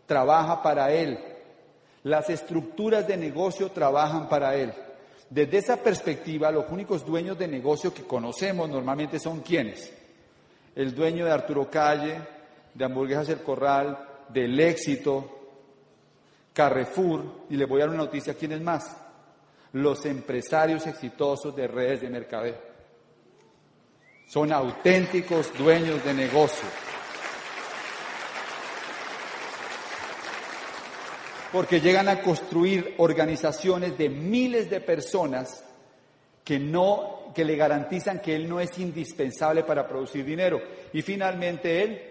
trabaja 0.06 0.62
para 0.62 0.92
él. 0.92 1.18
Las 2.04 2.30
estructuras 2.30 3.04
de 3.08 3.16
negocio 3.16 3.72
trabajan 3.72 4.28
para 4.28 4.54
él. 4.54 4.72
Desde 5.28 5.58
esa 5.58 5.76
perspectiva, 5.78 6.52
los 6.52 6.70
únicos 6.70 7.04
dueños 7.04 7.36
de 7.36 7.48
negocio 7.48 7.92
que 7.92 8.04
conocemos 8.04 8.70
normalmente 8.70 9.18
son 9.18 9.40
quienes? 9.40 9.97
El 10.74 10.94
dueño 10.94 11.24
de 11.24 11.32
Arturo 11.32 11.70
Calle, 11.70 12.20
de 12.74 12.84
Hamburguesas 12.84 13.28
El 13.28 13.42
Corral, 13.42 14.06
del 14.28 14.58
Éxito, 14.60 15.38
Carrefour, 16.52 17.46
y 17.50 17.56
le 17.56 17.66
voy 17.66 17.80
a 17.80 17.84
dar 17.84 17.94
una 17.94 18.04
noticia, 18.04 18.34
¿quién 18.34 18.52
es 18.52 18.60
más? 18.60 18.96
Los 19.72 20.04
empresarios 20.06 20.86
exitosos 20.86 21.54
de 21.54 21.68
redes 21.68 22.00
de 22.00 22.10
mercadeo. 22.10 22.56
Son 24.26 24.52
auténticos 24.52 25.56
dueños 25.56 26.04
de 26.04 26.14
negocio. 26.14 26.68
Porque 31.52 31.80
llegan 31.80 32.08
a 32.08 32.20
construir 32.20 32.94
organizaciones 32.98 33.96
de 33.96 34.10
miles 34.10 34.68
de 34.68 34.80
personas 34.80 35.64
que 36.48 36.58
no, 36.58 37.30
que 37.34 37.44
le 37.44 37.56
garantizan 37.56 38.20
que 38.20 38.34
él 38.34 38.48
no 38.48 38.58
es 38.58 38.78
indispensable 38.78 39.64
para 39.64 39.86
producir 39.86 40.24
dinero. 40.24 40.58
Y 40.94 41.02
finalmente 41.02 41.82
él 41.82 42.07